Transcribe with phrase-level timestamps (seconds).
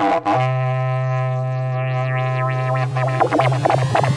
[0.00, 0.28] Thank
[4.04, 4.09] you.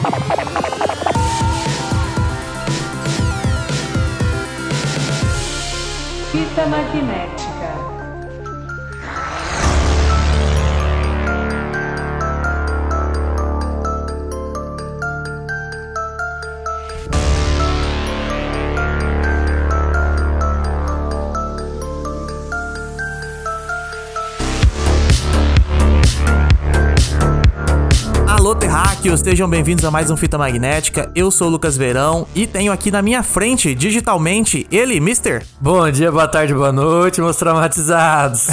[29.24, 31.10] Sejam bem-vindos a mais um Fita Magnética.
[31.14, 35.42] Eu sou o Lucas Verão e tenho aqui na minha frente, digitalmente, ele, Mister.
[35.58, 38.48] Bom dia, boa tarde, boa noite, meus traumatizados.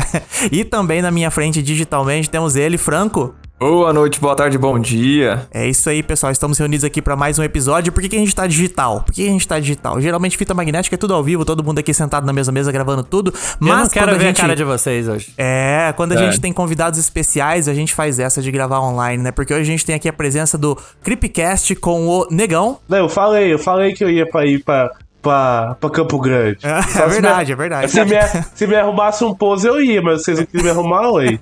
[0.50, 3.34] e também na minha frente, digitalmente, temos ele, Franco.
[3.66, 5.46] Boa noite, boa tarde, bom dia.
[5.50, 6.30] É isso aí, pessoal.
[6.30, 7.94] Estamos reunidos aqui para mais um episódio.
[7.94, 9.00] Por que, que a gente tá digital?
[9.00, 9.98] Por que, que a gente tá digital?
[10.02, 13.02] Geralmente fita magnética é tudo ao vivo, todo mundo aqui sentado na mesma mesa gravando
[13.02, 13.32] tudo.
[13.58, 14.38] Mas Eu não quero quando ver a, gente...
[14.38, 15.32] a cara de vocês hoje.
[15.38, 16.18] É, quando a É.
[16.18, 19.30] gente tem convidados especiais, a gente faz essa de gravar online, né?
[19.32, 22.80] Porque hoje a gente tem aqui a presença do Creepcast com o Negão.
[22.86, 24.90] Não, eu falei, eu falei que eu ia pra ir pra,
[25.24, 26.58] pra, pra Campo Grande.
[26.62, 27.90] É, se verdade, me- é verdade.
[27.90, 28.10] Se me,
[28.54, 31.40] se me arrumasse um pose, eu ia, mas vocês não queriam me arrumar, oi.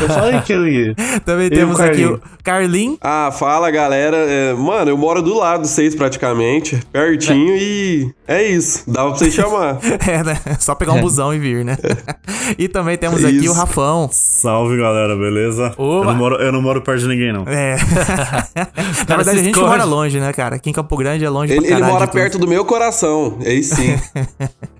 [0.00, 0.94] Eu falei que eu ia.
[1.24, 2.14] Também E o temos aqui Carlinho?
[2.14, 2.98] o Carlin.
[3.02, 4.16] Ah, fala galera.
[4.16, 8.88] É, mano, eu moro do lado de vocês praticamente, pertinho e é isso.
[8.88, 9.78] Dava pra vocês chamar.
[10.06, 10.38] É, né?
[10.60, 11.76] Só pegar um busão e vir, né?
[12.56, 13.50] e também temos É aqui isso.
[13.50, 14.08] o Rafão.
[14.12, 15.74] Salve galera, beleza?
[15.76, 17.42] Eu não, moro, eu não moro perto de ninguém, não.
[17.48, 17.76] É.
[19.08, 19.68] Na verdade, se a gente esconde.
[19.70, 20.56] mora longe, né, cara?
[20.56, 22.20] Aqui em Campo Grande é longe Ele, pra ele caralho mora de tudo.
[22.20, 23.15] perto do meu coração.
[23.42, 23.98] É isso sim.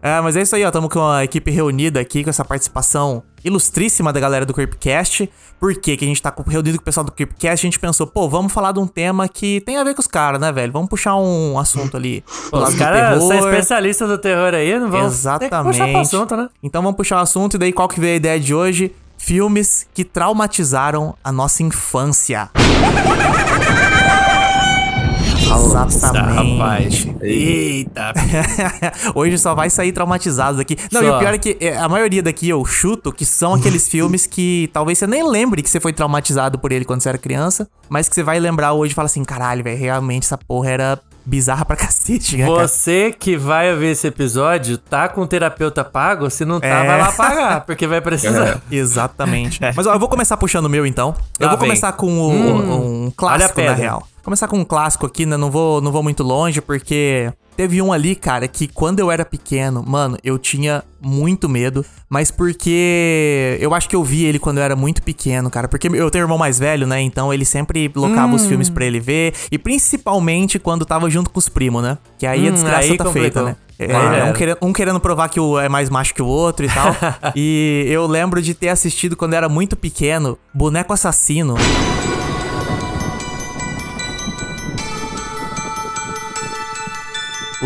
[0.03, 0.71] É, mas é isso aí, ó.
[0.71, 5.31] Tamo com a equipe reunida aqui, com essa participação ilustríssima da galera do Creepcast.
[5.59, 5.97] Por quê?
[5.97, 7.65] que a gente tá reunido com o pessoal do Creepcast?
[7.65, 10.07] A gente pensou, pô, vamos falar de um tema que tem a ver com os
[10.07, 10.73] caras, né, velho?
[10.73, 12.25] Vamos puxar um assunto ali.
[12.51, 13.49] Pô, os do caras são terror.
[13.49, 15.65] especialistas do terror aí, não vão Exatamente.
[15.65, 16.49] puxar pro assunto, né?
[16.63, 18.95] Então vamos puxar o assunto e daí qual que veio a ideia de hoje?
[19.17, 22.51] Filmes que traumatizaram a nossa infância.
[25.55, 26.59] Exatamente.
[26.59, 27.07] Rapaz.
[27.23, 28.13] Eita.
[29.15, 30.77] Hoje só vai sair traumatizado daqui.
[30.93, 31.17] Não, e Só.
[31.17, 34.69] o pior é que é, a maioria daqui eu chuto que são aqueles filmes que
[34.73, 38.09] talvez você nem lembre que você foi traumatizado por ele quando você era criança, mas
[38.09, 41.65] que você vai lembrar hoje e fala assim: caralho, velho, realmente essa porra era bizarra
[41.65, 42.47] pra cacete, né?
[42.47, 46.31] Você que vai ouvir esse episódio, tá com o terapeuta pago?
[46.31, 46.87] Se não tá, É.
[46.87, 48.61] vai lá pagar, porque vai precisar.
[48.71, 49.61] Exatamente.
[49.75, 51.15] Mas ó, eu vou começar puxando o meu então.
[51.39, 51.69] Eu vou vem.
[51.69, 54.09] começar com o- Hum, um clássico, olha a na real.
[54.27, 55.37] Começar com um clássico aqui, né?
[55.37, 59.25] Não vou, não vou muito longe, porque teve um ali, cara, que quando eu era
[59.25, 64.59] pequeno, mano, eu tinha muito medo, mas porque eu acho que eu vi ele quando
[64.59, 65.69] eu era muito pequeno, cara.
[65.69, 67.01] Porque eu tenho um irmão mais velho, né?
[67.03, 68.35] Então ele sempre locava Hum.
[68.35, 71.97] os filmes pra ele ver, e principalmente quando tava junto com os primos, né?
[72.19, 73.57] Que aí a Hum, desgraça aí tá feita, né?
[73.79, 76.67] É, já um, querendo, um querendo provar que o é mais macho que o outro
[76.67, 76.97] e tal.
[77.37, 81.55] e eu lembro de ter assistido quando eu era muito pequeno Boneco Assassino.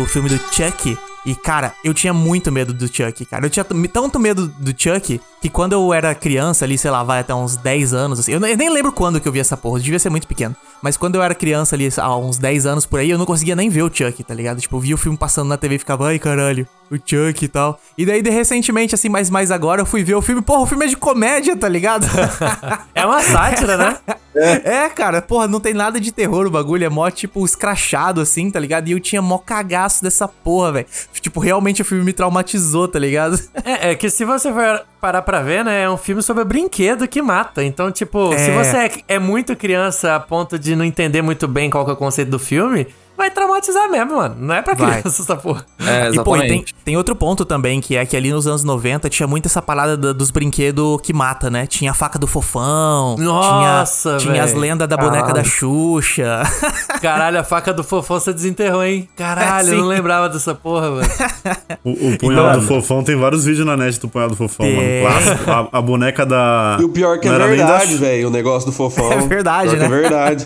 [0.01, 0.97] O filme do Chuck.
[1.23, 3.45] E, cara, eu tinha muito medo do Chuck, cara.
[3.45, 7.19] Eu tinha tanto medo do Chuck que quando eu era criança ali, sei lá, vai
[7.19, 8.31] até uns 10 anos, assim.
[8.31, 10.55] Eu, eu nem lembro quando que eu vi essa porra, eu devia ser muito pequeno.
[10.81, 13.55] Mas quando eu era criança ali, há uns 10 anos por aí, eu não conseguia
[13.55, 14.59] nem ver o Chuck, tá ligado?
[14.59, 17.47] Tipo, eu via o filme passando na TV e ficava, ai caralho, o Chuck e
[17.47, 17.79] tal.
[17.97, 20.65] E daí, de recentemente, assim, mais, mais agora, eu fui ver o filme, porra, o
[20.65, 22.05] filme é de comédia, tá ligado?
[22.93, 23.97] É uma sátira, né?
[24.35, 28.49] É, cara, porra, não tem nada de terror o bagulho, é mó, tipo, escrachado, assim,
[28.49, 28.87] tá ligado?
[28.87, 30.85] E eu tinha mó cagaço dessa porra, velho.
[31.21, 33.39] Tipo, realmente o filme me traumatizou, tá ligado?
[33.63, 37.07] É, é que se você for parar pra ver, né, é um filme sobre brinquedo
[37.07, 37.63] que mata.
[37.63, 38.63] Então, tipo, se É.
[38.63, 41.93] você é, é muito criança a ponto de não entender muito bem qual que é
[41.93, 42.87] o conceito do filme,
[43.17, 44.35] vai traumatizar mesmo, mano.
[44.39, 44.99] Não é pra Vai.
[45.01, 45.63] criança essa porra.
[45.79, 46.75] É, E, pô, e tem, exatamente.
[46.83, 49.95] tem outro ponto também, que é que ali nos anos 90 tinha muito essa parada
[49.95, 51.67] da- dos brinquedos que mata, né?
[51.67, 56.41] Tinha a faca do fofão, Nossa, tinha, tinha as lendas da boneca da Xuxa.
[57.01, 59.07] Caralho, a faca do fofão você desenterrou, hein?
[59.15, 59.81] Caralho, eu Sim.
[59.81, 61.11] não lembrava dessa porra, velho.
[61.83, 65.03] O, o punhal do fofão tem vários vídeos na net do punhal do fofão, Tem.
[65.03, 65.15] mano.
[65.23, 65.51] Clássico.
[65.51, 66.77] A, a boneca da.
[66.79, 69.09] E o pior que é nem da verdade, Xu- velho, o negócio do fofão.
[69.11, 69.97] É verdade, Pior que né?
[69.97, 70.45] É verdade.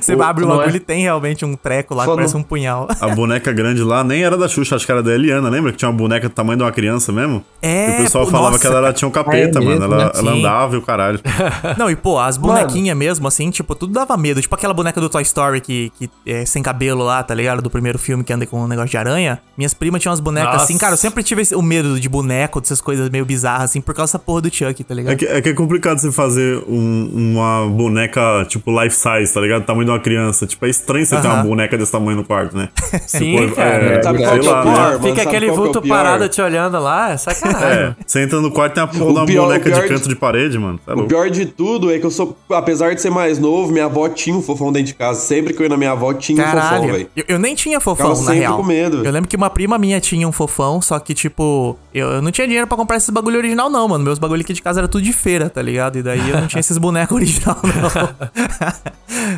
[0.00, 2.34] Você O- abre o bagulho é- e tem realmente um treco lá que Só parece
[2.34, 2.88] não- um punhal.
[3.00, 5.72] A boneca grande lá nem era da Xuxa, acho que era da Eliana, lembra?
[5.72, 7.44] Que tinha uma boneca do tamanho de uma criança mesmo?
[7.60, 9.70] É, E o pessoal pô, falava nossa, que ela tinha um capeta, é mano.
[9.70, 10.10] mesmo, ela, né?
[10.14, 11.20] ela andava e o caralho.
[11.78, 14.40] Não, e pô, as bonequinhas mesmo, assim, tipo, tudo dava medo.
[14.40, 17.62] Tipo aquela boneca do Toy Story que, que é sem cabelo lá, tá ligado?
[17.62, 19.40] Do primeiro filme que anda com um negócio de aranha.
[19.56, 20.64] Minhas primas tinham umas bonecas Nossa.
[20.64, 23.94] assim, cara, eu sempre tive o medo de boneco, dessas coisas meio bizarras, assim, por
[23.94, 25.12] causa dessa porra do Chuck, tá ligado?
[25.12, 29.40] É que, é que é complicado você fazer um- uma boneca, tipo, life size, tá
[29.40, 29.64] ligado?
[29.64, 30.46] Tamanho tamanho de uma criança.
[30.46, 32.68] Tipo, é estranho você ter uma boneca desse tamanho no quarto, né?
[33.06, 33.68] Sim, Tipo, cara.
[33.84, 34.70] é, sei qual que é o lá, pior, né?
[34.72, 35.00] mano?
[35.00, 35.96] Fica Sabe aquele é vulto pior?
[35.96, 37.68] parado te olhando lá, é sacanagem.
[37.68, 40.08] É, você entra no quarto e tem uma de uma pior- boneca de de- canto
[40.08, 40.78] de parede, mano.
[40.84, 43.86] Tá O pior de tudo é que eu sou, apesar de ser mais novo, minha
[43.86, 45.20] avó tinha um fofão dentro de casa.
[45.20, 46.92] Sempre que eu ia na minha avó, tinha um fofão, Caralho.
[46.92, 47.08] velho.
[47.16, 48.56] Eu, eu nem tinha fofão, Ficava na sempre real.
[48.56, 49.04] com medo.
[49.04, 52.30] Eu lembro que uma prima minha tinha um fofão, só que, tipo, eu, eu não
[52.30, 54.04] tinha dinheiro pra comprar esses bagulho original, não, mano.
[54.04, 55.96] Meus bagulho aqui de casa era tudo de feira, tá ligado?
[55.98, 58.32] E daí eu não tinha esses bonecos original, não.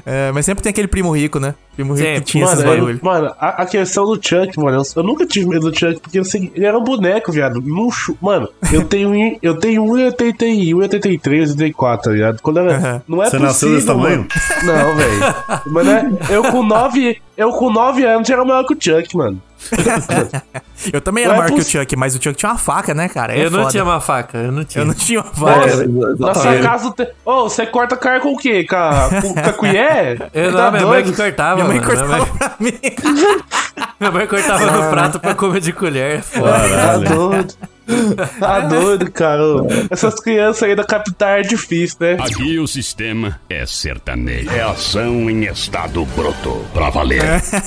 [0.07, 1.55] É, mas sempre tem aquele primo rico, né?
[1.75, 2.21] Primo rico Sempre.
[2.21, 2.91] que tinha esses Mano, bagulho.
[2.91, 5.99] ele- mano a, a questão do Chuck, mano, eu, eu nunca tive medo do Chuck,
[6.01, 7.63] porque assim, ele era um boneco, viado.
[7.91, 12.41] Chu- mano, eu tenho, um- eu tenho 1,81, 1,83, 1,84, tá ligado?
[12.43, 14.19] Quando eu era, não é Você possível, nasceu desse tamanho?
[14.19, 14.29] Mano.
[14.65, 15.35] Não, velho.
[15.67, 19.17] Mas né, eu com 9, eu com 9 anos já era maior que o Chuck,
[19.17, 19.41] mano.
[20.93, 22.93] Eu também era Não é maior que o Chuck, mas o Chuck tinha uma faca,
[22.93, 23.35] né, cara?
[23.35, 23.71] É eu não foda.
[23.71, 24.83] tinha uma faca, eu não tinha.
[24.83, 25.87] Eu não tinha uma faca.
[25.87, 27.09] Nossa, na sua casa tem.
[27.25, 28.65] Ô, você corta carne com o quê?
[28.65, 30.29] Com a, com, a colher?
[30.35, 31.11] Eu Tá não, minha mãe doido?
[31.13, 31.87] que cortava, Minha mãe mano.
[31.87, 32.79] cortava Minha mãe, pra mim.
[34.01, 36.19] minha mãe cortava no prato pra comer de colher.
[36.19, 36.53] é Foda.
[36.53, 37.09] Tá Caralho.
[37.09, 37.55] doido.
[38.41, 39.43] Tá doido, cara.
[39.91, 42.17] Essas crianças aí da capital é difícil, né?
[42.21, 44.51] Aqui o sistema é sertanejo.
[44.51, 46.65] É ação em estado bruto.
[46.73, 47.21] Pra valer.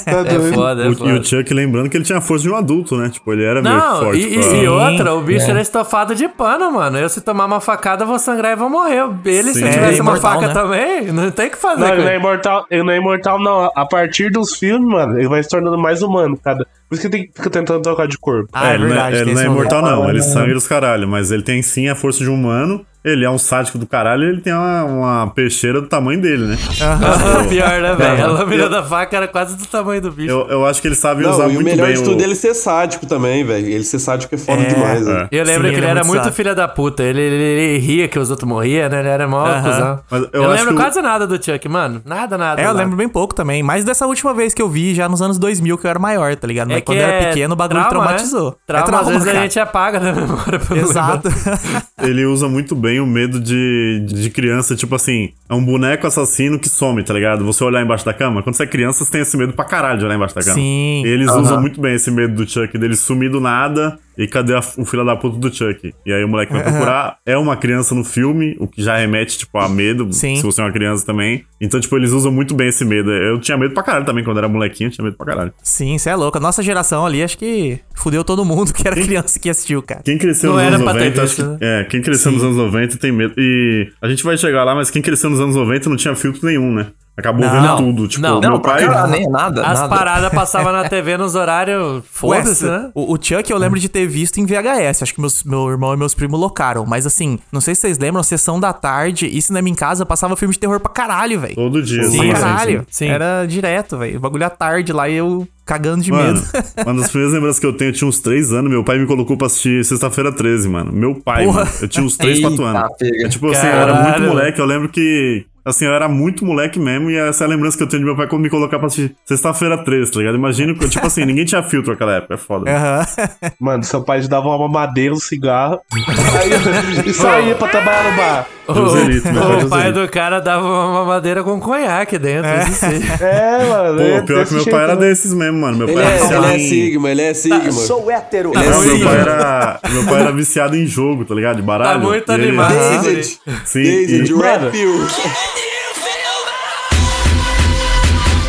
[0.05, 0.53] Tá É doido.
[0.53, 1.13] foda, é O- e foda.
[1.19, 3.09] o Chuck, lembrando que ele tinha a força de um adulto, né?
[3.09, 4.19] Tipo, ele era meio Não, forte.
[4.21, 5.49] e, pra- e- e outra, o bicho É.
[5.51, 6.97] era estofado de pano, mano.
[6.97, 9.03] Eu, se tomar uma facada, vou sangrar e vou morrer.
[9.25, 9.65] Ele, se Sim.
[9.65, 10.53] eu tivesse É, uma imortal, faca né?
[10.53, 11.81] também, não tem o que fazer.
[11.81, 13.71] Não, ele não é imortal, ele não é imortal, não.
[13.75, 16.65] A partir dos filmes, mano, ele vai se tornando mais humano, cada.
[16.87, 18.49] Por isso que tem, fica tentando trocar de corpo.
[18.53, 19.15] Ah, É, é ele não é, verdade.
[19.17, 20.09] ele não é imortal, não.
[20.09, 22.85] Ele sangra os caralho, mas ele tem sim a força de um humano.
[23.11, 26.45] Ele é um sádico do caralho e ele tem uma, uma peixeira do tamanho dele,
[26.47, 26.57] né?
[27.49, 28.23] Pior, né, velho?
[28.23, 30.29] A lâmina da faca era quase do tamanho do bicho.
[30.31, 32.19] Eu, eu acho que ele sabe Não, usar e o muito melhor bem de tudo
[32.21, 33.65] é ele ser sádico também, velho.
[33.67, 35.27] Ele ser sádico é foda demais, velho.
[35.31, 37.03] Eu lembro Sim, que ele é era muito muito filho da puta.
[37.03, 38.99] Ele, ele- ele ria que os outros morriam, né?
[38.99, 39.61] Ele era mó Aham.
[39.63, 39.99] cuzão.
[40.09, 42.01] Mas eu Eu, acho lembro que quase nada do Chuck, mano.
[42.05, 42.59] Nada, nada.
[42.61, 42.79] É, eu nada.
[42.79, 43.61] lembro bem pouco também.
[43.63, 46.35] Mas dessa última vez que eu vi, já nos anos 2000, que eu era maior,
[46.35, 46.67] tá ligado?
[46.67, 48.49] Mas É quando eu era é pequeno, o bagulho trauma, traumatizou.
[48.51, 48.55] Né?
[48.65, 49.39] Trauma, é às vezes cara.
[49.39, 50.59] a gente apaga da memória.
[50.75, 51.29] Exato.
[52.01, 56.59] Ele usa muito bem o medo de, de criança, tipo assim, é um boneco assassino
[56.59, 57.45] que some, tá ligado?
[57.45, 58.43] Você olhar embaixo da cama.
[58.43, 60.55] Quando você é criança, você tem esse medo pra caralho de olhar embaixo da cama.
[60.55, 61.03] Sim.
[61.05, 64.61] Eles usam muito bem esse medo do Chuck, dele sumir do nada e cadê a-
[64.77, 65.93] o filho da puta do Chuck?
[66.05, 67.17] E aí o moleque vai procurar.
[67.25, 70.35] É uma criança no filme, o que já remete, tipo, a medo, Sim.
[70.37, 71.45] se você é uma criança também.
[71.59, 73.11] Então, tipo, eles usam muito bem esse medo.
[73.11, 75.53] Eu tinha medo pra caralho também, quando era molequinho, eu tinha medo pra caralho.
[75.63, 76.37] Sim, você é louco.
[76.37, 80.01] A nossa geração ali, acho que fudeu todo mundo que era criança que assistiu, cara.
[80.03, 82.57] Quem cresceu Não nos anos pra ter 90, acho que, é, quem cresceu nos anos
[82.57, 83.33] 90 tem medo.
[83.37, 86.45] E a gente vai chegar lá, mas quem cresceu nos anos 90 não tinha filtro
[86.45, 86.87] nenhum, né?
[87.17, 87.51] Acabou Não.
[87.51, 88.07] vendo tudo.
[88.07, 88.85] Tipo, Não, meu Não, pai.
[88.85, 89.61] caralho, nem nada.
[89.65, 89.89] As nada.
[89.95, 92.03] paradas passavam na TV nos horários.
[92.11, 92.91] Foda-se, né?
[92.93, 95.01] o, o Chuck eu lembro de ter visto em VHS.
[95.01, 96.85] Acho que meus, meu irmão e meus primos locaram.
[96.85, 100.35] Mas assim, não sei se vocês lembram, sessão da tarde e cinema em casa passava
[100.35, 101.55] filme de terror pra caralho, velho.
[101.55, 102.03] Todo dia.
[102.03, 102.79] Sim, sim, caralho.
[102.81, 103.05] sim.
[103.05, 103.09] sim.
[103.09, 104.17] Era direto, velho.
[104.17, 106.47] O bagulho à tarde lá e eu cagando de Mano, medo.
[106.85, 109.05] uma das primeiras lembranças que eu tenho, eu tinha uns 3 anos, meu pai me
[109.07, 110.93] colocou pra assistir Sexta-feira 13, mano.
[110.93, 112.91] Meu pai, mano, eu tinha uns 3, 4 Eita, anos.
[112.97, 113.25] pega.
[113.25, 114.19] É, tipo assim, eu era Caralho.
[114.21, 115.45] muito moleque, eu lembro que.
[115.67, 118.05] Assim, eu era muito moleque mesmo, e essa é a lembrança que eu tenho de
[118.05, 120.35] meu pai quando me colocar pra assistir Sexta-feira 13, tá ligado?
[120.35, 122.71] Imagina, que, tipo assim, ninguém tinha filtro naquela época, é foda.
[123.59, 128.15] Mano, seu pai te dava uma mamadeira, um cigarro aí, e saía pra trabalhar no
[128.17, 128.47] bar.
[128.67, 132.49] Cruzeirito, meu pai O pai do cara dava uma mamadeira com conhaque dentro.
[132.69, 133.01] isso sim.
[133.23, 134.01] É, mano.
[134.01, 135.01] é Pô, pior desse que meu pai era né?
[135.01, 135.77] desses mesmo, mano.
[135.77, 136.69] Meu Ele pai é, era viciado ele é em...
[136.69, 137.71] Sigma, ele é Sigma.
[137.71, 138.51] Sou hétero.
[138.53, 139.09] Ele é Não, meu Sigma.
[139.09, 141.55] pai era, meu pai era viciado em jogo, tá ligado?
[141.57, 141.99] De baralho.
[142.01, 142.73] Tá muito E ele- animado.
[142.73, 143.39] David.
[143.63, 145.07] Sim, David, e- Red Pill.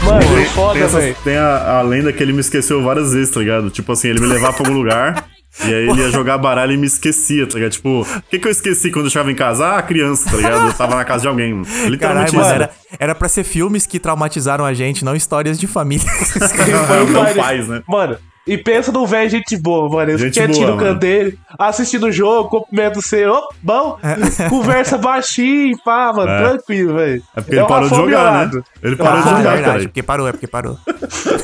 [0.08, 1.16] Mano, Tem, foda, tem, essas- velho.
[1.24, 3.70] tem a, a lenda que ele me esqueceu várias vezes, tá ligado?
[3.70, 5.26] Tipo assim, ele me levava pra algum lugar
[5.64, 7.72] e aí ele ia jogar baralho e me esquecia, tá ligado?
[7.72, 9.66] Tipo, o que, que eu esqueci quando eu chegava em casa?
[9.66, 10.66] Ah, a criança, tá ligado?
[10.68, 11.52] Eu tava na casa de alguém.
[11.54, 11.66] mano.
[11.86, 12.36] Literalmente Caralho, isso.
[12.36, 16.06] mano, era, era pra ser filmes que traumatizaram a gente, não histórias de família.
[16.08, 17.82] Foi o Não pai faz, né?
[17.86, 18.16] Mano,
[18.49, 20.11] e pensa num velho gente boa, mano.
[20.11, 23.99] Ele Gente quietinho boa, no canto dele, assistindo o jogo, cumprimento você, ô, bom,
[24.49, 26.49] conversa baixinho, pá, mano, É.
[26.50, 27.23] tranquilo, velho.
[27.37, 28.62] É porque ele parou de Rafão jogar, né?
[28.83, 29.83] Ele parou de Ah, é jogar, verdade, cara.
[29.83, 30.78] porque parou, é porque parou.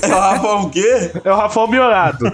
[0.02, 1.10] Rafa, o quê?
[1.24, 2.24] É o Rafão Miolado.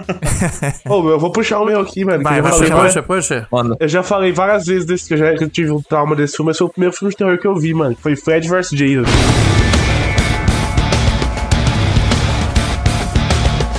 [0.87, 2.23] Ô, meu, eu vou puxar o meu aqui, mano.
[2.23, 3.47] Vai, puxa, Poxa, poxa.
[3.51, 6.15] Mano, eu já falei várias vezes desse, que eu já que eu tive um trauma
[6.15, 7.95] desse filme, mas foi o primeiro filme de terror que eu vi, mano.
[8.01, 8.69] Foi Fred vs.
[8.71, 9.70] Jason.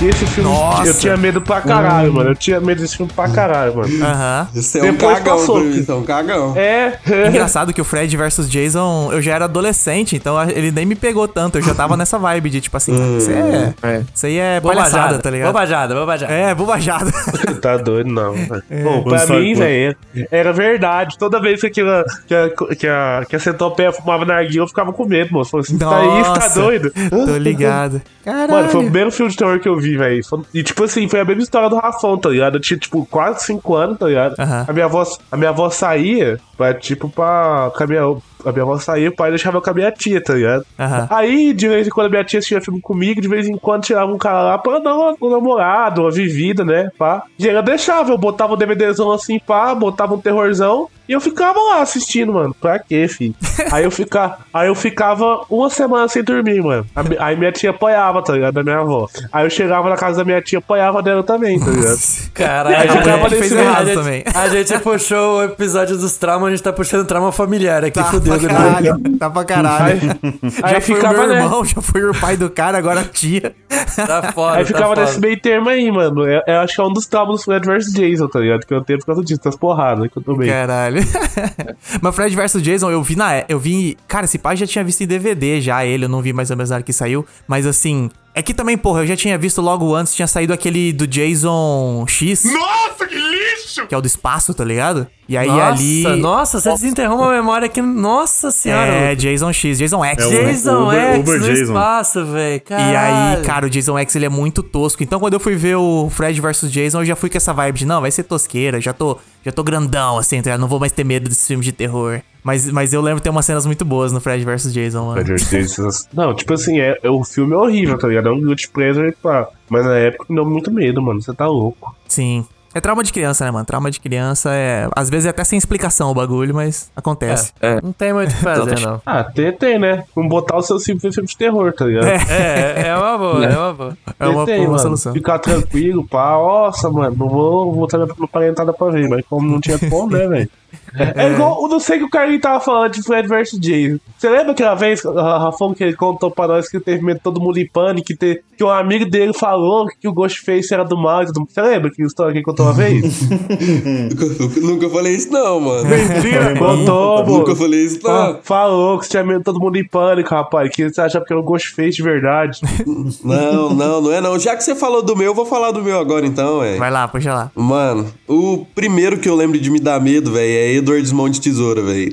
[0.03, 0.87] Esse filme Nossa.
[0.87, 2.31] eu tinha medo pra caralho, mano.
[2.31, 4.05] Eu tinha medo desse filme pra caralho, mano.
[4.05, 4.47] Aham.
[4.53, 5.59] Isso é um cagão passou.
[5.61, 6.53] mim, isso é um cagão.
[6.57, 10.95] É, Engraçado que o Fred versus Jason, eu já era adolescente, então ele nem me
[10.95, 11.57] pegou tanto.
[11.57, 14.03] Eu já tava nessa vibe de tipo assim, isso é.
[14.13, 15.47] Isso aí é Bobajada, tá ligado?
[15.47, 16.33] bobajada, bobajada.
[16.33, 17.11] É, bobajada.
[17.61, 18.33] tá doido, não.
[18.33, 18.63] velho.
[18.83, 19.95] Bom, pra mim, velho,
[20.29, 21.17] era verdade.
[21.17, 24.91] Toda vez que, aquilo, que, a, que, a, que a centopeia fumava narguilha, eu ficava
[24.91, 25.51] com medo, moço.
[25.51, 26.91] Falei assim, tá aí, tá doido?
[27.09, 28.01] Tô ligado.
[28.23, 28.51] Caralho.
[28.51, 30.23] Mano, foi o primeiro filme de terror que eu vi, velho.
[30.25, 32.55] Foi- E, tipo assim, foi a mesma história do Rafão, tá ligado?
[32.57, 34.35] Eu tinha, tipo, quase 5 anos, tá ligado?
[34.39, 34.65] Aham.
[34.67, 37.71] A, minha avó, a minha avó saía pra, tipo, pra.
[37.75, 38.01] Com a, minha,
[38.45, 40.65] a minha avó saía, o pai deixava eu com a minha tia, tá ligado?
[40.79, 41.07] Aham.
[41.09, 43.83] Aí, de vez em quando, a minha tia assistia filme comigo, de vez em quando
[43.83, 46.89] tirava um cara lá pra dar um namorado, uma vivida, né?
[46.97, 47.23] Pá.
[47.39, 50.87] E ela deixava, eu botava um DVDzão assim, pá, botava um terrorzão.
[51.07, 52.55] E eu ficava lá assistindo, mano.
[52.59, 53.35] Pra quê, filho?
[53.71, 56.85] aí eu ficava, aí eu ficava uma semana sem dormir, mano.
[56.95, 58.53] A Aí minha tia apoiava, tá ligado?
[58.53, 59.07] Da minha avó.
[59.31, 61.97] Aí eu chegava na casa da minha tia, apoiava dela também, tá ligado?
[62.33, 64.23] Caralho, a gente- a errado gente- também.
[64.33, 68.05] A gente puxou o episódio dos traumas, a gente tá puxando trauma familiar aqui, Tá
[68.05, 68.37] fudeu.
[68.39, 68.53] pra né?
[68.53, 69.17] caralho.
[69.19, 69.99] Tá pra caralho.
[70.01, 71.43] Aí, já aí foi o ficava, meu né?
[71.43, 73.53] irmão, já foi o pai do cara, agora a tia.
[73.95, 75.01] Tá foda, Aí tá ficava foda.
[75.01, 76.25] nesse meio termo aí, mano.
[76.27, 78.65] Eu, eu acho que é um dos traumas do Fred vs Jason, tá ligado?
[78.65, 80.49] Que eu tenho por causa disso, das porradas que eu tomei.
[80.49, 80.92] Caralho.
[82.01, 83.45] Mas Fred vs Jason, eu vi na.
[83.47, 83.97] Eu vi.
[84.07, 86.57] Cara, esse pai já tinha visto em DVD já ele, eu não vi mais ou
[86.57, 87.25] menos na hora que saiu.
[87.47, 88.09] Mas assim.
[88.35, 92.03] É que também, porra, eu já tinha visto logo antes, tinha saído aquele do Jason
[92.07, 92.43] X.
[92.45, 93.85] Nossa, que lixo!
[93.87, 95.05] Que é o do espaço, tá ligado?
[95.29, 96.03] E aí Nossa, ali.
[96.19, 97.79] nossa, você desenterrou uma memória aqui.
[97.81, 98.87] Nossa senhora.
[98.87, 100.25] É, Jason X, Jason X.
[100.25, 100.51] É né?
[100.51, 101.63] Jason Uber- X Uber no Jason.
[101.63, 102.61] espaço, velho.
[102.69, 105.03] E aí, cara, o Jason X ele é muito tosco.
[105.03, 107.79] Então, quando eu fui ver o Fred vs Jason, eu já fui com essa vibe
[107.79, 110.59] de, não, vai ser tosqueira, já tô, já tô grandão, assim, tá ligado?
[110.61, 112.19] não vou mais ter medo desses filmes de terror.
[112.43, 115.13] Mas, mas eu lembro que tem umas cenas muito boas no Fred vs Jason, mano.
[115.25, 115.49] Fred vs.
[115.75, 116.07] Jason.
[116.13, 118.27] Não, tipo assim, é, é- o filme é horrível, tá ligado?
[118.27, 119.47] É um good pleasure, pá.
[119.69, 121.21] Mas na época me deu muito medo, mano.
[121.21, 121.95] Você tá louco.
[122.07, 122.45] Sim.
[122.75, 123.63] É trauma de criança, né, mano?
[123.65, 124.89] Trauma de criança é.
[124.95, 127.53] Às vezes é até sem explicação o bagulho, mas acontece.
[127.83, 128.99] Não tem muito o que fazer, não.
[129.05, 130.03] Ah, tem, tem, né?
[130.15, 132.07] Vamos botar o seu em filme de terror, tá ligado?
[132.07, 133.97] É, é uma boa, é uma boa.
[134.19, 134.79] É uma, Tem, uma mano.
[134.79, 135.13] solução.
[135.13, 136.31] Ficar tranquilo, pá.
[136.31, 140.27] Nossa, mano, não vou botar minha parentada pra ver, mas como não tinha como, né,
[140.27, 140.49] velho?
[140.95, 143.99] É igual, eu não sei que o Carlinhos tava falando de Fred vs Jason.
[144.17, 147.41] Você lembra aquela vez, a Rafão, que ele contou pra nós que teve medo todo
[147.41, 150.97] mundo em pânico, que, te, que um amigo dele falou que o Ghostface era do
[150.97, 153.21] mal e tudo Você lembra que história que ele contou uma vez?
[154.61, 155.89] Nunca, falei isso, não, mano.
[155.89, 156.57] Mentira!
[156.57, 157.37] contou, pô.
[157.39, 158.39] Nunca falei isso, não.
[158.43, 160.69] Falou que você tinha medo de todo mundo em pânico, rapaz.
[160.69, 162.61] Que você achava que era o Ghostface de verdade.
[163.23, 164.37] Não, não, não é não.
[164.37, 166.77] Já que você falou do meu, eu vou falar do meu agora então, é.
[166.77, 167.51] Vai lá, puxa lá.
[167.55, 171.39] Mano, o primeiro que eu lembro de me dar medo, velho, é Edward Mão de
[171.39, 172.11] Tesoura, velho.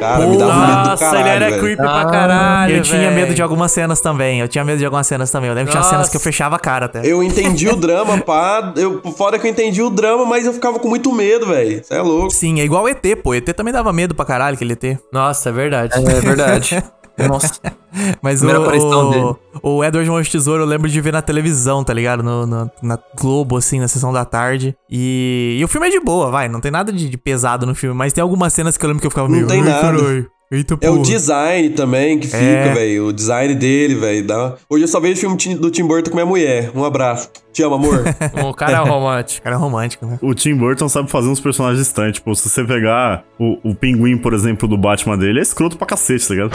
[0.00, 1.62] Cara, me dava medo do Nossa, caralho, ele era velho.
[1.62, 3.14] creepy pra caralho, Eu tinha velho.
[3.14, 4.40] medo de algumas cenas também.
[4.40, 5.48] Eu tinha medo de algumas cenas também.
[5.48, 5.94] Eu lembro que tinha Nossa.
[5.94, 7.00] cenas que eu fechava a cara até.
[7.06, 8.74] Eu entendi o drama, pá.
[8.76, 11.82] Eu, foda que eu entendi o drama, mas eu ficava com muito medo, velho.
[11.82, 12.30] Você é louco.
[12.30, 13.34] Sim, é igual o ET, pô.
[13.34, 14.98] ET também dava medo pra caralho, aquele ET.
[15.10, 15.94] Nossa, é verdade.
[15.96, 16.84] É verdade.
[17.18, 17.52] Nossa.
[18.20, 19.36] Mas Primeira o, aparição dele.
[19.62, 22.22] o, Edward Mão de Tesouro eu lembro de ver na televisão, tá ligado?
[22.22, 24.76] No, no- na Globo, assim, na sessão da tarde.
[24.90, 26.48] E, e o filme é de boa, vai.
[26.48, 29.00] Não tem nada de, de pesado no filme, mas tem algumas cenas que eu lembro
[29.00, 29.46] que eu ficava Não meio.
[29.46, 30.26] tem "Ai, nada.
[30.50, 32.72] Eita, É o porra." design também que fica, É.
[32.74, 33.06] velho.
[33.06, 34.26] O design dele, velho.
[34.26, 36.70] dá- Hoje eu só vejo filme ti- do Tim Burton com minha mulher.
[36.74, 37.30] Um abraço.
[37.52, 38.02] Te amo, amor.
[38.44, 39.42] Um cara romântico.
[39.42, 40.18] Cara romântico, né?
[40.22, 42.16] O Tim Burton sabe fazer uns personagens estranhos.
[42.16, 45.86] Tipo, se você pegar o, o pinguim, por exemplo, do Batman dele, é escroto pra
[45.86, 46.52] cacete, tá ligado?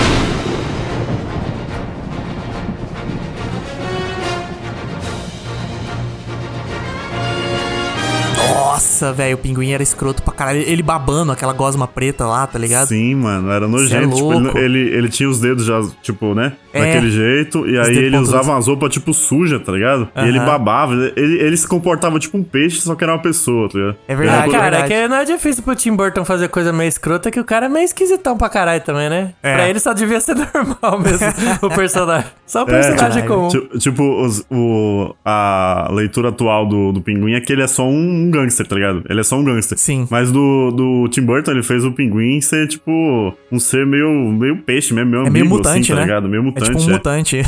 [8.99, 10.59] Nossa, velho, o pinguim era escroto pra caralho.
[10.59, 12.89] Ele babando aquela gosma preta lá, tá ligado?
[12.89, 14.15] Sim, mano, era é nojento.
[14.15, 14.57] tipo, louco.
[14.57, 16.53] ele, ele, ele tinha os dedos já, tipo, né?
[16.73, 16.79] É.
[16.85, 17.67] Daquele jeito.
[17.67, 20.07] E aí ele usava umas roupas, tipo, suja, tá ligado?
[20.15, 20.93] E ele babava.
[21.15, 23.95] Ele, ele se comportava tipo um peixe, só que era uma pessoa, tá ligado?
[24.07, 26.71] É verdade, Ah, é cara, é que não é difícil pro Tim Burton fazer coisa
[26.73, 29.33] meio escrota, que o cara é meio esquisitão pra caralho também, né?
[29.41, 29.53] É.
[29.55, 31.27] Pra ele só devia ser normal mesmo,
[31.61, 32.25] o personagem.
[32.45, 33.47] Só o É, personagem tipo, comum.
[33.47, 37.87] Ti- Tipo, os- o, a leitura atual do, do Pinguim é que ele é só
[37.87, 39.03] um gangster, tá ligado?
[39.09, 39.77] Ele é só um gangster.
[39.77, 40.07] Sim.
[40.09, 44.57] Mas do, do Tim Burton, ele fez o Pinguim ser, tipo, um ser meio, meio
[44.57, 46.01] peixe mesmo, meio É meio amigo, mutante, assim, tá né?
[46.01, 46.27] ligado?
[46.29, 46.93] Meio Ele É tipo um é.
[46.93, 47.41] mutante.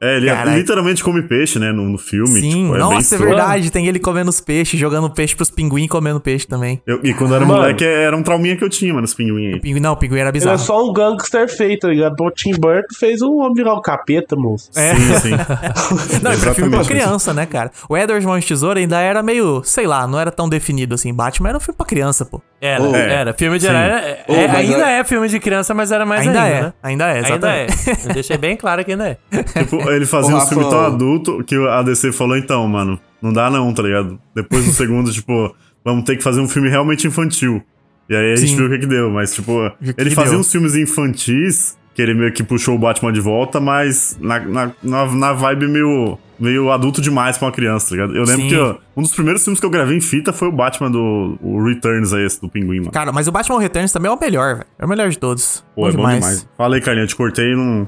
[0.00, 0.56] É, ele Caralho.
[0.58, 2.28] literalmente come peixe, né, no, no filme.
[2.40, 3.70] Sim, tipo, é bem nossa, é verdade.
[3.70, 6.80] Tem ele comendo os peixes, jogando peixe pros pinguins e comendo peixe também.
[6.86, 7.60] Eu- e quando eu era Mano.
[7.60, 9.60] moleque, era um trauminha que eu tinha, mano, esse pinguim aí.
[9.60, 10.58] Pinguim, não, o pinguim era Ele é bizarro.
[10.58, 12.14] só um gangster feito, tá ligado?
[12.20, 14.70] O Tim Burton fez um homem virar o capeta, moço.
[14.76, 14.94] É.
[14.94, 15.30] Sim, sim.
[16.22, 17.70] Não, é filme pra Exatamente criança, né, cara?
[17.88, 21.12] O Edward Mãos de Tesoura ainda era meio, sei lá, não era tão definido assim.
[21.12, 22.40] Batman era um filme pra criança, pô.
[22.60, 22.94] Era, Oh.
[22.94, 23.32] era.
[23.34, 26.42] Filme de é- Oh, é- ainda é- é filme de criança, mas era mais ainda
[26.42, 26.56] ainda.
[26.56, 26.72] é, né?
[26.82, 27.66] ainda é, Ainda é.
[27.66, 28.12] exatamente.
[28.40, 29.42] Bem claro que ainda é.
[29.42, 33.50] Tipo, ele fazia um filme tão adulto que a DC falou, então, mano, não dá
[33.50, 34.18] não, tá ligado?
[34.34, 35.54] Depois do segundo, tipo,
[35.84, 37.62] vamos ter que fazer um filme realmente infantil.
[38.08, 38.56] E aí a gente Sim.
[38.56, 40.40] viu o que que deu, mas, tipo, que ele que fazia deu.
[40.40, 44.72] uns filmes infantis, que ele meio que puxou o Batman de volta, mas na, na,
[44.82, 48.16] na, na vibe meio, meio adulto demais pra uma criança, tá ligado?
[48.16, 48.48] Eu lembro Sim.
[48.48, 51.38] que ó, um dos primeiros filmes que eu gravei em fita foi o Batman do
[51.40, 52.90] o Returns, aí, esse do Pinguim, mano.
[52.90, 54.66] Cara, mas o Batman Returns também é o melhor, velho.
[54.78, 55.64] É o melhor de todos.
[55.74, 56.48] Pô, é bom demais.
[56.56, 57.86] Fala aí, Carlinhos, te cortei e não...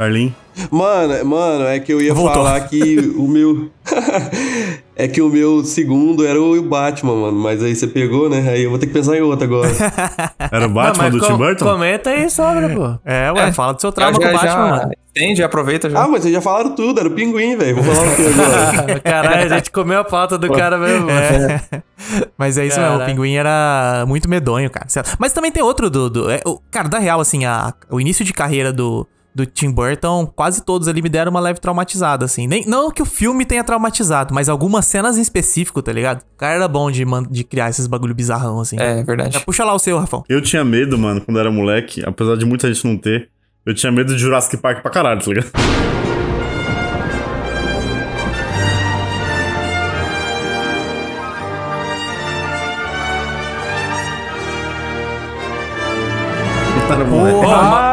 [0.00, 0.32] Carlinhos?
[0.70, 2.32] Mano, mano, é que eu ia Voltou.
[2.42, 3.70] falar que o meu.
[4.96, 7.38] é que o meu segundo era o Batman, mano.
[7.38, 8.48] Mas aí você pegou, né?
[8.50, 9.68] Aí eu vou ter que pensar em outro agora.
[10.50, 11.64] Era o Batman Não, do Tim Burton?
[11.66, 12.98] Comenta aí sobre, pô.
[13.04, 13.52] É, ué, É.
[13.52, 14.90] fala do seu trauma já, com o Batman, já, mano.
[15.14, 15.42] Entende?
[15.42, 16.02] Aproveita já.
[16.02, 17.76] ah, mas vocês já falaram tudo, era o pinguim, velho.
[17.76, 18.22] Vou falar o que
[18.80, 19.00] agora?
[19.00, 21.10] Caralho, a gente comeu a pauta do cara mesmo.
[21.10, 21.60] É.
[22.38, 24.86] Mas é isso mesmo, o pinguim era muito medonho, cara.
[25.18, 26.08] Mas também tem outro do.
[26.08, 29.70] do- é, o- cara, da real, assim, a- o início de carreira do, do Tim
[29.70, 32.46] Burton, quase todos ali me deram uma leve traumatizada, assim.
[32.48, 36.22] Nem, não que o filme tenha traumatizado, mas algumas cenas em específico, tá ligado?
[36.22, 38.76] O cara era bom de, man- de criar esses bagulho bizarrão, assim.
[38.78, 39.34] É verdade.
[39.34, 40.24] Já puxa lá o seu, Rafão.
[40.28, 43.28] Eu tinha medo, mano, quando era moleque, apesar de muita gente não ter.
[43.64, 45.50] Eu tinha medo de Jurassic Park pra caralho, tá ligado?
[57.08, 57.46] Moleque.
[57.46, 57.89] Mas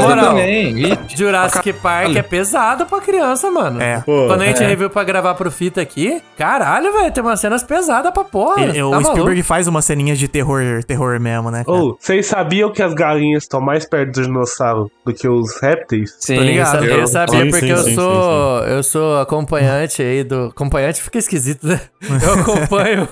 [0.00, 0.98] na moral, também.
[1.14, 3.80] Jurassic Park é pesado pra criança, mano.
[3.80, 4.00] É.
[4.00, 4.66] Pô, Quando a gente é.
[4.66, 8.62] reviu pra gravar pro fita aqui, caralho, velho, tem umas cenas pesadas pra porra.
[8.62, 9.12] Ele- o tá maluco?
[9.12, 11.64] Spielberg faz umas ceninhas de terror, terror mesmo, né?
[11.64, 11.76] cara?
[11.78, 16.16] Ô, vocês sabiam que as galinhas estão mais perto do dinossauro do que os répteis?
[16.20, 16.36] sim.
[16.36, 20.46] Eu, eu- eu sabia Sim, porque sim, eu sim, sou eu sou acompanhante aí do
[20.46, 21.80] acompanhante fica esquisito, né?
[22.22, 23.08] Eu acompanho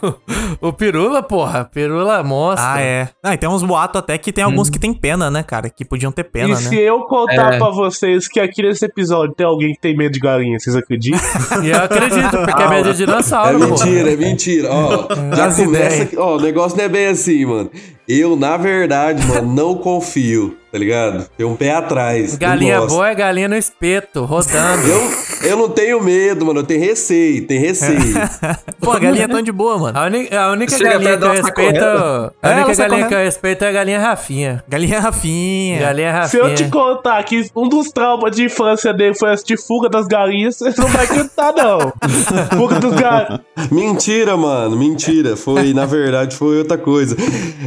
[0.61, 2.65] o, o Pirula, porra, Pirula monstro.
[2.67, 3.09] Ah, é.
[3.23, 5.69] Ah, e tem uns boatos até que tem alguns que tem pena, né, cara?
[5.69, 6.71] Que podiam ter pena, e né?
[6.75, 7.59] Se eu contar É.
[7.59, 11.21] pra vocês que aqui nesse episódio tem alguém que tem medo de galinha, vocês acreditam?
[11.65, 13.71] E eu acredito, porque é medo de É dinossauro, porra.
[13.87, 14.69] mentira, é mentira.
[14.71, 16.09] Ó, já As começa.
[16.19, 17.71] Ó, o negócio não é bem assim, mano.
[18.09, 21.27] Eu, na verdade, mano, não confio, tá ligado?
[21.37, 22.35] Tem um pé atrás.
[22.35, 24.89] Galinha boa é galinha no espeto, rodando.
[24.89, 26.59] Eu, eu não tenho medo, mano.
[26.61, 28.01] Eu tenho receio, tenho receio.
[28.83, 29.97] Pô, a galinha é tão de boa, mano.
[29.97, 31.79] A, uni- a única Chega galinha que eu respeito.
[31.79, 32.33] correndo.
[32.43, 34.65] A É, única sai galinha que eu respeito é a galinha Rafinha.
[34.69, 35.79] Galinha Rafinha.
[35.79, 36.57] Galinha Se eu Rafinha.
[36.57, 40.75] te contar que um dos traumas de infância dele foi assistir Fuga das Galinhas, você
[40.77, 41.93] não vai acreditar, não.
[42.59, 43.41] Fuga das Galinhas.
[43.71, 45.37] Mentira, mano, mentira.
[45.37, 47.17] Foi, na verdade, foi outra coisa.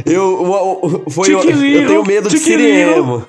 [0.04, 2.97] Eu, o- foi, eu, eu tenho medo de tiquiliro.
[3.02, 3.26] Siriema.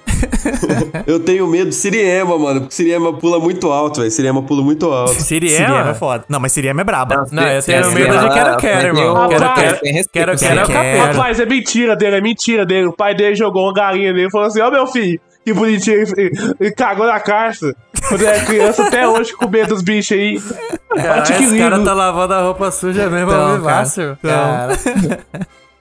[1.08, 4.12] eu tenho medo de Siriema, mano, porque Siriema pula muito alto, velho.
[4.12, 5.14] Siriema pula muito alto.
[5.22, 5.90] Siriema Siriema?
[5.92, 6.26] é foda.
[6.30, 7.26] Não, mas Siriema é braba.
[7.32, 8.28] Não, eu tenho medo sim.
[8.28, 9.30] de quero quero, irmão.
[9.30, 9.80] Quero quero.
[10.12, 11.00] Quero quero é.
[11.00, 12.88] Rapaz, é mentira dele, é mentira dele.
[12.88, 16.04] O pai dele jogou uma galinha nele e falou assim: Ó, meu filho, que bonitinho.
[16.18, 17.74] E, e cagou na carça.
[18.08, 20.40] Quando era criança, até hoje, com medo dos bichos aí.
[20.96, 21.88] Cara, Olha que esse cara lindo.
[21.88, 24.18] tá lavando a roupa suja mesmo, Então, ao vivaço.
[24.24, 24.76] cara.
[24.78, 25.20] Cara.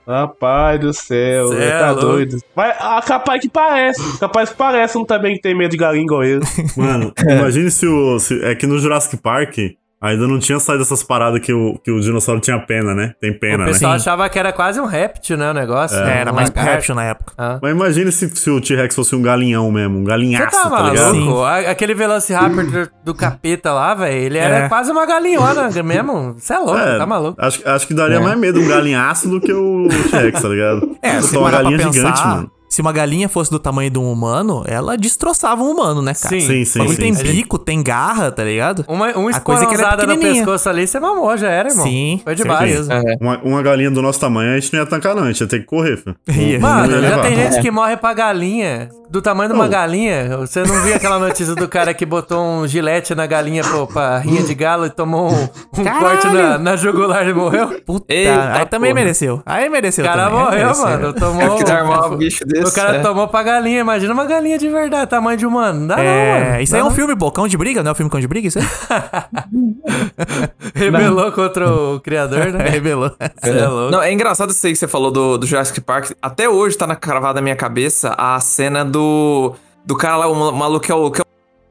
[0.08, 2.06] Rapaz do céu, é tá louco.
[2.06, 2.38] doido.
[2.56, 4.18] Mas ah, capaz que parece.
[4.18, 6.40] Capaz que parece um também que tem medo de galinha igual ele.
[6.76, 8.18] Mano, imagine se o.
[8.18, 9.58] se- é que no Jurassic Park
[10.00, 13.14] ainda não tinha saído essas paradas que o, que o dinossauro tinha pena, né?
[13.20, 13.72] Tem O pena, né?
[13.72, 15.50] pessoal achava que era quase um réptil, né?
[15.50, 15.98] O negócio.
[15.98, 17.32] É, era Um mais réptil na época.
[17.36, 17.58] Ah.
[17.62, 20.82] Mas imagine se, se o T-Rex fosse um galinhão mesmo, um Você galinhaço, tá tá,
[20.90, 21.14] ligado?
[21.14, 21.42] maluco?
[21.42, 24.68] A- Aquele Velociraptor do, capeta lá, velho, ele era É.
[24.68, 26.34] quase uma galinhona mesmo.
[26.38, 27.40] Você é louco, É, tá maluco.
[27.40, 30.96] Acho, acho que daria mais medo um galinhaço do que o T-Rex, tá ligado?
[31.02, 32.50] É, se Só uma galinha pensar, gigante, mano.
[32.68, 36.28] Se uma galinha fosse do tamanho de um humano, ela destroçava um humano, né, cara?
[36.40, 36.46] Sim.
[36.46, 37.14] Sim, sim, O bagulho sim.
[37.14, 38.84] tem bico, tem garra, tá ligado?
[38.88, 41.68] Uma, uma A coisa é que ela é no pescoço ali, você mamou, já era,
[41.70, 41.84] irmão.
[41.84, 42.88] Sim, Foi demais.
[42.88, 43.00] É.
[43.20, 45.24] Uma, uma galinha do nosso tamanho a gente não ia tancar, não.
[45.24, 46.16] A gente ia ter que correr, filho.
[46.60, 48.88] Mano, já tem gente que morre pra galinha.
[49.10, 49.68] Do tamanho de uma Oh.
[49.70, 50.36] galinha.
[50.38, 54.18] Você não viu aquela notícia do cara que botou um gilete na galinha pô, pra
[54.18, 55.42] rinha de galo e tomou um,
[55.80, 57.80] um corte na, na jugular e morreu?
[57.86, 59.02] Puta, Eita, aí também porra.
[59.02, 59.42] mereceu.
[59.46, 60.38] Aí O mereceu cara também.
[60.44, 60.84] morreu, mereceu.
[60.84, 61.12] mano.
[61.14, 61.42] Tomou.
[61.42, 62.57] É que dar um um- bicho desse.
[62.60, 62.72] Desse.
[62.72, 63.00] O cara é.
[63.00, 65.80] tomou pra galinha, imagina uma galinha de verdade, tamanho de humano.
[65.80, 66.62] Não dá não, É, mano.
[66.62, 66.94] isso aí é um não.
[66.94, 68.64] filme, pô, Cão de Briga, não é um filme Cão de Briga, isso aí?
[70.74, 72.64] Rebelou contra o criador, né?
[72.68, 73.10] Revelou.
[73.42, 73.90] Cê é louco.
[73.92, 76.10] Não, é engraçado isso aí que você falou do, do Jurassic Park.
[76.20, 79.54] Até hoje tá na cravada na minha cabeça a cena do.
[79.84, 81.10] Do cara lá, o maluco que é o.
[81.10, 81.24] Que é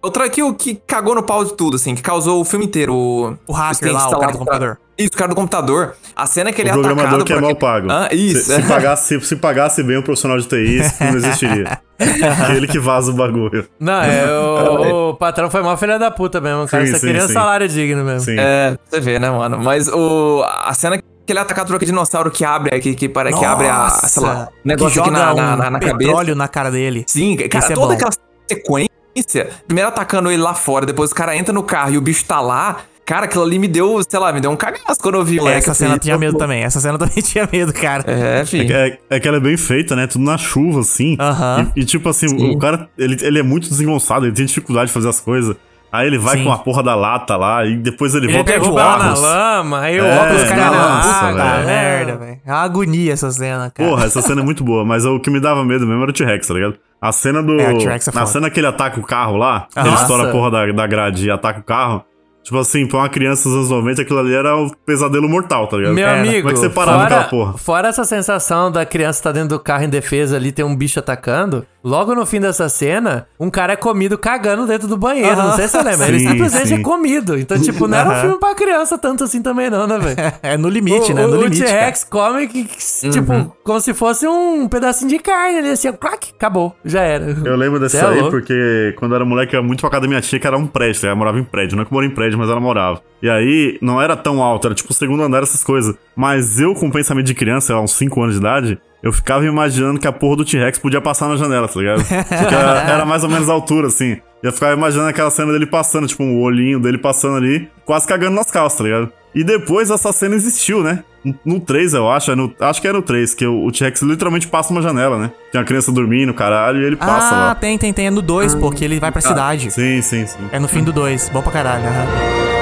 [0.04, 2.94] o que, o que cagou no pau de tudo, assim, que causou o filme inteiro.
[2.96, 4.80] O, O hacker lá, o cara do pra- computador.
[4.98, 5.96] Isso, o cara do computador.
[6.16, 7.88] A cena é que ele O é atacado programador que é mal aquele- pago.
[7.92, 8.46] Ah, isso.
[8.52, 11.80] Se, se pagasse, se pagasse bem um profissional de TI, filme não existiria.
[12.56, 13.68] Ele que vaza o bagulho.
[13.80, 16.64] Não, é, o, o patrão foi mal filha da puta mesmo.
[16.64, 17.34] O cara Sim, só sim, queria um sim.
[17.34, 18.22] salário digno mesmo.
[18.22, 18.36] Sim.
[18.40, 19.60] É, você vê, né, mano?
[19.60, 23.10] Mas o, a cena que ele é atacado por aquele dinossauro que abre, que, que,
[23.10, 25.80] para, que abre a, sei lá, negócio que aqui joga na, na, um na, na
[25.80, 25.98] cabeça.
[25.98, 27.04] petróleo na cara dele.
[27.08, 27.94] Sim, cara, Esse é toda bom.
[27.94, 28.12] aquela
[28.50, 32.24] sequência, primeiro atacando ele lá fora, depois o cara entra no carro e o bicho
[32.26, 32.78] tá lá.
[33.08, 35.60] Cara, aquilo ali me deu, sei lá, me deu um cagaço quando eu vi, moleque.
[35.60, 36.62] Essa assim, cena tinha eu- medo também.
[36.64, 38.04] Essa cena também tinha medo, cara.
[38.06, 38.68] É, É, filho.
[38.68, 40.06] que- é, é que ela é bem feita, né?
[40.08, 41.16] Tudo na chuva, assim.
[41.20, 41.72] Aham.
[41.74, 44.94] E, e, tipo assim, o cara, ele, ele é muito desengonçado, ele tem dificuldade de
[44.94, 45.56] fazer as coisas.
[45.90, 46.44] Aí ele vai Sim.
[46.44, 49.14] com a porra da lata lá, e depois ele, Ele volta pega com o na
[49.14, 51.42] lama, aí o É, óculos cai na velho.
[51.42, 51.66] Ah, é.
[51.66, 52.40] merda, velho.
[52.46, 53.90] É uma agonia essa cena, cara.
[53.90, 56.14] Porra, essa cena é muito boa, mas o que me dava medo mesmo era o
[56.14, 56.76] T-Rex, tá ligado?
[57.02, 57.58] A cena do.
[57.58, 60.02] É, o T-Rex é na cena que ele ataca o carro lá, ele Nossa.
[60.02, 62.04] estoura a porra da, da grade e ataca o carro.
[62.48, 65.76] Tipo assim, pra uma criança dos anos 90, aquilo ali era o pesadelo mortal, tá
[65.76, 65.94] ligado?
[65.94, 66.20] Meu Era.
[66.22, 67.58] amigo, Como é que você parava fora, aquela porra?
[67.58, 70.98] fora essa sensação da criança estar dentro do carro em defesa ali, tem um bicho
[70.98, 75.36] atacando, logo no fim dessa cena, um cara é comido cagando dentro do banheiro.
[75.36, 76.08] Não sei se você lembra.
[76.08, 76.74] Ele Sim, simplesmente sim.
[76.76, 77.38] é comido.
[77.38, 80.18] Então, tipo, não era um filme pra criança tanto assim também, não, né, velho?
[80.44, 81.26] É no limite, o, né?
[81.26, 81.64] No o limite.
[81.64, 81.78] cara.
[81.78, 85.94] T-Rex come, que, que, tipo, como se fosse um pedacinho de carne ali, assim, ó,
[85.94, 87.36] clac, acabou, já era.
[87.44, 88.32] Eu lembro desse Cê é aí louco.
[88.32, 90.58] porque quando eu era moleque, eu ia muito pra casa da minha tia, que era
[90.58, 91.08] um prédio, tá?
[91.08, 91.76] ela morava em prédio.
[91.76, 93.02] Não é que mora em prédio, mas ela morava.
[93.22, 95.96] E aí, não era tão alto, era tipo o segundo andar, essas coisas.
[96.16, 100.08] Mas eu, com pensamento de criança, uns 5 anos de idade, eu ficava imaginando que
[100.08, 102.04] a porra do T-Rex podia passar na janela, tá ligado?
[102.04, 104.18] Porque era, era mais ou menos a altura, assim.
[104.44, 108.36] Eu ficava imaginando aquela cena dele passando, tipo, o olhinho dele passando ali, quase cagando
[108.36, 109.12] nas calças, tá ligado?
[109.36, 111.04] E depois essa cena existiu, né?
[111.46, 114.02] No 3, eu acho, é no- acho que é no 3, que o, o T-Rex
[114.02, 115.32] literalmente passa uma janela, né?
[115.52, 117.56] Tem uma criança dormindo, caralho, e ele passa Ah, lá.
[117.56, 118.08] tem, tem, tem.
[118.08, 119.70] É no 2, pô, que ele vai pra cidade.
[119.72, 120.38] Sim, sim, sim.
[120.52, 121.30] É no fim do 2.
[121.30, 122.06] Bom pra caralho, aham.
[122.06, 122.57] Fita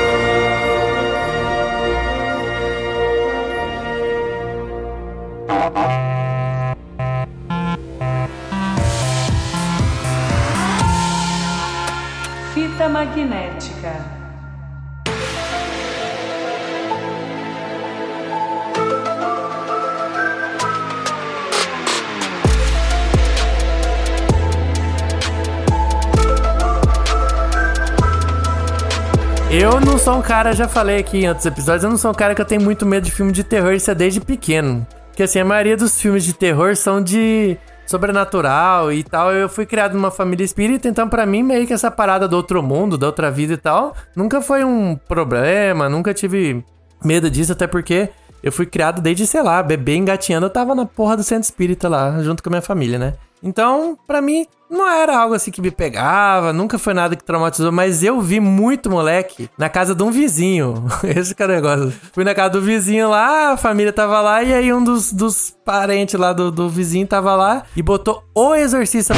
[13.26, 14.16] magnética.
[29.52, 32.14] Eu não sou um cara, já falei aqui em outros episódios, eu não sou um
[32.14, 34.86] cara que eu tenho muito medo de filme de terror, isso é desde pequeno.
[35.08, 39.32] Porque assim, a maioria dos filmes de terror são de sobrenatural e tal.
[39.32, 42.62] Eu fui criado numa família espírita, então pra mim meio que essa parada do outro
[42.62, 46.63] mundo, da outra vida e tal, nunca foi um problema, nunca tive
[47.04, 48.10] medo disso, até porque
[48.41, 51.89] eu fui criado desde, sei lá, bebê engatinhando, eu tava na porra do centro espírita
[51.89, 53.13] lá, junto com a minha família, né?
[53.46, 57.72] Então, pra mim, não era algo assim que me pegava, nunca foi nada que traumatizou,
[57.72, 60.84] mas eu vi muito moleque na casa de um vizinho.
[61.06, 61.94] Esse que é o negócio.
[62.12, 65.56] Fui na casa do vizinho lá, a família tava lá, e aí um dos, dos
[65.64, 69.14] parentes lá do, do vizinho tava lá e botou o exorcista.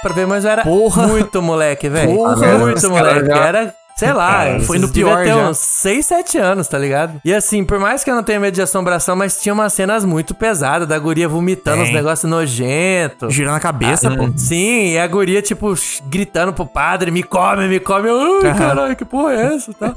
[0.00, 1.06] Pra ver, mas eu era Porra.
[1.08, 2.14] muito moleque, velho.
[2.14, 2.58] Porra.
[2.58, 3.30] Muito moleque.
[3.30, 5.48] Era, sei lá, foi no pior ter já.
[5.48, 7.20] uns 6, 7 anos, tá ligado?
[7.24, 10.04] E assim, por mais que eu não tenha medo de assombração, mas tinha umas cenas
[10.04, 11.86] muito pesadas, da guria vomitando Tem.
[11.86, 13.32] uns negócios nojentos.
[13.32, 14.30] Girando a cabeça, pô.
[14.36, 15.74] Sim, e a guria, tipo,
[16.06, 18.08] gritando pro padre, me come, me come.
[18.08, 19.72] Eu, Ai, caralho, que porra é essa?
[19.72, 19.94] Tá?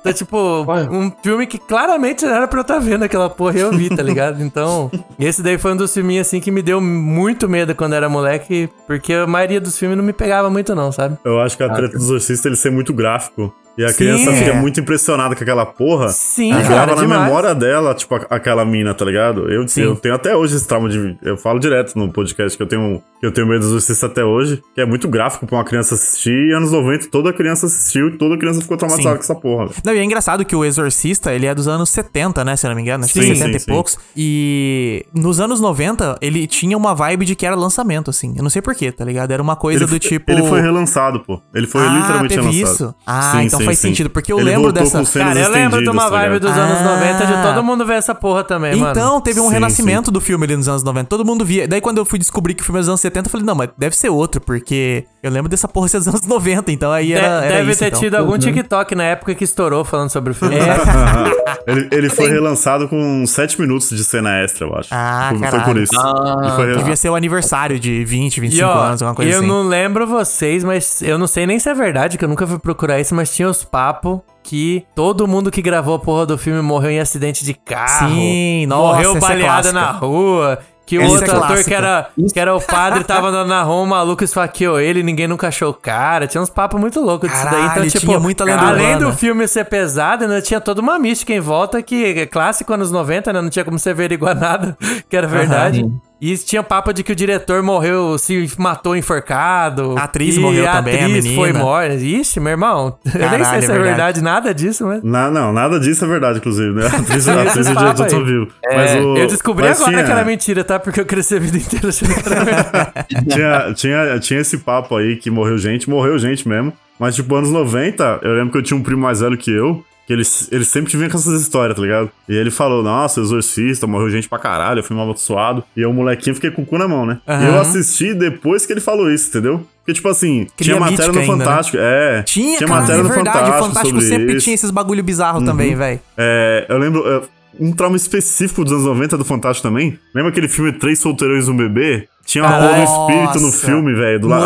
[0.00, 3.72] Então, tipo, um filme que claramente era pra eu estar vendo aquela porra e eu
[3.72, 4.42] vi, tá ligado?
[4.42, 8.08] Então, esse daí foi um dos filminhos, assim, que me deu muito medo quando era
[8.08, 11.16] moleque, porque a maioria dos filmes não me pegava muito, não, sabe?
[11.24, 13.37] Eu acho que a treta do exorcista ele ser muito gráfico.
[13.78, 14.54] E a Sim, criança fica é.
[14.54, 16.08] muito impressionada com aquela porra.
[16.08, 17.22] Sim, e grava na demais.
[17.22, 19.48] memória dela, tipo, aquela mina, tá ligado?
[19.48, 19.82] Eu, Sim.
[19.82, 21.16] eu tenho até hoje esse trauma de.
[21.22, 24.24] Eu falo direto no podcast que eu tenho, que eu tenho medo do exorcista até
[24.24, 26.48] hoje, que é muito gráfico pra uma criança assistir.
[26.48, 29.18] E anos 90, toda criança assistiu e toda criança ficou traumatizada Sim.
[29.18, 29.66] com essa porra.
[29.66, 29.76] velho.
[29.84, 32.70] Não, e é engraçado que o Exorcista, ele é dos anos 70, né, se eu
[32.70, 33.98] não me engano, acho que Sim, 70 sim, e poucos.
[34.16, 38.34] E nos anos 90, ele tinha uma vibe de que era lançamento, assim.
[38.36, 39.30] Eu não sei porquê, tá ligado?
[39.30, 40.30] Era uma coisa Ele, do tipo...
[40.32, 41.40] ele foi relançado, pô.
[41.54, 42.72] Ele foi ah, literalmente relançado.
[42.72, 42.94] isso?
[43.06, 43.67] Ah, Sim, então sim.
[43.68, 43.88] Faz sim.
[43.88, 45.02] sentido, porque eu Ele lembro dessa.
[45.18, 46.40] Cara, eu lembro de uma tá vibe ligado?
[46.48, 46.96] dos anos Ah.
[46.96, 48.90] 90 de todo mundo ver essa porra também, mano.
[48.90, 51.08] Então, teve um Sim, renascimento do filme ali nos anos 90.
[51.08, 51.66] Todo mundo via.
[51.68, 53.54] Daí, quando eu fui descobrir que o filme é dos anos 70, eu falei, não,
[53.54, 56.70] mas deve ser outro, porque eu lembro dessa porra ser dos anos 90.
[56.72, 57.26] Então aí De- era.
[57.44, 58.00] era deve isso, ter então.
[58.00, 60.56] tido algum TikTok na época que estourou falando sobre o filme.
[61.66, 64.88] ele, ele foi relançado com 7 minutos de cena extra, eu acho.
[64.92, 65.92] Ah, foi, foi por isso.
[65.94, 69.38] Ele foi Devia ser o aniversário de 20, 25 E ó, anos, alguma coisa eu
[69.38, 69.46] assim.
[69.48, 72.58] não lembro vocês, mas eu não sei nem se é verdade, que eu nunca fui
[72.58, 76.62] procurar isso, mas tinha os papos que todo mundo que gravou a porra do filme
[76.62, 78.08] morreu em acidente de carro.
[78.08, 80.58] Sim, nossa, Morreu essa é na rua.
[80.88, 83.62] Que o Essa é outro ator que era, que era o padre tava andando na
[83.62, 86.26] rua, um maluco esfaqueou ele, ninguém nunca achou o cara.
[86.26, 87.66] Tinha uns papos muito loucos disso daí.
[87.66, 89.10] Então, tipo, tinha muita lenda além urbana.
[89.10, 92.90] do filme ser pesado, ainda tinha toda uma mística em volta que é clássico anos
[92.90, 93.42] 90, né?
[93.42, 94.78] Não tinha como você averiguar nada
[95.10, 95.86] que era verdade.
[96.20, 99.94] E tinha papo de que o diretor morreu, se matou enforcado.
[99.96, 101.58] A atriz e morreu a também, a atriz foi menina.
[101.64, 101.94] morta.
[101.94, 102.98] Ixi, meu irmão.
[103.06, 103.84] eu nem Caralho, sei se é é verdade.
[103.88, 104.20] verdade.
[104.22, 105.02] nada disso, mas.
[105.02, 106.86] Na- não, nada disso é verdade, inclusive, né?
[106.92, 108.10] A atriz, a atriz e o papos diretor aí.
[108.10, 108.48] são vivos.
[108.66, 110.78] Mas o- Eu descobri mas agora tinha- que era mentira, tá?
[110.80, 112.94] Porque eu cresci a vida inteira achando que era verdade.
[113.28, 116.72] tinha, tinha, tinha esse papo aí que morreu gente, morreu gente mesmo.
[116.98, 119.84] Mas, tipo, anos 90, eu lembro que eu tinha um primo mais velho que eu,
[120.08, 122.10] que ele, ele sempre vinha com essas histórias, tá ligado?
[122.26, 125.62] E ele falou, nossa, exorcista, morreu gente pra caralho, eu fui mal amaldiçoado.
[125.76, 127.20] E eu, molequinho, fiquei com o cu na mão, né?
[127.28, 129.66] E eu assisti depois que ele falou isso, entendeu?
[129.80, 131.44] Porque, tipo assim, Cria tinha matéria no ainda, né?
[131.44, 131.76] Fantástico.
[131.78, 133.36] É, Tinha, cara, matéria é no verdade.
[133.36, 134.44] Fantástico, o Fantástico sempre isso.
[134.44, 136.00] tinha esses bagulho bizarro também, velho.
[136.16, 137.06] É, eu lembro.
[137.06, 137.20] é,
[137.60, 139.98] um trauma específico dos anos 90 do Fantástico também.
[140.14, 142.08] Lembra aquele filme Três Solteirões e um Bebê?
[142.28, 144.20] Tinha uma rola do espírito no filme, velho.
[144.20, 144.44] do lado-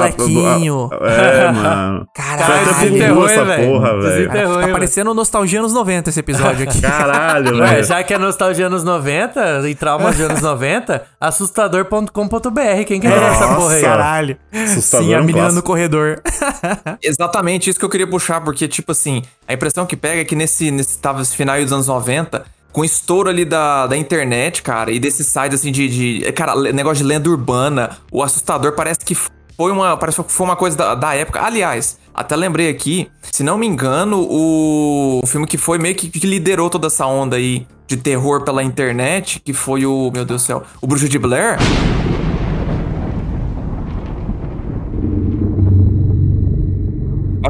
[1.04, 2.06] é, mano.
[2.14, 2.74] Foi até Caralho.
[2.74, 4.30] Desenterrou, essa porra, velho.
[4.60, 6.80] Tá parecendo nostalgia nos 90 esse episódio aqui.
[6.80, 7.82] Caralho, velho.
[7.84, 12.84] já que é nostalgia anos 90 e traumas de anos 90, assustador.com.br.
[12.86, 13.54] Quem quer ver essa Nossa.
[13.56, 13.82] porra aí?
[13.82, 14.36] Caralho.
[14.52, 15.54] Assustador Sim, é a menina clássico.
[15.56, 16.22] no corredor.
[17.02, 20.36] Exatamente isso que eu queria puxar, porque, tipo assim, a impressão que pega é que
[20.36, 24.90] nesse, nesse tava esse final dos anos 90, com estouro ali da, da internet, cara,
[24.90, 25.88] e desses sites assim de,
[26.20, 26.32] de.
[26.32, 29.96] Cara, negócio de lenda urbana, o assustador parece que foi uma.
[29.96, 31.42] Parece que foi uma coisa da, da época.
[31.42, 36.08] Aliás, até lembrei aqui, se não me engano, o, o filme que foi meio que,
[36.08, 40.10] que liderou toda essa onda aí de terror pela internet, que foi o.
[40.12, 41.58] Meu Deus do céu, o Bruxo de Blair.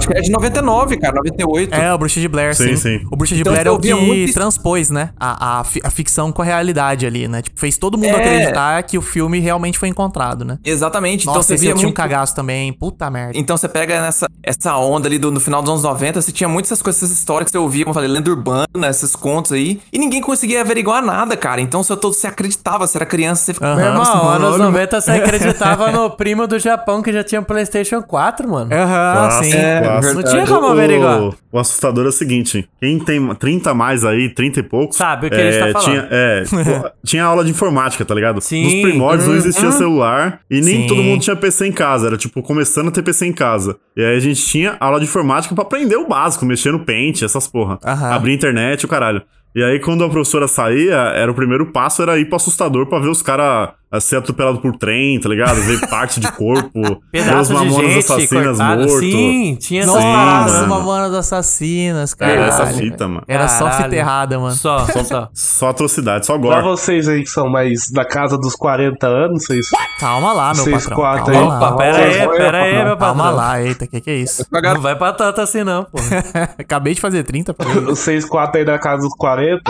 [0.02, 1.74] Acho que é de 99, cara, 98.
[1.74, 2.74] É, o Bruxa de Blair, sim.
[2.74, 3.06] Sim, sim.
[3.10, 5.10] O Bruxa de Então, Blair é o que muito transpôs, né?
[5.18, 7.42] A, a, a ficção com a realidade ali, né?
[7.42, 8.18] Tipo, fez todo mundo É.
[8.18, 10.58] acreditar que o filme realmente foi encontrado, né?
[10.64, 11.22] Exatamente.
[11.22, 11.96] Então Nossa, você esse via eu tinha um muito.
[11.96, 12.72] cagaço também.
[12.72, 13.32] Puta merda.
[13.38, 16.48] Então você pega nessa essa onda ali do, no final dos anos 90, você tinha
[16.48, 19.52] muitas essas coisas, essas histórias que você ouvia, como eu falei, lenda urbana, esses contos
[19.52, 21.60] aí, e ninguém conseguia averiguar nada, cara.
[21.60, 23.72] Então você todo se acreditava, você era criança, você ficava.
[23.74, 23.92] Aham.
[23.92, 24.64] Meu irmão, anos mano.
[24.64, 28.74] 90 você acreditava no primo do Japão que já tinha PlayStation 4, mano.
[28.74, 29.56] Aham, Clássico, sim.
[29.56, 31.22] É, Não tinha como averiguar.
[31.22, 34.96] O, o assustador é o seguinte: quem tem 30 a mais aí, 30 e poucos.
[34.96, 35.84] Sabe o que a gente tá falando.
[35.84, 36.42] Tinha, é,
[37.04, 38.40] tinha aula de informática, tá ligado?
[38.40, 38.64] Sim.
[38.64, 39.38] Nos primórdios não Uhum.
[39.38, 40.86] existia celular e nem Sim.
[40.86, 42.06] todo mundo tinha PC em casa.
[42.06, 43.76] Era tipo começando a ter PC em casa.
[43.96, 47.22] E aí a gente tinha aula de informática pra aprender o básico, mexer no Paint,
[47.22, 47.78] essas porra.
[47.84, 48.10] Aham.
[48.14, 49.22] Abrir internet, o caralho.
[49.54, 52.98] E aí, quando a professora saía, era o primeiro passo era ir pro assustador pra
[52.98, 53.68] ver os caras
[54.00, 55.56] ser atropelados por trem, tá ligado?
[55.62, 58.76] Ver parte de corpo, ver os Pedaço de mamonas gente assassinas cortada.
[58.76, 58.98] mortos.
[59.00, 60.52] Sim, tinha essas Nossa, paradas.
[60.54, 60.68] mano.
[60.68, 62.32] Mamonas Assassinas, cara.
[62.32, 63.22] Era essa fita, mano.
[63.28, 64.54] Era só fita errada, mano.
[64.54, 65.28] Só, só.
[65.34, 66.62] Só atrocidade, só Pra gore.
[66.62, 69.66] vocês aí que são mais da casa dos 40 anos, vocês.
[70.00, 70.96] Calma lá, meu Vocês patrão.
[70.96, 71.48] quatro Calma aí.
[71.48, 71.56] lá.
[71.68, 73.36] Opa, pera aí, pera aí, meu Calma patrão.
[73.36, 74.46] lá, eita, que que é isso?
[74.50, 75.98] Não vai pra tanto assim, não, pô.
[76.58, 77.64] Acabei de fazer 30, pô.
[77.82, 79.62] Vocês quatro aí da casa dos 40.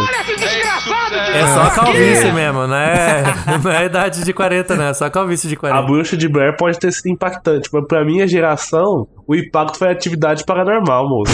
[1.34, 3.22] É só calvície mesmo, não é,
[3.62, 4.84] não é idade de 40, não.
[4.84, 5.82] É só calvície de A 40.
[5.86, 10.44] bruxa de Blair pode ter sido impactante, mas pra minha geração, o impacto foi atividade
[10.44, 11.32] paranormal, moço.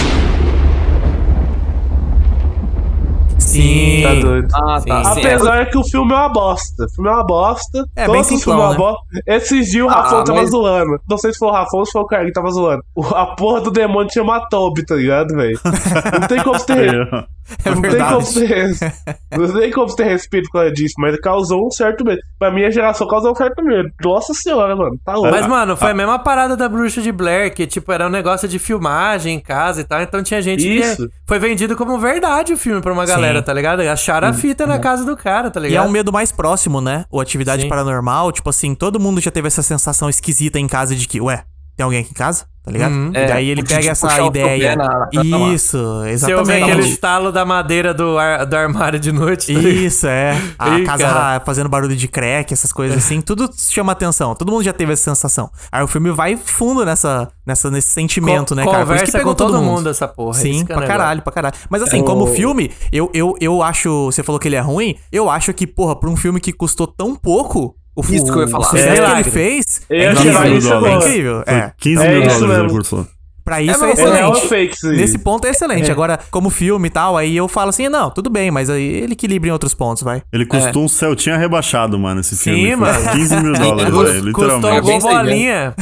[3.38, 4.03] Sim.
[4.03, 4.49] Tá doido?
[4.55, 5.05] Ah, tá.
[5.05, 5.21] Sim.
[5.21, 6.85] sim, Apesar que o filme é uma bosta.
[6.85, 7.85] O filme é uma bosta.
[7.97, 8.77] É, Todos bem os filmes simplão, é uma né?
[8.77, 9.03] bosta.
[9.27, 11.01] Esses dias o Rafão Ah, tava mas- zoando.
[11.09, 12.83] Não sei se foi o Rafão ou se foi o Carlinhos que tava zoando.
[12.95, 15.59] O- A porra do demônio chama Toby, tá ligado, velho?
[16.21, 17.09] Não tem como ter.
[17.65, 18.25] É Não tem como verdade.
[18.25, 18.93] você ter.
[19.39, 22.21] Não tem como você ter respeito por causa disso, mas causou um certo medo.
[22.39, 23.89] Pra minha geração causou um certo medo.
[24.05, 24.99] Nossa senhora, mano.
[25.05, 25.31] Tá louco.
[25.31, 28.47] Mas, mano, foi a mesma parada da bruxa de Blair, que, tipo, era um negócio
[28.47, 30.01] de filmagem em casa e tal.
[30.03, 31.09] Então tinha gente Isso.
[31.09, 33.45] que foi vendido como verdade o filme pra uma galera, Sim.
[33.45, 33.81] tá ligado?
[33.81, 35.87] Acharam a fita na casa do cara, tá E é ligado?
[35.89, 37.05] um medo mais próximo, né?
[37.11, 37.69] O atividade Sim.
[37.69, 41.43] paranormal, tipo assim, todo mundo já teve essa sensação esquisita em casa de que, ué,
[41.79, 42.45] tem alguém aqui em casa?
[42.64, 42.93] Tá ligado?
[42.93, 43.09] Uhum.
[43.09, 44.77] E daí É, ele de- pega essa o ideia.
[44.77, 45.55] na- na.
[45.55, 46.62] Isso, Se ouvir exatamente.
[46.64, 49.55] aquele estalo da madeira do, ar- do armário de noite.
[49.55, 49.61] tá?
[49.61, 50.37] Isso, é.
[50.59, 51.41] A Ih, casa cara.
[51.47, 54.35] fazendo barulho de crack, essas coisas assim, tudo chama atenção.
[54.35, 55.49] Todo mundo já teve essa sensação.
[55.73, 58.85] Aí o filme vai fundo nessa, nessa, nesse sentimento, Co- né, cara?
[58.85, 61.33] Por isso que pegou com todo mundo essa porra, Sim, é pra o caralho, pra
[61.33, 61.55] caralho.
[61.71, 64.07] Mas assim, como filme, eu, eu, eu acho.
[64.12, 64.95] Você falou que ele é ruim.
[65.11, 67.75] Eu acho que, porra, pra um filme que custou tão pouco.
[67.99, 68.65] O, Isso que eu ia falar.
[68.65, 70.87] O sucesso É que ele fez é ia incrível.
[70.87, 71.43] É incrível.
[71.47, 71.73] É.
[71.79, 72.79] 15 É mil isso dólares ele mesmo.
[72.79, 73.07] custou.
[73.45, 74.41] Pra isso É, é, É excelente.
[74.47, 74.97] fake isso aí?
[74.99, 75.91] Nesse ponto é excelente.
[75.91, 79.15] Agora, como filme e tal, aí eu falo assim, não, tudo bem, mas aí ele
[79.15, 80.21] equilibra em outros pontos, vai.
[80.31, 82.77] Ele custou um Celtinha rebaixado, mano, esse Sim, filme.
[82.77, 83.11] Foi mano.
[83.13, 84.81] 15 mil dólares, velho, Custou um literalmente.
[84.83, 85.75] gol isso aí, bolinha.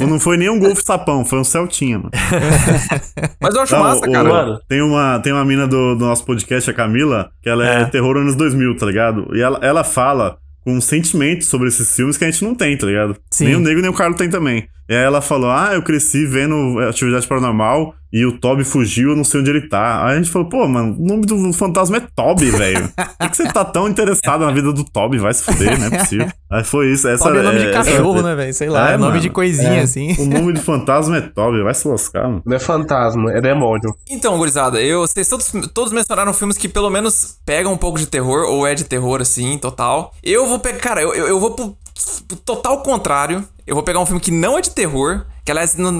[0.00, 2.10] Não foi nem um Golf Sapão, foi um Celtinha, mano.
[3.40, 4.28] Mas eu acho Não, massa, o- cara.
[4.28, 4.60] Mano.
[4.68, 8.16] Tem uma, tem uma mina do, do nosso podcast, a Camila, que ela é, terror
[8.16, 9.28] anos 2000, tá ligado?
[9.34, 10.36] E ela, ela fala
[10.70, 13.16] um sentimento sobre esses filmes que a gente não tem, tá ligado?
[13.30, 13.46] Sim.
[13.46, 14.68] Nem o Nego nem o Carlos tem também.
[14.88, 19.16] E aí ela falou: Ah, eu cresci vendo atividade paranormal e o Toby fugiu, eu
[19.16, 20.06] não sei onde ele tá.
[20.06, 22.88] Aí a gente falou: Pô, mano, o nome do fantasma é Toby, velho.
[23.18, 25.18] Por que, você tá tão interessado na vida do Toby?
[25.18, 26.26] Vai se fuder, não é possível.
[26.50, 27.06] Aí foi isso.
[27.06, 28.54] Essa, Toby é nome de essa- cachorro, né, velho?
[28.54, 29.20] Sei lá, É, é, nome mano.
[29.20, 30.16] de coisinha, assim.
[30.18, 32.42] O nome do fantasma é Toby, vai se lascar, mano.
[32.46, 33.94] Não é fantasma, é demônio.
[34.08, 38.06] Então, gurizada, eu, vocês todos, todos mencionaram filmes que pelo menos pegam um pouco de
[38.06, 40.14] terror, ou é de terror, assim, total.
[40.24, 41.76] Eu vou pegar, cara, eu, eu, eu vou pro
[42.44, 43.46] total contrário.
[43.66, 45.92] Eu vou pegar um filme que não é de terror, que aliás, não-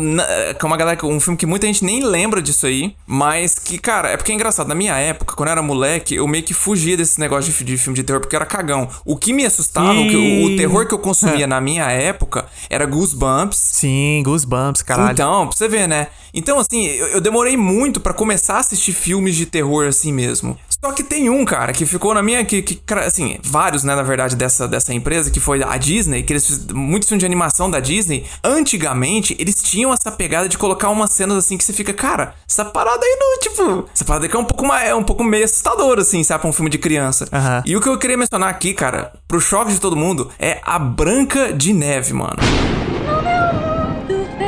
[0.59, 3.77] que é uma galera, um filme que muita gente nem lembra disso aí, mas que,
[3.77, 4.67] cara, é porque é engraçado.
[4.69, 7.77] Na minha época, quando eu era moleque, eu meio que fugia desse negócio de, de
[7.77, 8.89] filme de terror, porque eu era cagão.
[9.05, 12.47] O que me assustava, o, que- o- o terror que eu consumia na minha época
[12.71, 15.13] era Goosebumps, Sim, Goosebumps, caralho.
[15.13, 16.07] então, pra você ver, né?
[16.33, 20.59] Então, assim, eu, eu demorei muito pra começar a assistir filmes de terror assim mesmo.
[20.81, 22.45] Só que tem um, cara, que ficou na minha.
[22.45, 26.23] Que, que, cara, assim, vários, né, na verdade, dessa, dessa empresa, que foi a Disney,
[26.23, 28.25] que eles fiz- muitos filmes de animação da Disney.
[28.45, 32.65] Antigamente, eles tinham essa pegada de colocar umas cenas assim que você fica, cara, essa
[32.65, 33.89] parada aí não, tipo.
[33.93, 36.51] Essa parada aqui é um pouco mais, é um pouco meio assustador, assim, sabe, pra
[36.51, 37.27] um filme de criança.
[37.33, 37.63] Aham.
[37.67, 40.79] E o que eu queria mencionar aqui, cara, pro choque de todo mundo, é a
[40.79, 42.37] Branca de Neve, mano.
[42.41, 44.48] mundo feliz.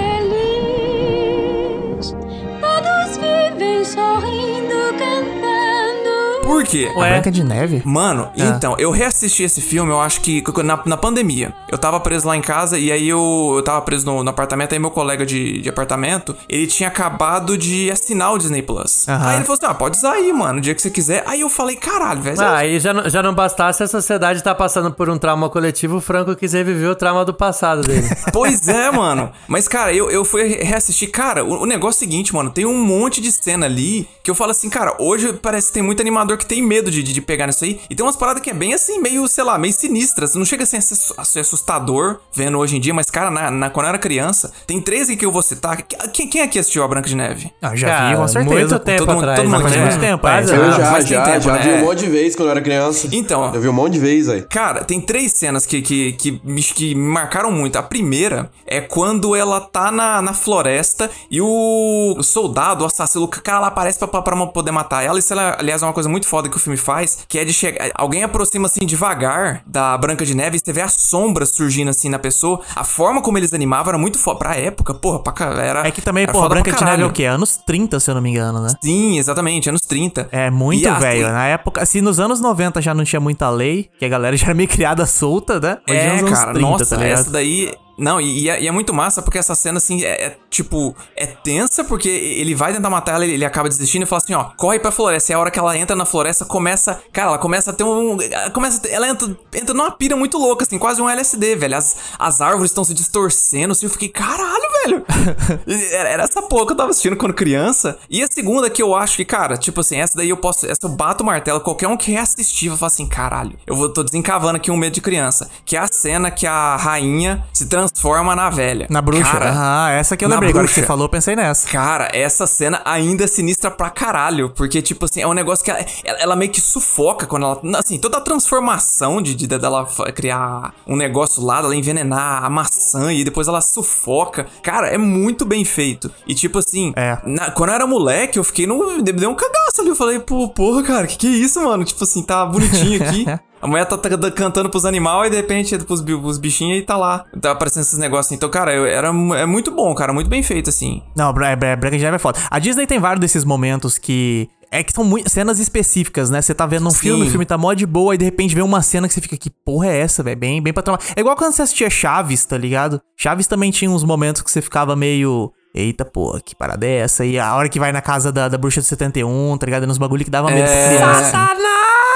[6.50, 6.90] Por quê?
[6.96, 7.80] A Branca de Neve?
[7.84, 8.42] Mano, É.
[8.44, 11.54] então, eu reassisti esse filme, eu acho que na, na pandemia.
[11.70, 14.72] Eu tava preso lá em casa e aí eu, eu tava preso no, no apartamento,
[14.72, 19.06] aí meu colega de, de apartamento, ele tinha acabado de assinar o Disney Plus.
[19.08, 19.28] Aham.
[19.28, 21.22] Aí ele falou assim: ah, pode usar aí, mano, o dia que você quiser.
[21.26, 22.40] Aí eu falei, caralho, velho.
[22.40, 25.98] Ah, aí já, não- já não bastasse a sociedade tá passando por um trauma coletivo,
[25.98, 28.08] o Franco quis reviver o trauma do passado dele.
[28.32, 29.30] Pois é, mano.
[29.46, 31.10] Mas, cara, eu, eu fui reassistir.
[31.10, 32.50] Cara, o, o negócio é o seguinte, mano.
[32.50, 35.82] Tem um monte de cena ali que eu falo assim, cara, hoje parece que tem
[35.82, 37.80] muito animador que tem medo de, de, de pegar nisso aí.
[37.88, 40.34] E tem umas paradas que é bem assim, meio, sei lá, meio sinistras.
[40.34, 43.86] Não chega assim a ser, assustador vendo hoje em dia, mas, cara, na, na- quando
[43.86, 45.76] eu era criança, tem três aqui que eu vou citar.
[46.12, 47.52] Quem, quem aqui assistiu a Branca de Neve?
[47.60, 48.54] Ah, já Cara, vi, com certeza.
[48.54, 49.38] muito tempo todo mundo- atrás.
[49.40, 50.40] todo mundo muito tempo, é.
[50.40, 50.72] Eu nada.
[50.76, 51.58] já, já, tempo, já né?
[51.62, 53.08] vi um monte de vezes quando eu era criança.
[53.12, 53.54] Então.
[53.54, 54.42] Eu vi um monte de vezes aí.
[54.42, 57.76] Cara, tem três cenas que, que, que, me, que me marcaram muito.
[57.76, 63.28] A primeira é quando ela tá na, na floresta e o soldado, o assassino, o
[63.28, 65.18] cara lá aparece pra, pra, pra poder matar ela.
[65.18, 67.52] Isso, ela, aliás, é uma coisa muito foda que o filme faz, que é de
[67.52, 67.90] chegar...
[67.96, 72.08] Alguém aproxima, assim, devagar da Branca de Neve e você vê as sombras surgindo, assim,
[72.08, 72.60] na pessoa.
[72.76, 74.38] A forma como eles animavam era muito foda.
[74.38, 75.86] Pra época, porra, pra, era...
[75.86, 77.24] É que também, pô, foda Branca de Neve é o quê?
[77.24, 78.68] Anos 30, se eu não me engano, né?
[78.82, 80.28] Sim, exatamente, anos 30.
[80.30, 81.28] É muito E a- velho.
[81.28, 84.46] Na época, se nos anos 90 já não tinha muita lei, que a galera já
[84.46, 85.78] era meio criada solta, né?
[85.88, 87.74] Imagina É, anos cara, 30, nossa, tá essa daí.
[88.00, 90.96] Não, e, e é, e é muito massa porque essa cena, assim, é, é, tipo,
[91.14, 94.44] é tensa porque ele vai tentar matar ela, ele, acaba desistindo e fala assim: ó,
[94.56, 95.32] corre pra floresta.
[95.32, 96.98] E a hora que ela entra na floresta, começa.
[97.12, 98.16] Cara, ela começa a ter um.
[98.22, 101.76] ela Começa ela entra, entra numa pira muito louca, assim, quase um LSD, velho.
[101.76, 105.04] As, as árvores estão se distorcendo, assim, eu fiquei, caralho, velho.
[105.92, 107.98] era, era essa porra que eu tava assistindo quando criança.
[108.08, 110.66] E a segunda que eu acho que, cara, tipo assim, essa daí eu posso.
[110.66, 113.90] Essa eu bato o martelo, qualquer um que reassistir vai falar assim, caralho, eu vou,
[113.90, 115.50] tô desencavando aqui um medo de criança.
[115.66, 117.89] Que é a cena que a rainha se transforma
[118.34, 118.86] na velha.
[118.90, 119.24] Na bruxa.
[119.30, 120.50] Cara, Aham, essa que eu lembrei.
[120.50, 121.68] Agora que você falou, eu pensei nessa.
[121.68, 124.50] Cara, essa cena ainda é sinistra pra caralho.
[124.50, 127.60] Porque, tipo assim, é um negócio que ela, ela- meio que sufoca quando ela.
[127.78, 133.12] Assim, toda a transformação de, de dela criar um negócio lá, dela envenenar a maçã
[133.12, 134.46] e depois ela sufoca.
[134.62, 136.10] Cara, é muito bem feito.
[136.26, 137.18] E, tipo assim, É.
[137.24, 139.02] na- quando eu era moleque, eu fiquei no.
[139.02, 139.88] Deu um cagaço ali.
[139.90, 141.84] Eu falei, pô, porra, cara, que que é isso, mano?
[141.84, 143.26] Tipo assim, tá bonitinho aqui.
[143.60, 146.82] A mulher tá, tá cantando pros animais e de repente entra pros, pros bichinhos e
[146.82, 147.24] tá lá.
[147.40, 148.32] Tá aparecendo esses negócios.
[148.32, 150.12] Então, cara, eu, era, é muito bom, cara.
[150.12, 151.02] Muito bem feito, assim.
[151.16, 152.38] Não, Bra- Bra- Branca de Neve é foda.
[152.50, 156.40] A Disney tem vários desses momentos que É que são muitas cenas específicas, né?
[156.40, 156.98] Você tá vendo um Sim.
[157.00, 159.20] filme, o filme tá mó de boa, e de repente vem uma cena que você
[159.20, 160.38] fica, que porra é essa, velho?
[160.38, 161.00] Bem, bem pra tomar.
[161.16, 163.00] É igual quando você assistia Chaves, tá ligado?
[163.16, 165.52] Chaves também tinha uns momentos que você ficava meio.
[165.74, 167.24] Eita, pô, que parada é essa?
[167.24, 169.86] E a hora que vai na casa da, da bruxa do 71, tá ligado?
[169.88, 170.88] Nos bagulho que dava medo É.
[170.96, 171.36] criança.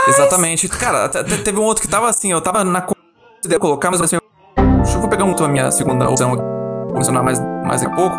[0.08, 0.68] Exatamente.
[0.68, 2.86] Cara, teve um outro que tava assim, eu tava na
[3.46, 4.16] de colocar, mas assim,
[4.82, 6.42] deixa eu pegar muito a minha segunda opção aqui.
[6.42, 8.16] Vou mencionar mais, mais daqui a pouco.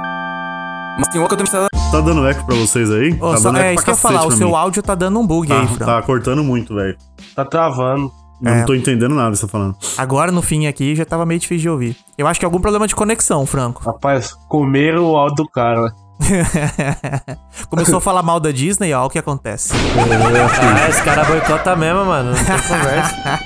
[0.98, 3.14] Mas tem que eu tenho que Tá dando eco pra vocês aí?
[3.22, 4.54] Ô, tá só- dando é eco isso que eu ia falar, o seu mim.
[4.56, 5.86] áudio tá dando um bug aí, Tá, Fran.
[5.86, 6.98] tá cortando muito, velho.
[7.36, 8.12] Tá travando.
[8.44, 8.58] Eu É.
[8.60, 9.76] Não tô entendendo nada que você tá falando.
[9.98, 11.98] Agora no fim aqui já tava meio difícil de ouvir.
[12.18, 13.82] Eu acho que é algum problema de conexão, Franco.
[13.84, 15.90] Rapaz, comeram o áudio do cara, né?
[17.70, 19.74] Começou a falar mal da Disney, ó, o que acontece.
[19.74, 22.32] Ah, esse cara boicota mesmo, mano.
[22.32, 23.40] Não tem conversa.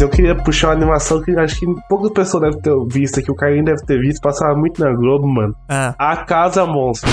[0.00, 3.30] Eu queria puxar uma animação que acho que poucas pessoas devem ter visto aqui.
[3.30, 4.20] O Carinho deve ter visto.
[4.20, 5.54] Passava muito na Globo, mano.
[5.68, 5.94] Ah.
[5.96, 7.08] A Casa Monstro.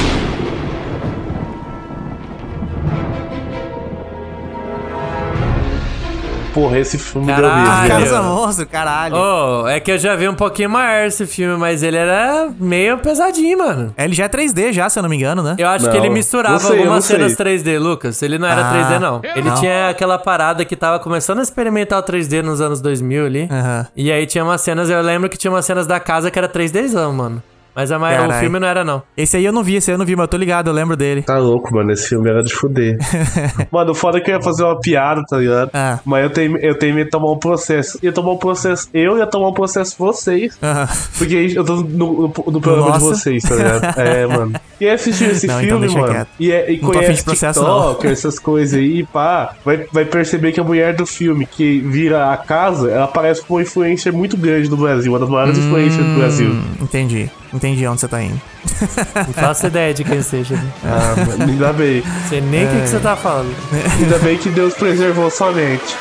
[6.59, 7.69] Porra, esse filme deu Caralho.
[7.69, 8.01] Ah, viado.
[8.03, 9.15] Casa Monstro, caralho.
[9.15, 12.97] Ô, é que eu já vi um pouquinho maior esse filme, mas ele era meio
[12.97, 13.93] pesadinho, mano.
[13.97, 15.55] Ele já é 3D já, se eu não me engano, né?
[15.57, 18.21] Eu acho Não, que ele misturava sei, algumas cenas 3D, Lucas.
[18.21, 19.21] Ele não era Ah, 3D, não.
[19.35, 19.55] Ele não.
[19.55, 23.49] tinha aquela parada que tava começando a experimentar o 3D nos anos 2000 ali.
[23.95, 26.49] E aí tinha umas cenas, eu lembro que tinha umas cenas da casa que era
[26.49, 27.41] 3Dzão, mano.
[27.75, 28.41] Mas a maior, o Carai.
[28.41, 29.01] filme não era, não.
[29.15, 30.73] Esse aí eu não vi, esse aí eu não vi, mas eu tô ligado, eu
[30.73, 31.21] lembro dele.
[31.21, 31.91] Tá louco, mano.
[31.91, 32.97] Esse filme era de fuder.
[33.71, 35.71] mano, o foda que eu ia fazer uma piada, tá ligado?
[35.73, 35.99] Ah.
[36.05, 37.99] Mas eu tenho, eu tenho medo de tomar um processo.
[38.03, 40.57] Ia tomar um processo eu, ia tomar um processo vocês.
[40.61, 40.87] Aham.
[41.17, 43.05] Porque eu tô no, no, no programa de Nossa.
[43.05, 43.79] vocês, tá ligado?
[43.99, 44.53] É, mano.
[44.79, 46.13] E assistir esse Não, então filme, deixa mano.
[46.13, 46.29] quieto.
[46.39, 49.53] E, é, e Não conhece de processo, TikTok, essas coisas aí, pá.
[49.63, 53.55] Vai, vai perceber que a mulher do filme que vira a casa, ela parece com
[53.55, 56.51] uma influência muito grande do Brasil, uma das maiores influências do Brasil.
[56.51, 57.29] Hum, entendi.
[57.53, 58.39] Entendi onde você tá indo.
[59.27, 60.55] Não faço ideia de quem seja.
[60.55, 60.71] né?
[60.85, 62.03] Ah, ainda bem.
[62.27, 63.55] Sei nem o que, que você tá falando.
[63.99, 65.95] Ainda bem que Deus preservou sua mente.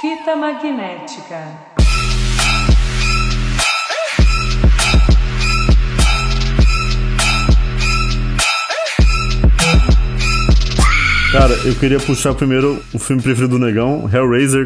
[0.00, 1.77] Fita magnética.
[11.30, 14.64] Cara, eu queria puxar primeiro o filme preferido do Negão, Hellraiser.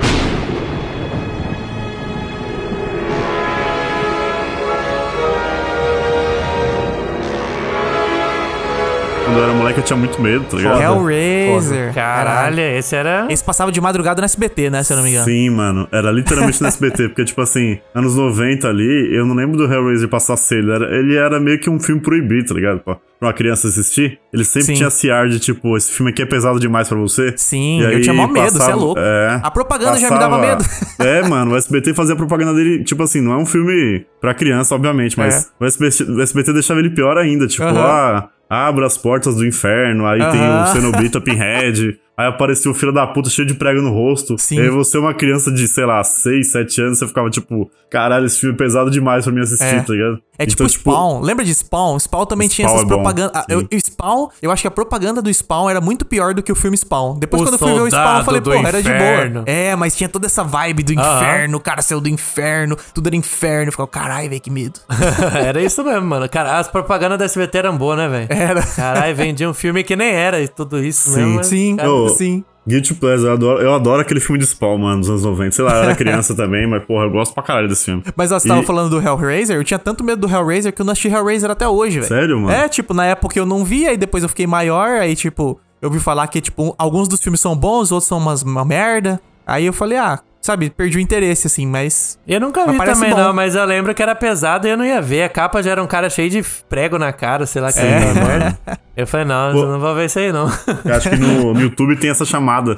[9.73, 10.81] Moleque eu tinha muito medo, tá ligado?
[10.81, 11.95] Hellraiser.
[11.95, 13.27] Caralho, esse era.
[13.29, 15.25] Esse passava de madrugada no SBT, né, se eu não me engano.
[15.25, 15.89] Sim, mano.
[15.91, 20.09] Era literalmente no SBT, porque, tipo assim, anos 90 ali, eu não lembro do Hellraiser
[20.09, 20.63] passar cedo.
[20.63, 22.81] Ele era, ele era meio que um filme proibido, tá ligado?
[22.81, 24.19] Pra, pra uma criança assistir.
[24.33, 24.75] Ele sempre Sim.
[24.75, 27.33] tinha esse ar de, tipo, esse filme aqui é pesado demais pra você.
[27.37, 29.01] Sim, E eu tinha mó medo, passava- você é louco.
[29.01, 30.65] É, A propaganda já me dava medo.
[30.99, 34.33] É, mano, o SBT fazia a propaganda dele, tipo assim, não é um filme pra
[34.35, 37.69] criança, obviamente, mas o, SBT, o SBT deixava ele pior ainda, tipo, É.
[37.69, 37.81] Aham.
[37.81, 40.65] ah, abra as portas do inferno, aí tem Aham.
[40.65, 44.37] o Cenobita Pinhead, aí apareceu o filho da puta cheio de prego no rosto.
[44.39, 44.57] Sim.
[44.57, 48.27] E aí você, uma criança de, sei lá, 6, 7 anos, você ficava tipo, caralho,
[48.27, 49.81] esse filme é pesado demais pra mim assistir, É.
[49.83, 50.21] tá ligado?
[50.39, 51.21] É tipo Spawn.
[51.21, 51.99] Lembra de Spawn?
[51.99, 53.33] Spawn também tinha Spawn essas é propagandas.
[53.37, 53.69] Ah, eu- sim.
[53.73, 56.55] O Spawn, eu acho que a propaganda do Spawn era muito pior do que o
[56.55, 57.19] filme Spawn.
[57.19, 59.43] Depois, O quando eu fui ver o Spawn, eu falei, pô, era de inferno.
[59.43, 59.45] boa.
[59.47, 61.59] É, mas tinha toda essa vibe do inferno.
[61.59, 63.69] O cara saiu do inferno, tudo era inferno.
[63.69, 64.81] Eu ficava, caralho, velho, que medo.
[65.47, 66.29] era isso mesmo, mano.
[66.29, 68.27] Cara, as propagandas da SBT eram boas, né, velho?
[68.31, 68.63] Era.
[68.63, 71.17] Caralho, vendia um filme que nem era e tudo isso Sim.
[71.21, 71.35] mesmo.
[71.37, 72.45] mas- Sim, Ô, sim.
[72.67, 75.51] Guilty Pleasure, eu adoro, eu adoro aquele filme de Spawn, mano, dos anos 90.
[75.57, 78.05] Sei lá, eu era criança também, mas, porra, eu gosto pra caralho desse filme.
[78.15, 80.81] Mas ó, você tava E- falando do Hellraiser, eu tinha tanto medo do Hellraiser que
[80.81, 82.09] eu não assisti Hellraiser até hoje, velho.
[82.09, 82.53] Sério, mano?
[82.55, 85.89] É, tipo, na época eu não vi, aí depois eu fiquei maior, aí, tipo, eu
[85.89, 89.21] ouvi falar que, tipo, alguns dos filmes são bons, outros são umas, uma merda.
[89.45, 92.19] Aí eu falei, ah, sabe, perdi o interesse, assim, mas.
[92.27, 93.17] Eu nunca Mas vi também, bom.
[93.17, 95.23] não, mas eu lembro que era pesado e eu não ia ver.
[95.23, 98.77] A capa já era um cara cheio de prego na cara, sei lá que É.
[98.95, 99.59] Eu falei, não, Pô.
[99.61, 100.53] eu não vou ver isso aí, não.
[100.85, 102.77] Eu acho que no, no YouTube tem essa chamada.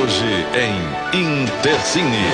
[0.00, 2.24] Hoje em Intercine,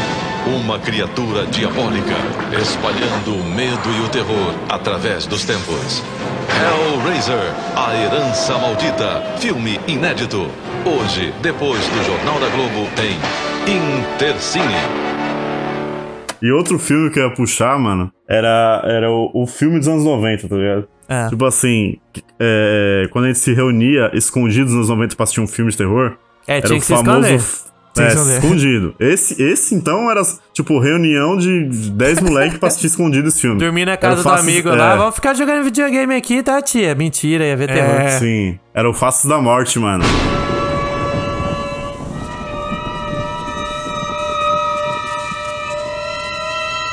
[0.46, 2.14] uma criatura diabólica
[2.60, 6.02] espalhando o medo e o terror através dos tempos.
[6.60, 10.50] Hellraiser, a herança maldita, filme inédito.
[10.84, 13.18] Hoje, depois do Jornal da Globo, em
[13.66, 14.64] Intercine.
[16.42, 20.04] E outro filme que eu ia puxar, mano, era, era o, o filme dos anos
[20.04, 20.88] 90, tá ligado?
[21.08, 21.28] É.
[21.28, 21.96] Tipo assim,
[22.38, 26.16] é, quando a gente se reunia escondidos nos 90 pra assistir um filme de terror,
[26.46, 27.26] É, era tinha o famoso.
[27.34, 27.64] esconder.
[27.96, 28.08] É,
[28.38, 28.94] escondido.
[28.98, 30.20] Esse, esse, então, era,
[30.52, 33.58] tipo, reunião de 10 moleques pra assistir escondido esse filme.
[33.58, 36.94] Dormir na casa do Faces- amigo é, lá, vamos ficar jogando videogame aqui, tá, tia?
[36.94, 38.00] Mentira, ia ver terror.
[38.00, 38.08] É.
[38.18, 38.58] Sim.
[38.74, 40.02] Era o Faces da Morte, mano.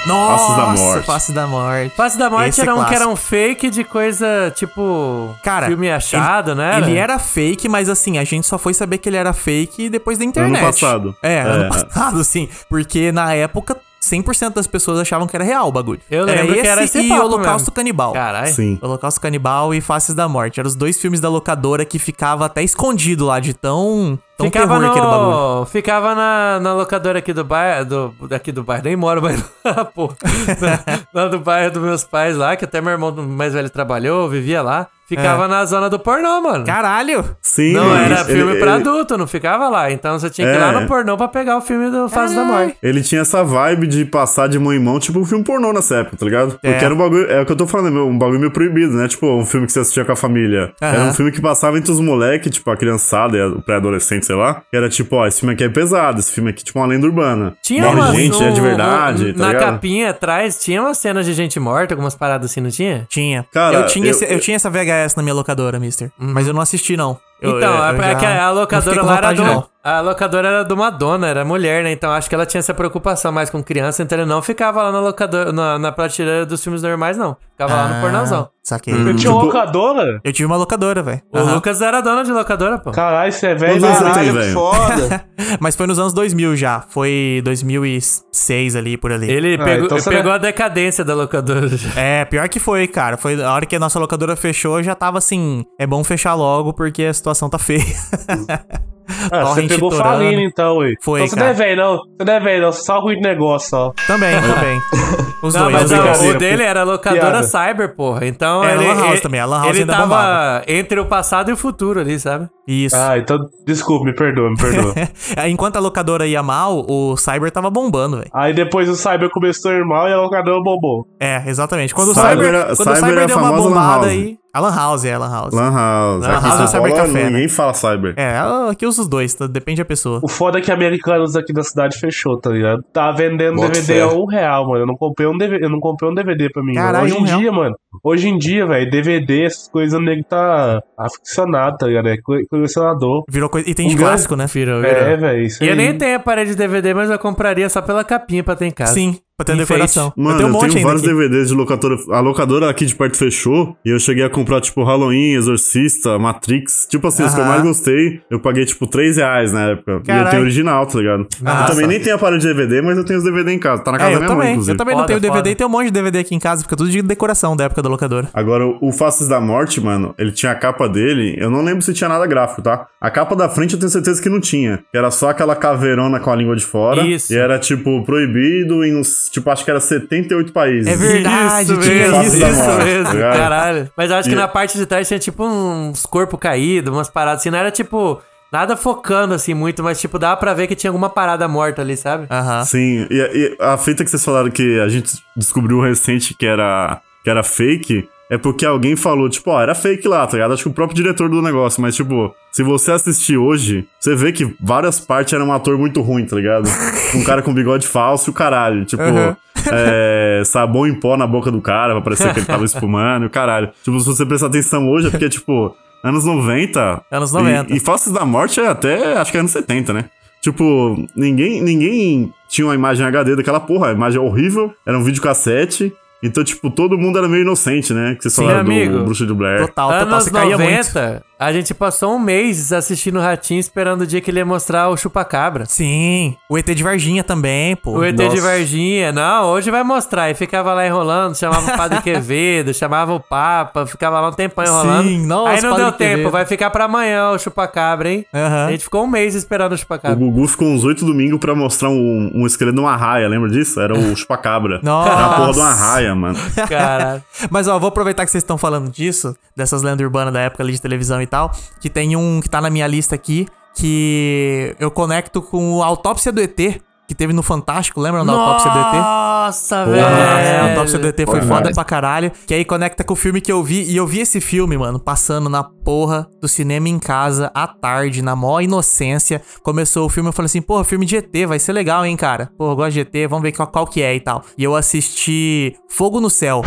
[0.05, 1.05] Nossa, Faces da Morte.
[1.05, 1.95] Face da Morte.
[1.95, 5.67] Face da Morte Esse é era um que era um fake de coisa, tipo, Cara,
[5.67, 6.77] filme achado, né?
[6.79, 10.17] Ele era fake, mas assim, a gente só foi saber que ele era fake depois
[10.17, 10.61] da internet.
[10.61, 11.15] passado.
[11.21, 11.41] É, É.
[11.41, 12.49] ano passado, sim.
[12.69, 16.01] Porque na época, 100% das pessoas achavam que era real o bagulho.
[16.09, 17.71] Eu lembro que era esse e Holocausto mesmo.
[17.71, 18.13] Canibal.
[18.13, 18.53] Caralho.
[18.53, 18.79] Sim.
[18.81, 20.59] Holocausto Canibal e Faces da Morte.
[20.59, 24.79] Eram os dois filmes da locadora que ficava até escondido lá de tão, tão Ficava,
[24.79, 25.59] terror que era o bagulho.
[25.59, 25.65] no...
[25.65, 29.85] Ficava na, na locadora aqui do bairro, do, daqui do bairro, nem moro mais lá,
[29.85, 30.11] pô.
[31.13, 34.61] lá do bairro dos meus pais lá, que até meu irmão mais velho trabalhou, vivia
[34.61, 34.87] lá.
[35.07, 35.47] Ficava É.
[35.49, 36.63] na zona do pornô, mano.
[36.65, 37.35] Caralho!
[37.41, 37.73] Sim.
[37.73, 39.91] Não, era ele- filme ele- pra adulto, não ficava lá.
[39.91, 40.79] Então você tinha que ir lá É.
[40.79, 42.77] no pornô pra pegar o filme do Fase da Morte.
[42.81, 45.95] Ele tinha essa vibe de passar de mão em mão, tipo um filme pornô nessa
[45.97, 46.57] época, tá ligado?
[46.63, 46.71] É.
[46.71, 48.51] Porque era um bagulho, é o que eu tô falando, é meu- um bagulho meio
[48.53, 49.05] proibido, né?
[49.09, 50.71] Tipo, um filme que você assistia com a família.
[50.79, 54.35] Era um filme que passava entre os moleques, tipo, a criançada e o pré-adolescente, sei
[54.39, 54.61] lá.
[54.69, 56.87] Que era tipo, ó, esse filme aqui é pesado, esse filme aqui é tipo uma
[56.87, 57.53] lenda urbana.
[57.61, 59.63] Tinha Morre umas- gente, é de um- verdade, um- tá Na ligado?
[59.73, 63.05] capinha atrás tinha umas cenas de gente morta, algumas paradas assim, não tinha?
[63.09, 63.45] Tinha.
[63.51, 66.11] Cara, eu, tinha eu- esse- eu tinha essa VHS na minha locadora, mister.
[66.17, 67.17] Mas eu não assisti, não.
[67.41, 69.65] Eu- então, eu- é eu porque já a não locadora lá era do, não.
[69.83, 71.91] A locadora era de uma dona, era mulher, né?
[71.91, 74.91] Então acho que ela tinha essa preocupação mais com criança, então ele não ficava lá
[74.91, 77.35] na locadora, na, na prateleira dos filmes normais, não.
[77.51, 78.49] Ficava lá no Ah, pornozão.
[78.63, 78.93] Saquei.
[78.93, 80.21] Eu tinha uma locadora?
[80.23, 81.21] Eu tive uma locadora, velho.
[81.31, 82.91] O Lucas era dona de locadora, pô.
[82.91, 83.81] Caralho, você é velho.
[83.81, 84.53] Caralho, velho?
[84.53, 85.25] foda.
[85.59, 86.81] Mas foi nos anos 2000 já.
[86.87, 89.31] Foi 2006 ali, por ali.
[89.31, 91.67] Ele Ah, pegou, então você pegou a decadência da locadora.
[91.95, 93.17] É, pior que foi, cara.
[93.17, 96.71] Foi a hora que a nossa locadora fechou, já tava assim, é bom fechar logo
[96.71, 97.81] porque a situação tá feia.
[99.31, 100.09] Ah, você pegou torando.
[100.09, 100.93] falinha então, ué.
[101.01, 101.97] Foi, então você não é velho, não.
[101.97, 102.71] Você não é velho, não.
[102.71, 103.91] Você só ruim de negócio, só.
[104.07, 104.81] Também, também.
[105.43, 105.73] Os Não, dois.
[105.73, 106.05] mas os a- dois.
[106.19, 107.43] brincadeira, o dele era locadora Piada.
[107.43, 108.27] cyber, porra.
[108.27, 110.63] Então Era ele, Lan House ele- também, a Lan House ele ainda tava bombava.
[110.67, 112.47] entre o passado e o futuro ali, sabe?
[112.67, 112.95] Isso.
[112.95, 114.93] Ah, então, desculpa, me perdoa, me perdoa.
[115.49, 118.29] Enquanto a locadora ia mal, o Cyber tava bombando, velho.
[118.31, 121.07] Aí depois o Cyber começou a ir mal e a locadora bombou.
[121.19, 121.95] É, exatamente.
[121.95, 124.07] Quando o Cyber Cyber, era- quando Cyber o Cyber deu uma bombada House.
[124.09, 124.37] aí.
[124.53, 125.53] A Lan House, é, a Lan House.
[125.53, 126.23] Lan House.
[126.27, 127.29] Lan House é Cyber Paulo, Café, né?
[127.29, 128.13] ninguém fala Cyber.
[128.17, 128.37] É,
[128.69, 129.47] aqui usa os dois, tá?
[129.47, 130.19] depende da pessoa.
[130.21, 132.83] O foda é que Americanos aqui da cidade fechou, tá ligado?
[132.91, 134.01] Tá vendendo Bota DVD fé.
[134.01, 134.81] a um real, mano.
[134.83, 136.73] Eu não comprei um DVD, eu não comprei um DVD pra mim.
[136.73, 137.05] Caralho, mano.
[137.05, 137.39] Hoje um em real?
[137.39, 137.75] dia, mano.
[138.03, 142.07] Hoje em dia, velho, DVD, essas coisas, o nego tá aficionado, tá ligado?
[142.09, 143.23] É co- colecionador.
[143.29, 143.69] Virou coisa.
[143.69, 144.45] E tem Um de grande- clássico, né?
[144.47, 147.81] Virou, É, velho, isso E eu nem tenho aparelho de DVD, mas eu compraria só
[147.81, 148.93] pela capinha pra ter em casa.
[148.93, 149.69] Sim, pra ter Enfeite.
[149.69, 150.13] decoração.
[150.15, 150.81] Mano, eu tenho um monte ainda.
[150.87, 151.11] vários aqui.
[151.13, 151.95] DVDs de locadora.
[152.11, 153.75] A locadora aqui de perto fechou.
[153.85, 156.87] E eu cheguei a comprar, tipo, Halloween, Exorcista, Matrix.
[156.89, 158.21] Tipo assim, os que eu mais gostei.
[158.29, 160.01] Eu paguei, tipo, 3 reais na época.
[160.07, 161.27] E eu tenho original, tá ligado?
[161.41, 161.63] Nossa.
[161.63, 163.81] Eu também nem tenho aparelho de DVD, mas eu tenho os DVD em casa.
[163.83, 164.51] Tá na casa É, da eu minha mãe, também.
[164.53, 164.73] inclusive.
[164.73, 165.49] Eu também não Foda, tenho DVD foda.
[165.49, 167.81] e tenho um monte de DVD aqui em casa, fica tudo de decoração da época
[167.81, 168.29] da locadora.
[168.33, 171.35] Agora, o Faces da Morte, mano, ele tinha a capa dele.
[171.37, 172.87] Eu não lembro se tinha nada gráfico, tá?
[172.99, 174.83] A capa da frente eu tenho certeza que não tinha.
[174.93, 177.01] Era só aquela caveirona com a língua de fora.
[177.05, 177.33] Isso.
[177.33, 179.29] E era, tipo, proibido em uns.
[179.31, 180.87] Tipo, acho que era 78 países.
[180.91, 182.35] É verdade, isso tinha mesmo, isso.
[182.35, 183.91] isso mesmo, tá caralho.
[183.95, 187.09] Mas eu acho que E- na parte de trás tinha tipo uns corpos caídos, umas
[187.09, 188.21] paradas assim, não era tipo
[188.51, 191.95] nada focando assim muito, mas tipo dava pra ver que tinha alguma parada morta ali,
[191.95, 192.27] sabe?
[192.29, 192.65] Aham.
[192.65, 196.99] Sim, e, e a fita que vocês falaram que a gente descobriu recente que era,
[197.23, 200.53] que era fake, é porque alguém falou, tipo, ó, era fake lá, tá ligado?
[200.53, 204.31] Acho que o próprio diretor do negócio, mas, tipo, se você assistir hoje, você vê
[204.31, 206.63] que várias partes eram um ator muito ruim, tá ligado?
[207.13, 208.85] um cara com bigode falso e o caralho.
[208.85, 209.35] Tipo, Uhum.
[209.71, 213.25] é, sabão em pó na boca do cara pra parecer que ele tava espumando e
[213.27, 213.69] o caralho.
[213.83, 217.03] Tipo, se você prestar atenção hoje, é porque, tipo, anos 90.
[217.11, 217.73] Anos e- 90.
[217.75, 220.05] E, Faces da Morte é até, acho que é anos 70, né?
[220.41, 223.89] Tipo, ninguém, ninguém tinha uma imagem HD daquela porra.
[223.89, 225.93] A imagem é horrível, era um videocassete.
[226.23, 228.15] Então, tipo, todo mundo era meio inocente, né?
[228.15, 228.97] Que vocês Sim, falaram amigo.
[228.99, 229.61] do Bruxo de Blair.
[229.61, 230.07] Total, total.
[230.07, 231.23] Anos Você caía muito.
[231.41, 234.45] 90, a gente passou um mês assistindo o Ratinho esperando o dia que ele ia
[234.45, 235.65] mostrar o chupacabra.
[235.65, 236.35] Sim.
[236.47, 237.97] O ET de Varginha também, pô.
[237.97, 238.41] O ET de Nossa.
[238.41, 240.29] Varginha, não, hoje vai mostrar.
[240.29, 244.63] E ficava lá enrolando, chamava o Padre Quevedo, chamava o Papa, ficava lá um tempão
[244.63, 245.07] enrolando.
[245.07, 246.31] Sim, nossa, Aí não Padre deu tempo, Quevedo.
[246.31, 248.25] vai ficar pra amanhã o chupacabra, hein?
[248.33, 248.67] Aham.
[248.67, 250.15] A gente ficou um mês esperando o O chupacabra.
[250.15, 253.79] Gugu ficou uns oito domingos pra mostrar um, um esqueleto de uma raia, lembra disso?
[253.79, 254.79] Era o chupacabra.
[254.83, 255.09] Nossa.
[255.09, 256.37] Era a porra de uma raia, mano.
[256.69, 257.23] Caralho.
[257.49, 260.73] Mas ó, vou aproveitar que vocês estão falando disso, dessas lendas urbanas da época ali
[260.73, 264.91] de televisão e tal, que tem um que tá na minha lista aqui, que eu
[264.91, 268.93] conecto com a autópsia do ET, que teve no Fantástico, lembra da autópsia do ET?
[268.93, 269.97] Nossa, velho.
[269.99, 272.31] É, a autópsia do ET foi Pô, foda pra caralho.
[272.45, 273.83] Que aí conecta com o filme que eu vi.
[273.83, 278.21] E eu vi esse filme, mano, passando na porra do cinema em casa, à tarde,
[278.21, 279.41] na maior inocência.
[279.61, 282.49] Começou o filme, eu falei assim, porra, filme de ET, vai ser legal, hein, cara?
[282.57, 284.41] Pô, eu gosto de ET, vamos ver qual, qual que é e tal.
[284.57, 286.61] E eu assisti Fogo no Céu.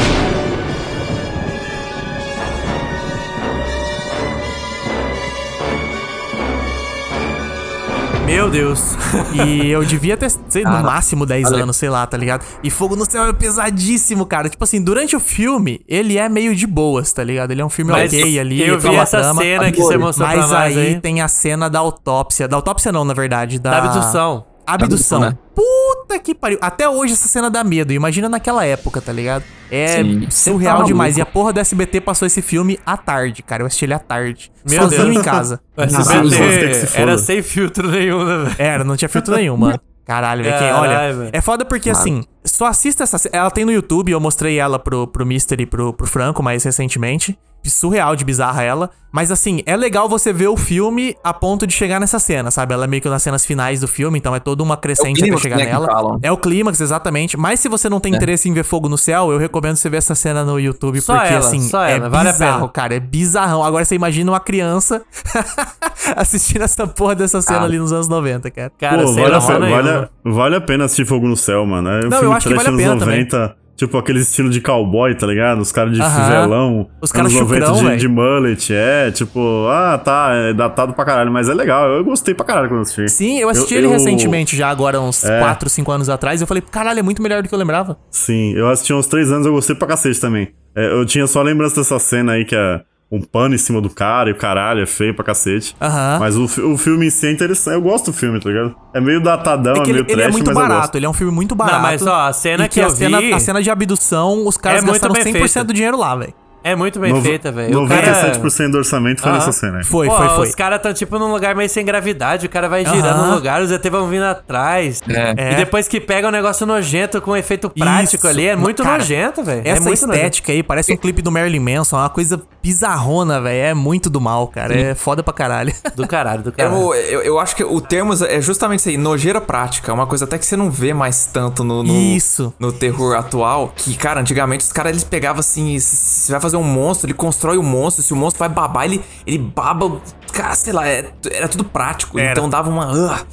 [8.26, 8.96] Meu Deus.
[9.32, 12.44] E eu devia ter, sei, no máximo 10 anos, sei lá, tá ligado?
[12.62, 14.48] E Fogo no Céu é pesadíssimo, cara.
[14.48, 17.50] Tipo assim, durante o filme, ele é meio de boas, tá ligado?
[17.50, 18.66] Ele é um filme Mas ok ali.
[18.66, 19.42] eu vi essa trama.
[19.42, 21.00] cena que você mostrou pra Mas aí.
[21.00, 22.48] tem a cena da autópsia.
[22.48, 23.58] Da autópsia não, na verdade.
[23.58, 24.44] Da, Da abdução.
[24.66, 25.18] Abdução.
[25.18, 25.38] Abdução, né?
[25.54, 26.58] Puta que pariu.
[26.60, 27.92] Até hoje essa cena dá medo.
[27.92, 29.44] Imagina naquela época, tá ligado?
[29.70, 30.26] É Sim.
[30.30, 31.16] surreal Tá demais.
[31.16, 33.62] E a porra do SBT passou esse filme à tarde, cara.
[33.62, 34.50] Eu assisti ele à tarde.
[34.68, 35.16] Meu sozinho Deus.
[35.16, 35.60] em casa.
[35.76, 38.56] O SBT era sem filtro nenhum, né, velho?
[38.58, 39.80] Era, não tinha filtro nenhum, mano.
[40.04, 40.58] Caralho, velho.
[40.58, 43.28] Caralho, Olha, é foda porque assim, só assista essa.
[43.32, 46.62] Ela tem no YouTube, eu mostrei ela pro, pro Mister e pro, pro Franco mais
[46.62, 47.38] recentemente.
[47.70, 48.90] Surreal de bizarra ela.
[49.12, 52.74] Mas assim, é legal você ver o filme a ponto de chegar nessa cena, sabe?
[52.74, 55.22] Ela é meio que nas cenas finais do filme, então é toda uma crescente até
[55.22, 56.18] clímax, chegar né, nela.
[56.20, 57.36] É o clímax, exatamente.
[57.36, 59.98] Mas se você não tem interesse em ver fogo no céu, eu recomendo você ver
[59.98, 62.96] essa cena no YouTube, Só porque ela, assim, só é ela, vale a bizarro, cara.
[62.96, 63.62] É bizarrão.
[63.62, 65.02] Agora você imagina uma criança
[66.16, 67.64] assistindo essa porra dessa cena Ah.
[67.64, 68.72] ali nos anos 90, cara.
[68.78, 69.82] Cara, Pô, vale, a pena, nenhuma.
[69.82, 71.88] vale, a- vale a pena assistir Fogo no Céu, mano.
[71.88, 73.28] É um Não, eu filme acho que vale a anos pena também.
[73.74, 73.76] 90.
[73.76, 75.60] Tipo, aquele estilo de cowboy, tá ligado?
[75.60, 76.24] Os caras de Aham.
[76.24, 76.88] fivelão.
[77.00, 78.72] Os caras anos 90 chucrão, de, de mullet.
[78.72, 81.32] É, tipo, ah, tá, é datado pra caralho.
[81.32, 81.88] Mas é legal.
[81.90, 83.08] Eu gostei pra caralho quando assisti.
[83.10, 85.38] Sim, eu assisti Eu- ele eu- recentemente, já agora, uns É.
[85.40, 86.40] 4, 5 anos atrás.
[86.40, 87.98] Eu falei, caralho, é muito melhor do que eu lembrava.
[88.10, 90.48] Sim, eu assisti uns três anos, eu gostei pra cacete também.
[90.76, 92.80] É, eu tinha só lembrança dessa cena aí que é
[93.16, 95.76] um pano em cima do cara e o caralho, é feio pra cacete.
[95.80, 96.18] Aham.
[96.20, 97.74] Mas o, o filme em si é interessante.
[97.74, 98.74] Eu gosto do filme, tá ligado?
[98.92, 100.98] É meio datadão, É é, que meio ele, ele é trash, muito mas eu barato,
[100.98, 101.80] ele é um filme muito barato.
[101.82, 104.78] mas, ó, a cena que eu a cena, vi- A cena de abdução, os caras
[104.78, 105.64] É muito gastaram bem 100% feita.
[105.64, 106.34] do dinheiro lá, velho.
[106.64, 107.82] É muito bem feita, velho.
[107.84, 108.00] O cara-
[108.40, 109.38] 97% do orçamento foi Aham.
[109.38, 109.78] nessa cena.
[109.78, 109.84] aí.
[109.84, 110.48] Foi, Pô, foi, foi.
[110.48, 113.28] Os caras tão tipo num lugar meio sem gravidade, o cara vai girando Aham.
[113.28, 115.00] no lugar, os ET vão vindo atrás.
[115.08, 115.52] É.
[115.52, 118.28] E depois que pega um negócio nojento com efeito prático Isso.
[118.28, 119.62] ali, é muito Cara, nojento, velho.
[119.64, 123.40] É Essa muito estética aí parece um clipe do Marilyn Manson, é uma coisa bizarrona,
[123.40, 123.62] velho.
[123.62, 124.74] É muito do mal, cara.
[124.74, 125.68] É foda pra caralho.
[125.70, 125.94] nojento.
[126.04, 126.76] Do caralho, do caralho.
[126.76, 129.90] Eu, eu, eu acho que o termo é justamente isso aí, nojeira prática.
[129.92, 132.52] É uma coisa até que você não vê mais tanto no, no, Isso.
[132.58, 133.72] no terror atual.
[133.76, 135.96] Que, cara, antigamente os caras eles pegavam assim: se
[136.26, 138.02] você vai fazer um monstro, ele constrói o monstro.
[138.02, 140.00] Se o monstro vai babar, ele, ele baba.
[140.34, 142.18] Cara, sei lá, é- era tudo prático.
[142.18, 142.32] Era.
[142.32, 142.86] Então dava uma.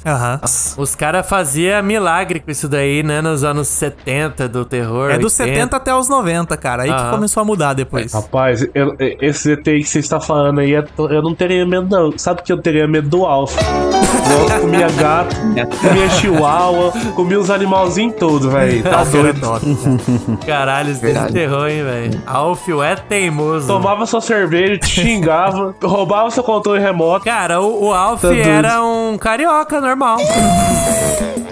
[0.06, 0.38] Aham.
[0.40, 0.80] nossa.
[0.80, 3.20] Os caras faziam milagre com isso daí, né?
[3.20, 5.10] Nos anos 70 do terror.
[5.10, 5.54] É dos 80.
[5.56, 6.82] 70 até os 90, cara.
[6.84, 7.10] Aí que Aham.
[7.10, 8.12] começou a mudar depois.
[8.12, 11.88] Rapaz, eu- esse ET que você está falando aí, é to- eu não teria medo,
[11.90, 12.16] não.
[12.16, 13.56] Sabe que eu teria medo do Alf?
[13.56, 15.36] O Alf comia gato,
[15.80, 18.82] comia chihuahua, comia os animalzinhos todos, velho.
[18.82, 19.40] Tá era doido.
[19.40, 19.66] top.
[20.46, 21.32] Caralho, isso é Verdade.
[21.32, 22.22] terror, hein, velho.
[22.26, 23.66] Alfio é teimoso.
[23.66, 27.24] Tomava sua cerveja, te xingava, roubava seu controle remoto.
[27.24, 30.18] Cara, o, o Alf Tá era um carioca normal.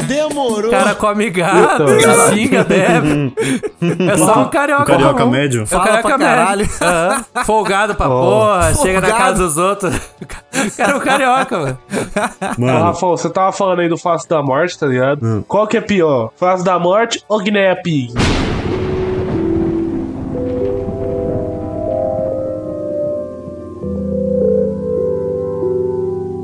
[0.07, 0.69] Demorou.
[0.69, 3.33] O cara come gato, Então, xinga, bebe.
[4.13, 4.83] É só um carioca.
[4.83, 5.31] Um carioca comum.
[5.31, 5.63] médio.
[5.63, 6.69] É Fala carioca médio.
[6.83, 7.25] Aham.
[7.45, 9.25] Folgado pra porra, chega na folgado.
[9.31, 9.95] casa dos outros.
[10.21, 11.79] O cara é um carioca, mano.
[12.59, 15.25] Mano, Rafael, você tava falando aí do Face da Morte, tá ligado?
[15.25, 15.45] Hum.
[15.47, 16.31] Qual que é pior?
[16.37, 18.13] Face da Morte ou Guiné Pig?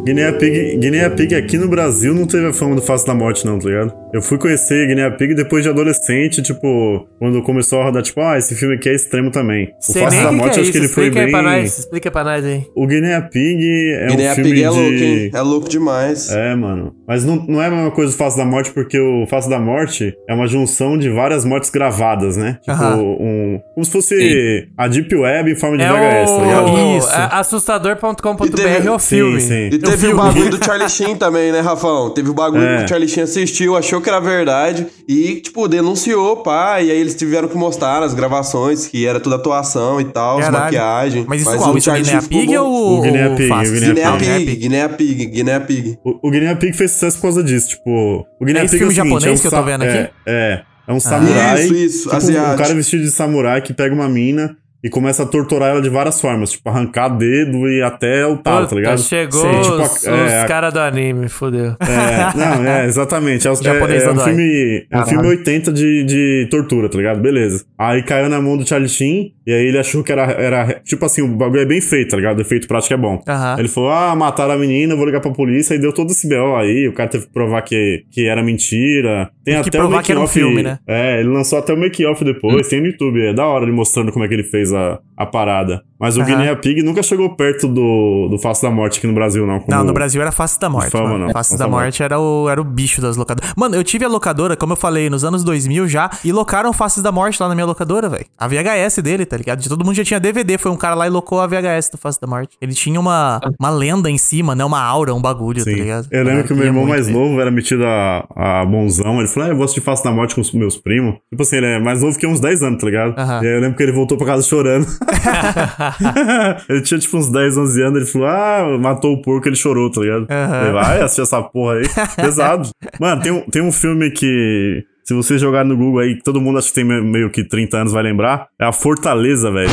[0.06, 3.44] Guinea Pig, Guinea Pig aqui no Brasil não teve a fama do Face da Morte,
[3.44, 3.92] não, tá ligado?
[4.14, 8.38] Eu fui conhecer Guinea Pig depois de adolescente, tipo, quando começou a rodar, tipo, ah,
[8.38, 9.66] esse filme aqui é extremo também.
[9.80, 11.30] O Sei Face da o Morte, que é acho que ele foi bem.
[11.30, 11.78] pra nós.
[11.78, 12.64] Explica pra nós aí.
[12.74, 13.60] O Guinea Pig
[14.00, 14.74] é Guinea um filme Pig é de...
[14.76, 15.30] louco, hein?
[15.34, 16.30] É louco demais.
[16.30, 16.94] É, mano.
[17.06, 19.58] Mas não, não é a mesma coisa do Face da Morte, porque o Face da
[19.58, 22.58] Morte é uma junção de várias mortes gravadas, né?
[22.62, 22.96] Tipo, Aham.
[22.96, 23.60] um.
[23.74, 26.70] Como se fosse a Deep Web em forma de É VHS, tá ligado?
[26.72, 27.08] o Isso.
[27.10, 29.40] é assustador.com.br teve- é o Sim, filme.
[29.40, 29.66] sim.
[29.72, 32.10] E teve o bagulho do Charlie Sheen também, né, Rafão?
[32.10, 32.78] Teve o bagulho É.
[32.78, 36.80] que o Charlie Sheen assistiu, achou que era verdade e, tipo, denunciou, pá.
[36.80, 40.64] E aí eles tiveram que mostrar nas gravações que era tudo atuação e tal, Caralho.
[40.64, 41.24] maquiagem.
[41.28, 41.74] Mas isso Mas qual?
[41.74, 44.56] o Isso é Guinea Pig ou O Guinea Pig, Guinea Guinea Pig.
[44.56, 45.98] Guinea Pig, Guinea Pig.
[46.04, 47.68] O, o Guinea Pig fez sucesso por causa disso.
[47.70, 49.62] Tipo, o Guinea É esse Pig filme o seguinte, japonês é um que eu tô
[49.64, 50.12] vendo é, aqui?
[50.26, 50.62] É.
[50.88, 51.64] É um samurai.
[51.64, 52.54] Isso, isso, tipo, asiático.
[52.54, 54.56] Um cara vestido de samurai que pega uma mina
[54.86, 56.52] e começa a torturar ela de várias formas.
[56.52, 58.98] Tipo, arrancar dedo e até o Puta, tá ligado?
[59.00, 61.74] chegou Sim, tipo, os, é, a- caras do anime, fodeu.
[61.80, 63.46] É, não, é, exatamente.
[63.46, 67.20] É, é- é um filme, é um filme 80 de, de tortura, tá ligado?
[67.20, 67.64] Beleza.
[67.78, 70.80] Aí caiu na mão do Charlie Sheen, e aí ele achou que era, era.
[70.84, 72.38] Tipo assim, o bagulho é bem feito, tá ligado?
[72.38, 73.22] O efeito prático é bom.
[73.28, 73.56] Aham.
[73.58, 76.56] Ele falou: ah, mataram a menina, vou ligar pra polícia, e deu todo esse BO
[76.56, 76.86] aí.
[76.88, 79.30] O cara teve que provar que, que era mentira.
[79.44, 80.38] Tem até o provar que era um make-off.
[80.38, 80.78] filme, né?
[80.86, 83.20] É, ele lançou até o make-off depois, tem no YouTube.
[83.26, 85.82] É da hora ele mostrando como é que ele fez a, a parada.
[85.98, 86.28] Mas o Aham.
[86.28, 89.64] Guinea Pig nunca chegou perto do, do Face da Morte aqui no Brasil, não.
[89.66, 90.90] Não, no Brasil era Face da Morte.
[90.90, 91.26] Fama, mano.
[91.26, 91.32] não.
[91.32, 93.54] Face da Morte era o, era o bicho das locadoras.
[93.56, 97.02] Mano, eu tive a locadora, como eu falei, nos anos 2000 já, e locaram Faces
[97.02, 98.26] da Morte lá na minha locadora, velho.
[98.36, 99.60] A VHS dele, tá ligado?
[99.60, 101.96] De todo mundo já tinha DVD, foi um cara lá e locou a VHS do
[101.98, 102.56] Face da Morte.
[102.60, 104.64] Ele tinha uma, uma lenda em cima, né?
[104.66, 105.76] Uma aura, um bagulho, tá Sim.
[105.76, 106.08] ligado?
[106.10, 107.14] Eu lembro que o meu irmão mais ver.
[107.14, 109.18] novo era metido a, a bonzão.
[109.18, 111.14] Ele falou: Ah, eu vou assistir Face da Morte com os meus primos.
[111.30, 113.18] Tipo assim, ele é mais novo que uns 10 anos, tá ligado?
[113.18, 113.42] Aham.
[113.42, 114.86] E aí eu lembro que ele voltou pra casa chorando.
[116.68, 117.96] ele tinha tipo uns 10, 11 anos.
[118.02, 120.26] Ele falou: Ah, matou o porco, ele chorou, tá ligado?
[120.64, 121.84] Ele vai assistir essa porra aí.
[122.16, 122.68] Pesado.
[123.00, 124.84] Mano, tem um, tem um filme que.
[125.04, 127.76] Se você jogar no Google aí, todo mundo acho que tem me- meio que 30
[127.78, 128.48] anos vai lembrar.
[128.60, 129.70] É a Fortaleza, velho.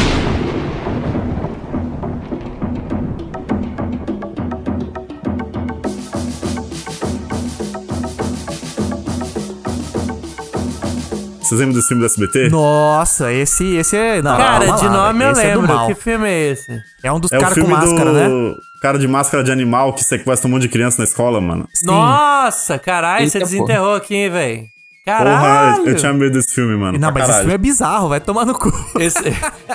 [11.54, 12.50] Vocês lembram desse filme do SBT?
[12.50, 14.22] Nossa, esse, esse é.
[14.22, 15.68] Não, Cara, de lá, nome eu esse é lembro.
[15.74, 15.88] mal.
[15.88, 16.82] que filme é esse?
[17.04, 18.56] É um dos É caras com máscara, do né?
[18.82, 21.68] cara de máscara de animal que sequestra um monte de criança na escola, mano.
[21.84, 24.73] Nossa, caralho, você Eita, desenterrou aqui, hein, velho?
[25.06, 25.82] Porra, Caralho!
[25.84, 26.98] eu, eu tinha medo desse filme, mano.
[26.98, 27.40] Não, mas esse caralho.
[27.40, 28.72] filme é bizarro, vai tomar no cu.
[29.00, 29.20] Esse,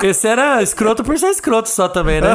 [0.03, 2.35] esse era escroto por ser escroto só também, né?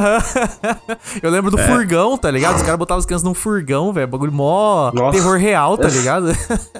[1.22, 2.56] Eu lembro do furgão, tá ligado?
[2.58, 4.08] Os caras botavam as crianças num furgão, velho.
[4.08, 5.18] Bagulho mó Nossa.
[5.18, 6.28] terror real, tá ligado?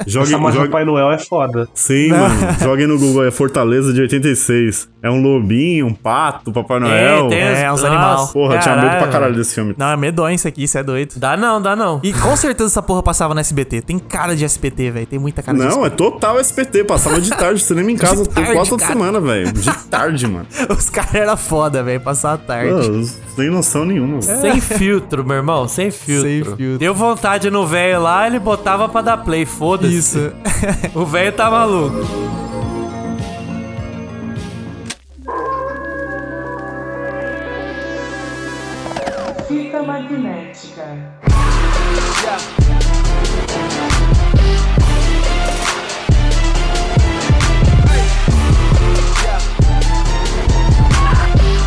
[0.06, 1.68] Jogue, Essa jogue- Papai Noel é foda.
[1.74, 2.36] Sim, mano.
[2.62, 4.88] Joguem no Google, é Fortaleza de 86.
[5.02, 7.28] É um lobinho, um pato, Papai Noel.
[7.30, 8.28] tem É, uns animal.
[8.28, 9.12] Porra, eu tinha medo pra caralho.
[9.12, 9.74] caralho desse filme.
[9.78, 11.16] Não, é medonho isso aqui, isso é doido.
[11.18, 12.00] Dá não, dá não.
[12.04, 13.82] E com certeza essa porra passava no SBT.
[13.82, 15.06] Tem cara de SBT, velho.
[15.08, 16.03] Tem muita cara de Não, é SBT.
[16.12, 16.84] Total SPT.
[16.84, 19.52] Passava de tarde, cinema em casa tarde, quase toda semana, velho.
[19.54, 20.46] De tarde, mano.
[20.70, 22.02] Os caras eram foda, velho.
[22.02, 22.72] Passar a tarde.
[22.72, 24.20] Pô, sem noção nenhuma.
[24.20, 24.42] velho.
[24.42, 26.30] Sem filtro, meu irmão, sem filtro.
[26.30, 26.78] Sem filtro.
[26.78, 29.96] Deu vontade no velho lá, ele botava pra dar play, foda-se.
[29.96, 30.32] Isso.
[30.94, 31.98] O velho tá maluco.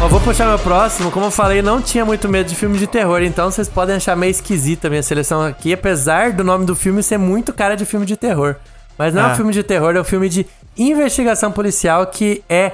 [0.00, 1.10] Ó, vou puxar meu próximo.
[1.10, 4.14] Como eu falei, não tinha muito medo de filme de terror, então vocês podem achar
[4.16, 7.84] meio esquisita a minha seleção aqui, apesar do nome do filme ser muito cara de
[7.86, 8.56] filme de terror.
[8.98, 9.32] Mas não é Ah.
[9.32, 12.72] um filme de terror, é um filme de investigação policial que é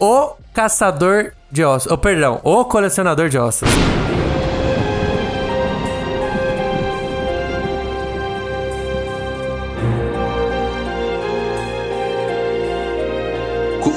[0.00, 1.90] O Caçador de Ossos.
[1.90, 3.68] Oh, perdão, O Colecionador de Ossos.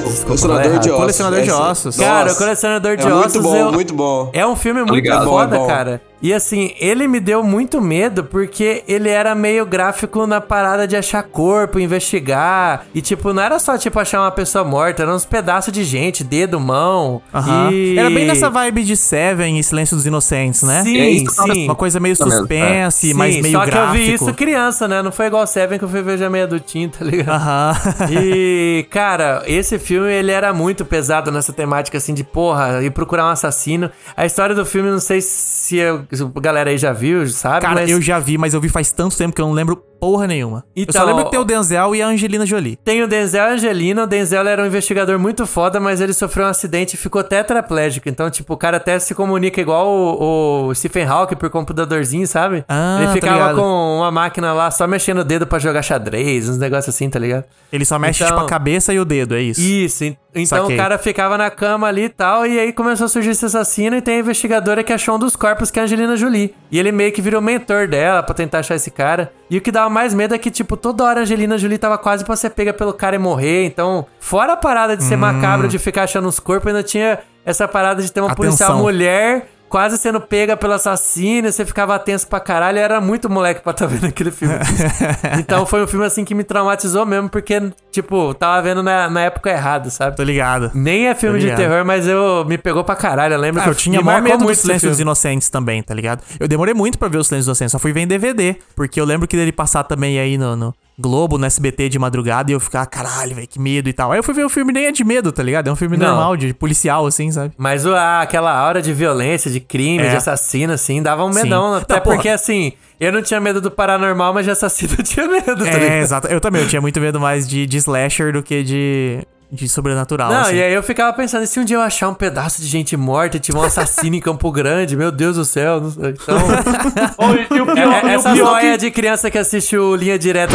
[0.04, 1.00] Colecionador de ossos.
[1.00, 1.96] Colecionador de ossos.
[1.96, 3.32] Cara, o Colecionador de é Ossos.
[3.34, 4.30] Muito bom, eu- muito bom.
[4.32, 5.24] É um filme muito ligado.
[5.26, 5.74] foda, É bom, é bom.
[5.74, 6.02] cara.
[6.22, 10.96] E assim, ele me deu muito medo porque ele era meio gráfico na parada de
[10.96, 12.84] achar corpo, investigar.
[12.94, 16.22] E tipo, não era só tipo achar uma pessoa morta, eram uns pedaços de gente,
[16.22, 17.22] dedo, mão.
[17.32, 17.70] Aham.
[17.72, 17.98] E...
[17.98, 20.82] Era bem nessa vibe de Seven e Silêncio dos Inocentes, né?
[20.82, 21.64] Sim, É isso, sim.
[21.64, 23.96] Uma coisa meio suspense, Sim, mas meio só que gráfico.
[23.96, 25.02] eu vi isso criança, né?
[25.02, 27.30] Não foi igual Seven que eu fui ver já meio adultinho, tá ligado?
[27.40, 27.74] Aham.
[28.10, 33.26] E, cara, esse filme ele era muito pesado nessa temática assim de porra, ir procurar
[33.26, 33.90] um assassino.
[34.16, 37.62] A história do filme, não sei se, eu- a galera aí já viu, sabe?
[37.62, 39.82] Cara, mas eu já vi, mas eu vi faz tanto tempo que eu não lembro
[40.00, 40.64] porra nenhuma.
[40.74, 42.76] eu Então- só lembro que tem o Denzel e a Angelina Jolie.
[42.76, 44.02] tem o Denzel Angelino.
[44.02, 48.08] O Denzel era um investigador muito foda, mas ele sofreu um acidente e ficou tetraplégico.
[48.08, 52.64] Então, tipo, o cara até se comunica igual o, o Stephen Hawking por computadorzinho, sabe?
[52.68, 56.58] Ah, ele ficava com uma máquina lá só mexendo o dedo pra jogar xadrez, uns
[56.58, 57.44] negócios assim, tá ligado?
[57.72, 59.60] Ele só mexe, Então- tipo, a cabeça e o dedo, é isso.
[59.60, 60.74] Isso, en- então Saquei.
[60.74, 63.96] o cara ficava na cama ali e tal, e aí começou a surgir esse assassino
[63.96, 66.54] e tem a investigadora que achou um dos corpos que é a Angelina Jolie.
[66.70, 69.32] E ele meio que virou mentor dela pra tentar achar esse cara.
[69.50, 71.98] E o que dava mais medo é que, tipo, toda hora a Angelina Jolie tava
[71.98, 73.64] quase pra ser pega pelo cara e morrer.
[73.66, 75.18] Então, fora a parada de ser Hum.
[75.18, 78.84] macabro, de ficar achando os corpos, ainda tinha essa parada de ter uma policial Atenção.
[78.84, 83.70] mulher quase sendo pega pelo assassino, você ficava tenso pra caralho, era muito moleque pra
[83.70, 84.54] estar vendo aquele filme.
[85.38, 89.20] então foi um filme assim que me traumatizou mesmo, porque, tipo, tava vendo na, na
[89.22, 90.16] época errada, sabe?
[90.16, 90.72] Tô ligado.
[90.74, 93.34] Nem é filme de terror, mas eu me pegou pra caralho.
[93.34, 95.00] Eu lembro Ah, que eu tinha maior medo do muito esse Silêncio dos.
[95.00, 96.22] Inocentes também, tá ligado?
[96.38, 98.56] Eu demorei muito pra ver o Silêncio dos Inocentes, só fui ver em DVD.
[98.74, 102.50] Porque eu lembro que dele passar também aí no, no Globo, no SBT de madrugada,
[102.50, 104.12] e eu ficar, caralho, velho, que medo e tal.
[104.12, 105.68] Aí eu fui ver o filme nem é de medo, tá ligado?
[105.68, 106.06] É um filme Não.
[106.08, 107.52] normal, de policial, assim, sabe?
[107.58, 110.10] Mas o- a- aquela aura de violência, de crime, É.
[110.10, 111.42] de assassino, assim, dava um Sim.
[111.44, 111.74] medão.
[111.74, 112.14] Até Não, porra.
[112.16, 115.54] porque, assim, eu não tinha medo do paranormal, mas de assassino eu tinha medo, tá
[115.64, 115.82] ligado?
[115.82, 116.26] É, exato.
[116.28, 120.30] Eu também, eu tinha muito medo mais de, de slasher do que de, de sobrenatural.
[120.32, 120.54] Não, assim.
[120.56, 122.96] e aí eu ficava pensando, e se um dia eu achar um pedaço de gente
[122.96, 125.80] morta e tiver um assassino em Campo Grande, meu Deus do céu.
[125.80, 126.10] não sei.
[126.10, 126.36] Então,
[127.18, 129.76] Ô, e, e o pior, é, e essa pior noia que- de criança que assiste
[129.76, 130.54] o Linha Direta.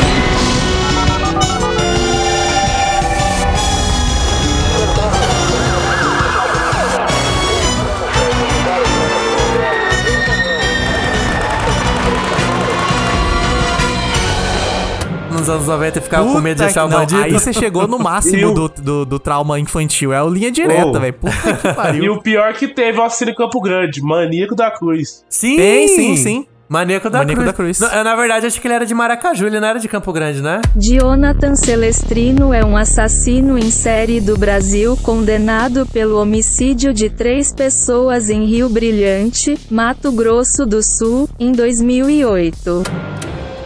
[15.48, 17.22] Nos anos 90 e ficava com medo de Puta achar o bandido.
[17.22, 20.12] Aí você chegou no E máximo o- do, do, do trauma infantil.
[20.14, 21.00] É o linha direta, Oh.
[21.00, 21.14] velho.
[21.14, 22.14] Puta que E pariu.
[22.14, 25.24] o pior que teve cena em Campo Grande, Maníaco da Cruz.
[25.30, 25.58] Sim!
[25.58, 26.46] Tem, sim, sim.
[26.68, 27.46] Maníaco da Maníaco Cruz.
[27.46, 27.80] da Cruz.
[27.80, 30.42] Na, na verdade, acho que ele era de Maracaju, ele não era de Campo Grande,
[30.42, 30.62] né?
[30.76, 38.32] Jonathan Celestrino é um assassino em série do Brasil condenado pelo homicídio de três pessoas
[38.32, 42.82] em Rio Brilhante, Mato Grosso do Sul, em 2008.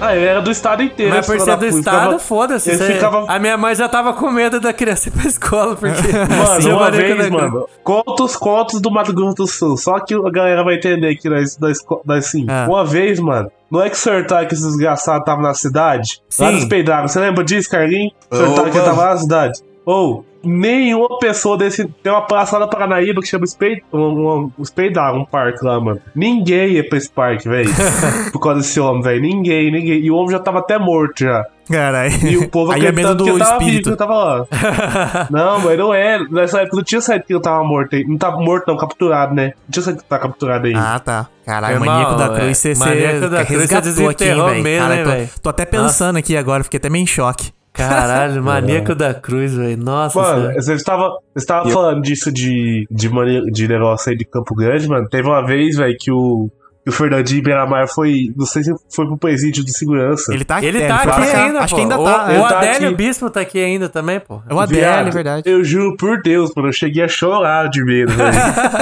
[0.01, 1.13] Ah, ele era do estado inteiro.
[1.15, 2.77] Mas por ser do estado, Ficava- foda-se.
[2.77, 5.91] Ficava A minha mãe já tava com medo da criança ir pra escola, porque.
[6.13, 7.29] Mano, uma vez, da Cruz.
[7.29, 9.77] mano, contos, contos do Mato Grosso do Sul.
[9.77, 12.45] Só que a galera vai entender que nós, nós, nós assim.
[12.47, 12.65] Ah.
[12.67, 16.55] Uma vez, mano, no X-Sortar que esses desgraçados estavam na cidade, lá Sim.
[16.55, 17.07] nos peidaram.
[17.07, 18.13] Você lembra disso, Carlinhos?
[18.31, 18.85] Sortar que Opa.
[18.85, 19.59] tava lá na cidade.
[19.85, 21.87] Ou, nenhuma pessoa desse.
[22.03, 25.63] Tem uma praça lá na Paranaíba que chama Speid, um, um, um Speidar, um parque
[25.65, 25.99] lá, mano.
[26.15, 27.69] Ninguém ia pra esse parque, velho.
[28.31, 29.21] por causa desse homem, velho.
[29.21, 29.99] Ninguém, ninguém.
[29.99, 31.45] E o homem já tava até morto já.
[31.69, 32.11] Caralho.
[32.27, 33.89] E o povo Aí é medo acreditando do que ele tava vivo, que espírito.
[33.89, 34.47] ele tava lá.
[35.29, 36.19] não, mas não é.
[36.29, 38.03] Nessa época não tinha saído que ele tava morto aí.
[38.07, 39.53] Não tava morto, não, capturado, né?
[39.67, 40.73] Não tinha saído que tava capturado aí.
[40.75, 41.27] Ah, tá.
[41.45, 44.63] Caralho, Irmão, Maníaco da é, Cruz, você, você Maníaco da Cruz, você resgatou aqui, velho.
[44.63, 47.51] mesmo, Cara, tô, tô até pensando aqui agora, fiquei até meio em choque.
[47.87, 49.77] Caralho, Maníaco da Cruz, velho.
[49.81, 54.25] Nossa Mano, você estava, você estava falando disso de, de, mani- de negócio aí de
[54.25, 55.07] Campo Grande, mano.
[55.09, 56.49] Teve uma vez, velho, que o,
[56.87, 58.31] o Fernandinho Beiramar foi.
[58.35, 60.33] Não sei se foi pro presídio de segurança.
[60.33, 61.75] Ele tá aqui, Ele é, tá aqui ainda, Acho pô.
[61.75, 62.25] que ainda o, tá.
[62.25, 62.97] O Ele tá Adélio aqui.
[62.97, 64.41] Bispo tá aqui ainda também, pô.
[64.49, 65.43] É o Adélio, Viado, é verdade.
[65.49, 68.31] Eu juro por Deus, mano, eu cheguei a chorar de medo, velho.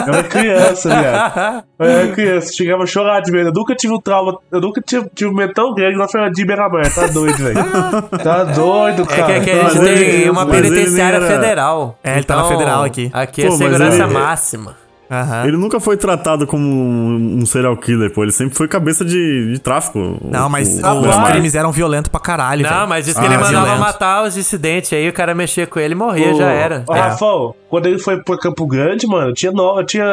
[0.08, 1.64] Eu era criança, viado.
[1.80, 3.50] Eu era criança, chegava a chorar de medo.
[3.50, 6.48] Eu nunca tive um trauma, eu nunca tive, tive um medo tão grande na Fernandinho
[6.48, 6.94] Beiramar.
[6.94, 7.58] Tá doido, velho.
[8.24, 9.38] Tá doido, É que cara.
[9.38, 11.98] aqui a gente Mas ele- tem uma penitenciária federal.
[12.04, 13.10] É, ele tá na Então, federal aqui.
[13.14, 14.87] Aqui Pô, é mas segurança ele- máxima.
[15.10, 15.46] Aham.
[15.48, 18.24] Ele nunca foi tratado como um, serial killer, pô.
[18.24, 20.18] Ele sempre foi cabeça de, de tráfico.
[20.22, 22.88] Não, mas o, os o crimes eram violentos pra caralho, Não, velho.
[22.90, 23.80] mas disse que Ah, ele mandava violento.
[23.80, 24.92] matar os dissidentes.
[24.94, 26.84] Aí o cara mexia com ele e morria, Ô, já era.
[26.88, 27.00] Ô, É.
[27.00, 30.06] Rafão, quando ele foi pro Campo Grande, mano, eu tinha, no, tinha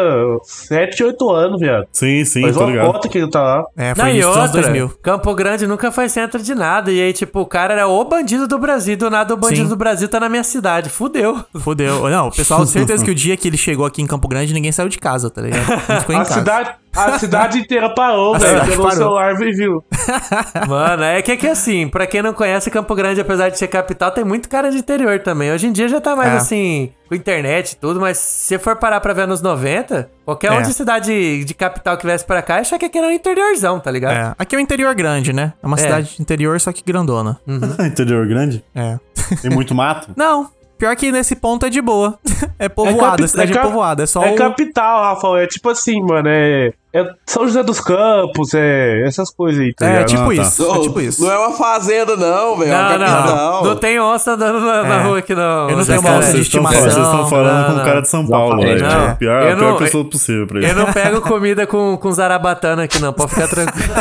[0.43, 1.87] 7, 8 anos, viado.
[1.93, 2.93] Sim, sim, Faz tô ligado.
[2.93, 3.65] conta que ele tá lá.
[3.77, 4.89] É, foi Não, e outra, 2000.
[5.03, 6.91] Campo Grande nunca foi centro de nada.
[6.91, 8.97] E aí, tipo, o cara era o bandido do Brasil.
[8.97, 9.69] Do nada, o bandido Sim.
[9.69, 10.89] do Brasil tá na minha cidade.
[10.89, 11.41] Fudeu.
[11.59, 12.09] Fudeu.
[12.09, 14.73] Não, o pessoal, certeza que o dia que ele chegou aqui em Campo Grande, ninguém
[14.85, 15.67] saiu de casa, tá ligado?
[15.89, 16.35] Não ficou em A casa.
[16.35, 18.61] cidade, a cidade inteira parou, A velho.
[18.67, 18.97] Pegou o parou.
[18.97, 19.85] celular e viu.
[20.69, 23.69] Mano, é que é que assim, pra quem não conhece, Campo Grande, apesar de ser
[23.69, 25.53] capital, tem muito cara de interior também.
[25.53, 26.37] Hoje em dia já tá mais É.
[26.37, 30.53] assim, com internet e tudo, mas se você for parar pra ver nos 90, qualquer
[30.53, 30.59] É.
[30.59, 33.81] um de cidade de capital que viesse pra cá, acha que aqui era um interiorzão,
[33.81, 34.13] tá ligado?
[34.15, 35.53] É, aqui é um interior grande, né?
[35.63, 35.81] É uma É.
[35.81, 37.39] cidade interior, só que grandona.
[37.85, 38.65] Interior grande?
[38.75, 38.99] É.
[39.41, 40.11] Tem muito mato?
[40.17, 40.49] Não,
[40.85, 42.19] pior que nesse ponto é de boa.
[42.57, 44.03] É povoada, capi- a cidade é, cap- povoada.
[44.05, 44.37] É só É o...
[44.37, 45.39] capital, Rafael.
[45.39, 46.29] É tipo assim, mano.
[46.29, 50.33] É, é São José dos Campos, é essas coisas aí, tá É, tipo Ah, tá.
[50.35, 50.73] isso.
[50.73, 51.25] É tipo isso.
[51.25, 52.71] Não é uma fazenda, não, velho.
[52.73, 55.03] É uma Não, não, não tem onça andando na, na É.
[55.03, 55.69] rua aqui, não.
[55.69, 56.81] Eu não tenho uma onça de estimação.
[56.81, 57.85] vocês estão falando Não, com um não.
[57.85, 58.83] cara de São Paulo, velho.
[58.87, 59.09] não.
[59.09, 60.77] A pior, Eu a pior não- pessoa possível pra Eu isso.
[60.77, 63.13] não pego comida com, com zarabatana aqui, não.
[63.13, 63.95] Pode ficar tranquilo.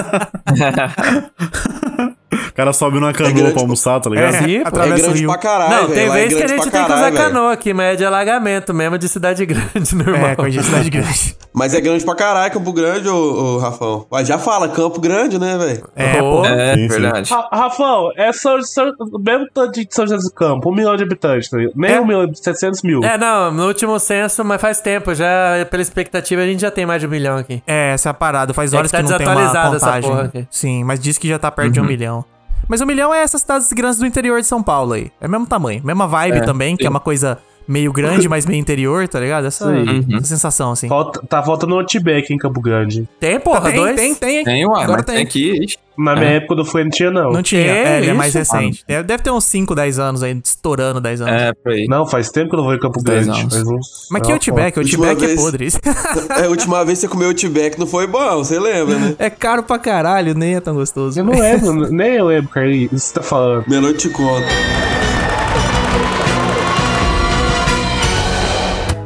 [2.34, 4.34] O cara sobe numa canoa grande, pra almoçar, tá ligado?
[4.34, 4.48] Sim, pô.
[4.48, 5.30] É Atravessa o grande rio.
[5.30, 5.94] pra caralho, Não, velho.
[5.94, 7.16] tem Lá é vez que a gente tem que usar velho.
[7.18, 10.30] canoa aqui, mas é de alagamento mesmo, de cidade grande, normal.
[10.30, 11.36] É, coisa de cidade grande.
[11.56, 14.08] Mas é grande pra caralho, Campo Grande, ô, ô Rafão.
[14.10, 15.88] Mas já fala, Campo Grande, né, velho?
[15.96, 16.42] É, Oh.
[16.42, 16.46] pô.
[16.46, 17.32] É, Sim, verdade.
[17.32, 20.96] Ra- Rafão, é São, São, o mesmo tanto de São José dos Campos, um milhão
[20.96, 21.74] de habitantes, tá ligado?
[21.76, 22.02] Nem É.
[22.02, 23.04] um milhão, 700 mil.
[23.04, 26.86] É, não, no último censo, mas faz tempo, já pela expectativa a gente já tem
[26.88, 27.62] mais de um milhão aqui.
[27.68, 28.52] É, essa é a parada.
[28.54, 30.10] Faz É horas que que, tá não tem uma desatualizada essa contagem.
[30.10, 30.48] porra aqui.
[30.50, 32.23] Sim, mas diz que já tá perto de um milhão.
[32.68, 35.12] Mas um milhão é essas cidades grandes do interior de São Paulo aí.
[35.20, 35.82] É o mesmo tamanho.
[35.84, 37.38] Mesma vibe É, também, que é uma coisa
[37.68, 39.48] meio grande, mas meio interior, tá ligado?
[39.48, 40.06] Essa, Sim.
[40.16, 40.88] essa sensação, assim.
[40.88, 43.08] Falta, tá faltando um Outback em Campo Grande.
[43.20, 43.96] Tem, porra, tem, dois?
[43.96, 44.44] tem, tem.
[44.44, 45.24] Tem, ué, Agora tem tem.
[45.26, 45.76] aqui.
[45.98, 47.32] Na minha época, quando eu fui, não tinha, não.
[47.32, 47.62] Não tinha.
[47.64, 48.40] Que É, ele é mais isso?
[48.40, 48.84] recente.
[48.88, 51.34] Deve, deve ter uns 5, 10 anos aí, estourando 10 anos.
[51.42, 51.86] É, por aí.
[51.88, 53.30] Não, faz tempo que eu não vou em Campo Grande.
[53.30, 54.80] uns- Mas que Não, Outback?
[54.80, 55.68] Outback é podre.
[56.42, 59.16] É, a última vez que você comeu Outback não foi bom, você lembra, né?
[59.20, 61.20] é caro pra caralho, nem é tão gostoso.
[61.20, 62.92] Eu não lembro, nem eu lembro, Carlinhos.
[62.92, 63.66] Isso que você tá falando.
[63.68, 64.46] Meia noite te conto.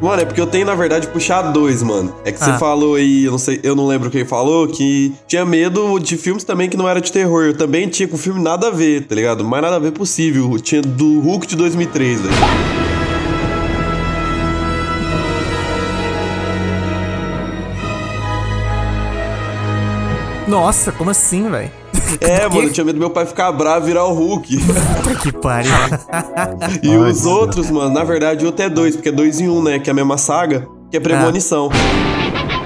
[0.02, 2.14] Mano, é porque eu tenho, na verdade, puxar dois, mano.
[2.24, 2.60] É que você Ah.
[2.60, 6.44] falou aí, eu não sei, eu não lembro quem falou, que tinha medo de filmes
[6.44, 7.46] também que não era de terror.
[7.46, 9.44] Eu também tinha com filme nada a ver, tá ligado?
[9.44, 10.60] Mais nada a ver possível.
[10.60, 12.36] Tinha do Hulk de 2003, velho.
[20.48, 21.70] Nossa, como assim, velho?
[22.22, 24.58] É, mano, eu tinha medo do meu pai ficar bravo e virar o Hulk.
[24.58, 25.72] Puta que pariu.
[26.84, 29.62] E os outros, mano, na verdade, o outro é dois, porque é dois em um,
[29.62, 29.80] né?
[29.80, 31.70] Que é a mesma saga, que é premonição.
[31.72, 32.57] ah,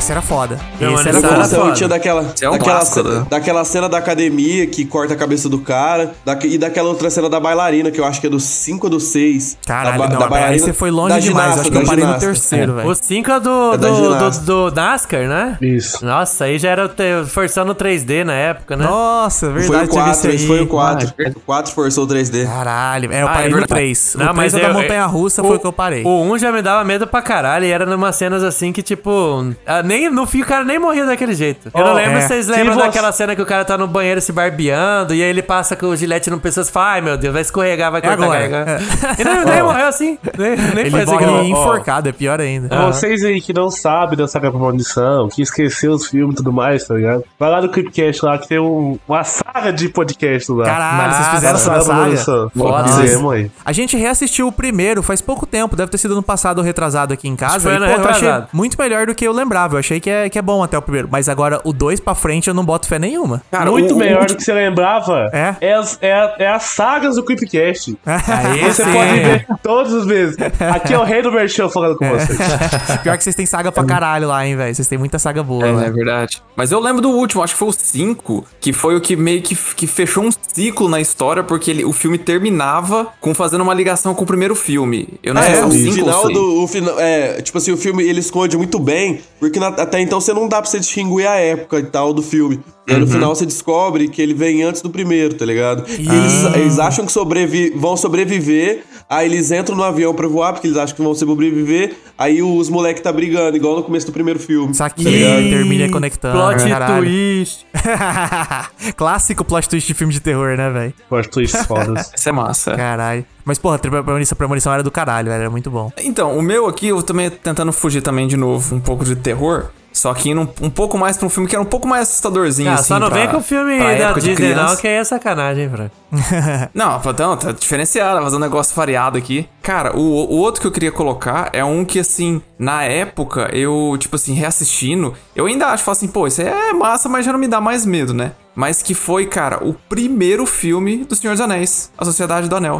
[0.00, 0.58] esse era foda.
[0.80, 1.34] Não, esse mas era esse foda.
[1.34, 3.26] era Então, tinha daquela, é um daquela, clássico, cena, né?
[3.30, 7.28] daquela cena da academia que corta a cabeça do cara, da- e daquela outra cena
[7.28, 9.56] da bailarina, que eu acho que é do 5 ou do 6.
[9.66, 11.42] Caralho, da, não, da aí bailarina- você foi longe da demais.
[11.44, 12.26] ginasta, Acho que eu parei no ginasta.
[12.26, 12.88] terceiro, velho.
[12.88, 15.58] O 5 é do, É do, do, do NASCAR, né?
[15.62, 16.04] Isso.
[16.04, 16.90] Nossa, aí já era
[17.26, 18.84] forçando o 3D na época, né?
[18.84, 19.66] Nossa, verdade.
[19.68, 21.14] Foi o teve esse 4, esse foi o 4.
[21.36, 22.44] O 4 forçou o 3D.
[22.46, 23.80] Caralho, é, eu Ah, parei é no verdade.
[23.80, 24.14] 3.
[24.18, 26.02] Não, o mas 3 é da eu- Montanha Russa, o- foi o que eu parei.
[26.04, 27.64] O 1 já me dava medo pra caralho.
[27.64, 29.52] E era numa cenas assim que, tipo.
[29.66, 31.70] ah, Nem, no fim o cara nem morria daquele jeito.
[31.74, 32.20] Eu não Oh, lembro é.
[32.22, 35.14] se vocês Se lembram você- daquela cena que o cara tá no banheiro se barbeando.
[35.14, 37.42] E aí ele passa com o gilete no pescoço e fala: Ai meu Deus, vai
[37.42, 38.48] escorregar, vai É cortar a agora.
[38.48, 38.84] garganta.
[39.20, 40.18] E nem, nem morreu assim.
[40.38, 41.12] Nem, nem Ele foi assim.
[41.26, 42.68] morre enforcado, é pior ainda.
[42.86, 46.84] Vocês aí que não sabem da saga Premonição, que esqueceu os filmes e tudo mais,
[46.86, 47.24] tá ligado?
[47.38, 50.64] Vai lá no Clipcast lá que tem um, uma saga de podcast lá.
[50.64, 52.50] Caralho, vocês fizeram essa saga?
[52.56, 52.88] Foda.
[52.88, 53.50] Fizemos aí.
[53.64, 57.12] A gente reassistiu o primeiro faz pouco tempo, deve ter sido no passado ou retrasado
[57.12, 57.60] aqui em casa.
[57.60, 59.79] foi e, porra, eu achei muito melhor do que eu lembrava.
[59.80, 61.08] Eu achei que é, que é bom até o primeiro.
[61.10, 63.42] Mas agora o dois pra frente eu não boto fé nenhuma.
[63.50, 65.56] Cara, Muito o- melhor o- do que você lembrava É?
[65.60, 67.96] é, as, é, é as sagas do Creepcast.
[68.06, 68.92] Aí Você sim.
[68.92, 70.36] pode ver todos os meses.
[70.74, 72.38] Aqui é o rei do Merchan falando com vocês.
[73.02, 74.74] Pior que vocês têm saga pra caralho lá, hein, velho.
[74.74, 76.42] Vocês têm muita saga boa É, é verdade.
[76.54, 79.40] Mas eu lembro do último, acho que foi o 5, que foi o que meio
[79.40, 83.72] que, que fechou um ciclo na história, porque ele- o filme terminava com fazendo uma
[83.72, 85.08] ligação com o primeiro filme.
[85.22, 86.34] Eu não sei É, se é o o 5 ou final 6.
[86.34, 86.62] do.
[86.64, 90.20] O final, é, tipo assim, o filme ele esconde muito bem, porque na- até então
[90.20, 92.60] você não dá pra você distinguir a época e tal do filme.
[92.86, 95.84] E aí no final você descobre que ele vem antes do primeiro, tá ligado?
[95.88, 100.52] E eles, eles acham que sobrevi vão sobreviver, aí eles entram no avião pra voar,
[100.52, 104.12] porque eles acham que vão sobreviver, aí os moleques tá brigando, igual no começo do
[104.12, 104.74] primeiro filme.
[104.74, 105.50] Saquei, tá ligado?
[105.50, 106.36] termina conectando.
[106.36, 107.04] Plot caralho.
[107.06, 107.66] twist.
[108.96, 110.94] Clássico plot twist de filme de terror, né, velho?
[111.08, 112.10] Plot twists fodas.
[112.16, 112.76] Isso é massa.
[112.76, 113.24] Caralho.
[113.44, 115.30] Mas, porra, premonição, premonição era do caralho.
[115.30, 115.92] Era muito bom.
[115.98, 119.70] Então, o meu aqui, eu também tentando fugir também de novo, um pouco de terror.
[119.92, 122.02] Só que indo um, um pouco mais pra um filme que era um pouco mais
[122.08, 122.84] assustadorzinho, Ah, assim.
[122.88, 125.94] só não pra- vem com o filme da Disney, não, que aí é sacanagem, Franco.
[126.74, 129.48] Não, então, tá diferenciado, fazer um negócio variado aqui.
[129.62, 133.96] Cara, o, o outro que eu queria colocar é um que, assim, na época, eu,
[133.98, 137.38] tipo assim, reassistindo, eu ainda acho, falo assim, pô, isso é massa, mas já não
[137.38, 138.32] me dá mais medo, né?
[138.54, 142.78] Mas que foi, cara, o primeiro filme do Senhor dos Anéis, A Sociedade do Anel.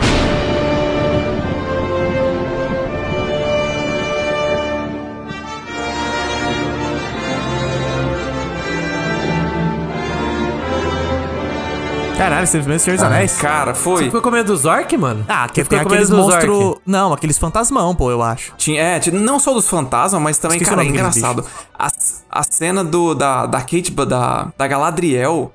[12.21, 13.37] Caralho, você viu o Senhor dos Anéis?
[13.39, 14.05] Cara, Você foi.
[14.05, 15.25] ficou com medo do Zork, mano?
[15.29, 16.77] Ah, que Você tem aqueles do monstros.
[16.85, 18.53] Não, aqueles fantasmão, pô, eu acho.
[18.59, 21.45] Tinha, é, tinha- não só dos fantasmas, mas também, Esqueci cara, é engraçado.
[21.79, 21.89] A,
[22.31, 25.51] a cena do, da, da Kate, da, da Galadriel,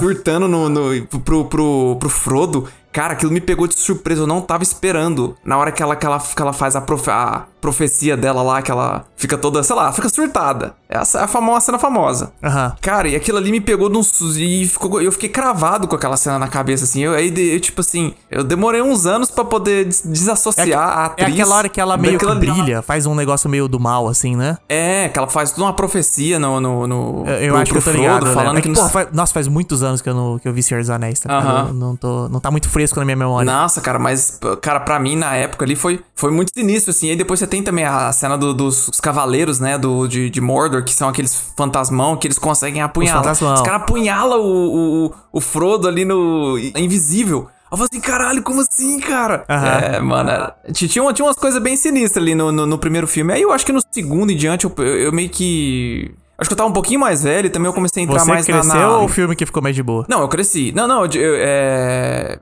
[0.00, 2.68] surtando no, no, pro, pro, pro Frodo.
[2.92, 5.36] Cara, aquilo me pegou de surpresa, eu não tava esperando.
[5.44, 8.62] Na hora que ela, que ela, que ela faz a, profe- a profecia dela lá,
[8.62, 10.74] que ela fica toda, sei lá, fica surtada.
[10.88, 12.32] Essa é a famosa cena famosa.
[12.42, 12.74] Aham.
[12.80, 14.02] Cara, e aquilo ali me pegou num
[14.36, 17.00] e ficou, eu fiquei cravado com aquela cena na cabeça, assim.
[17.02, 21.06] Eu, aí, eu, tipo assim, eu demorei uns anos pra poder des- desassociar a É
[21.06, 21.32] atriz.
[21.34, 24.56] aquela hora que ela meio que brilha, faz um negócio meio do mal, assim, né?
[24.68, 26.60] É, que ela faz toda uma profecia no.
[26.60, 28.26] no, no Eu, eu pro- acho que eu tô ligado.
[28.26, 28.34] né?
[28.34, 30.62] falando É que, que, faz- nossa, faz muitos anos que eu, não, que eu vi
[30.62, 31.66] Senhor dos Anéis, tá?
[31.68, 33.50] Eu Não, tô, não tá muito fresco na minha memória.
[33.50, 37.10] Nossa, cara, mas, cara, pra mim, na época ali, foi, foi muito sinistro, assim.
[37.10, 40.40] Aí depois você tem também a cena do- dos os cavaleiros, né, do, de, de
[40.40, 43.22] Mordor, que são aqueles fantasmão que eles conseguem apunhalar.
[43.22, 43.54] fantasmão.
[43.54, 46.56] Os caras apunhalam o, o, o Frodo ali no...
[46.76, 47.48] invisível.
[47.70, 49.44] Eu falei assim, caralho, como assim, cara?
[49.48, 49.66] Aham.
[49.78, 53.32] É, mano, era- tinha, tinha umas coisas bem sinistras ali no, no, no primeiro filme.
[53.32, 56.12] Aí eu acho que no segundo em diante, eu, eu, eu meio que...
[56.38, 58.28] Acho que eu tava um pouquinho mais velho e também eu comecei a entrar Você
[58.30, 58.96] mais na- cresceu na...
[58.96, 60.06] ou o filme que ficou mais de boa?
[60.08, 60.72] Não, eu cresci.
[60.74, 62.38] Não, não, eu, eu- é.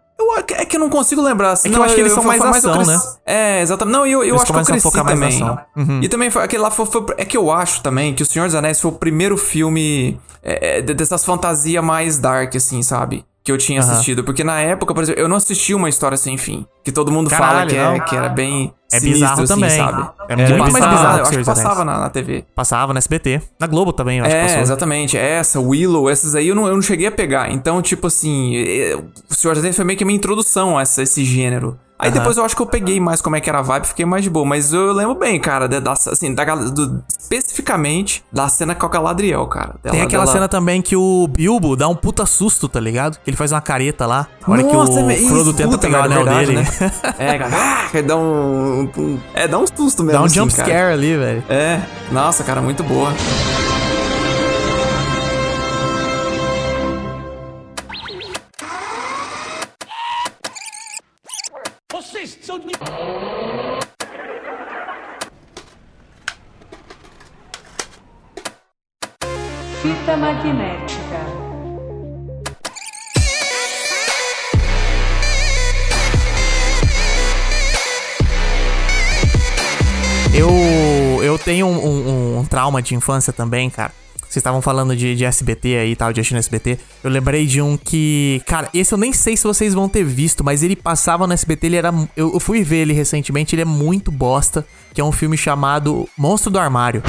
[0.55, 1.53] Eu, é que eu não consigo lembrar.
[1.53, 2.99] Assim, É que eu não, acho que eles são mais eu ação, né?
[3.27, 3.93] É, exatamente.
[3.95, 5.29] Não, eu, eu Eles acho que eu cresci também.
[5.43, 5.59] ação.
[5.77, 6.01] Uhum.
[6.03, 8.47] E também foi aquele lá foi, foi- É que eu acho também que O Senhor
[8.47, 13.25] dos Anéis foi o primeiro filme é, é, de- dessas fantasias mais dark, assim, sabe?
[13.45, 13.93] Que eu tinha Aham.
[13.93, 14.25] assistido.
[14.25, 16.67] Porque na época, por exemplo, eu não assisti uma história sem fim.
[16.89, 18.73] Que todo mundo fala Caralho, que, é, que era bem.
[18.91, 19.71] É sinistro, bizarro assim, também.
[19.77, 20.09] sabe?
[20.31, 22.45] É muito mais passava- bizarro que Eu acho que passava na, na TV.
[22.55, 23.43] Passava na SBT.
[23.61, 24.61] Na Globo também, eu acho que É, passou.
[24.63, 25.19] exatamente.
[25.19, 27.53] Essa, Willow, essas aí eu não, eu não cheguei a pegar.
[27.53, 28.97] Então, tipo assim, eh,
[29.31, 31.79] o Senhor Anéis foi meio que a minha introdução a essa- esse gênero.
[32.01, 32.19] Aí Aham.
[32.19, 34.23] depois eu acho que eu peguei mais como é que era a vibe, fiquei mais
[34.23, 34.47] de boa.
[34.47, 37.03] Mas eu lembro bem, cara, da, da- assim, da, do-
[37.43, 39.75] especificamente da cena com a Galadriel, cara.
[39.83, 43.19] Dela- Tem aquela dela- cena também que o Bilbo dá um puta susto, tá ligado?
[43.25, 44.29] Que ele faz uma careta lá.
[44.47, 46.59] Na hora Nossa, que o é isso, Frodo tenta puta, pegar o anel verdade, dele.
[46.61, 46.67] né?
[47.19, 50.13] É, cara, ah, dá um, um- É, dá um susto mesmo.
[50.19, 50.69] Dá um assim, jump cara.
[50.69, 51.45] scare ali, velho.
[51.49, 51.81] É,
[52.13, 53.13] nossa, cara, muito boa.
[61.93, 62.73] Vocês são de...
[69.83, 71.08] Fita magnética.
[81.49, 83.91] Tenho um, um- um trauma de infância também, cara.
[84.19, 86.79] Vocês estavam falando de, de SBT aí e tal, de assistir no SBT.
[87.03, 88.43] Eu lembrei de um que.
[88.45, 91.67] Cara, esse eu nem sei se vocês vão ter visto, mas ele passava no SBT,
[91.69, 91.91] ele era.
[92.15, 94.67] Eu, eu fui ver ele recentemente, ele é muito bosta.
[94.93, 97.03] Que é um filme chamado Monstro do Armário.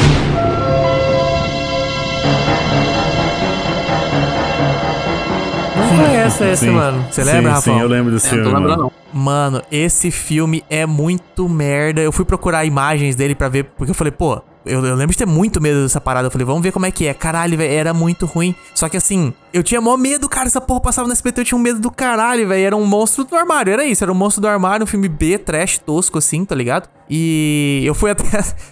[5.98, 6.72] Não conheço esse, Sim.
[6.72, 7.06] mano.
[7.12, 7.80] Você Sim, lembra, Sim, Rafael?
[7.80, 8.60] eu lembro desse É, não tô filme.
[8.60, 8.92] lembrando, mano.
[9.14, 9.22] não.
[9.22, 12.02] Mano, esse filme é muito merda.
[12.02, 15.18] Eu fui procurar imagens dele pra ver, porque eu falei, pô, eu, eu lembro de
[15.18, 16.28] ter muito medo dessa parada.
[16.28, 17.14] Eu falei, vamos ver como é que é.
[17.14, 18.54] Caralho, velho, era muito ruim.
[18.76, 20.48] Só que assim, eu tinha maior medo, cara.
[20.48, 22.66] Essa porra passava no SBT, eu tinha um medo do caralho, velho.
[22.66, 24.04] Era um monstro do armário, era isso.
[24.04, 26.88] Era um monstro do armário, um filme B, trash, tosco, assim, tá ligado?
[27.10, 28.24] E eu fui até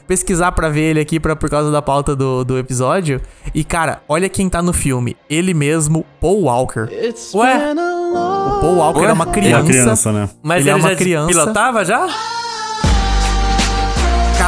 [0.08, 3.20] pesquisar pra ver ele aqui pra, por causa da pauta do, do episódio.
[3.54, 5.18] E, cara, olha quem tá no filme.
[5.30, 6.88] Ele mesmo, Paul Walker.
[7.34, 9.10] Ué, O Paul Walker Ué?
[9.10, 9.64] é uma Uma criança.
[9.68, 10.30] criança, né?
[10.44, 11.28] mas Ele ele, é uma já criança.
[11.28, 12.08] pilotava já?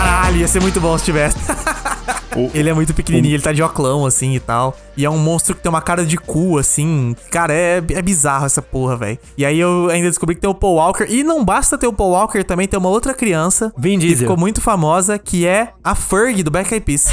[0.03, 1.35] Caralho, ia ser muito bom se tivesse.
[2.35, 4.75] O- ele é muito pequenininho, ele tá de oclão, assim, e tal.
[4.95, 7.15] E é um monstro que tem uma cara de cu, assim.
[7.29, 9.17] Cara, é, é bizarro essa porra, velho.
[9.37, 11.05] E aí eu ainda descobri que tem o Paul Walker.
[11.09, 13.73] E não basta ter o Paul Walker, também tem uma outra criança.
[13.77, 14.19] Vin Que Diesel.
[14.19, 17.07] ficou muito famosa, que é a Ferg, do Black Eyed Peas.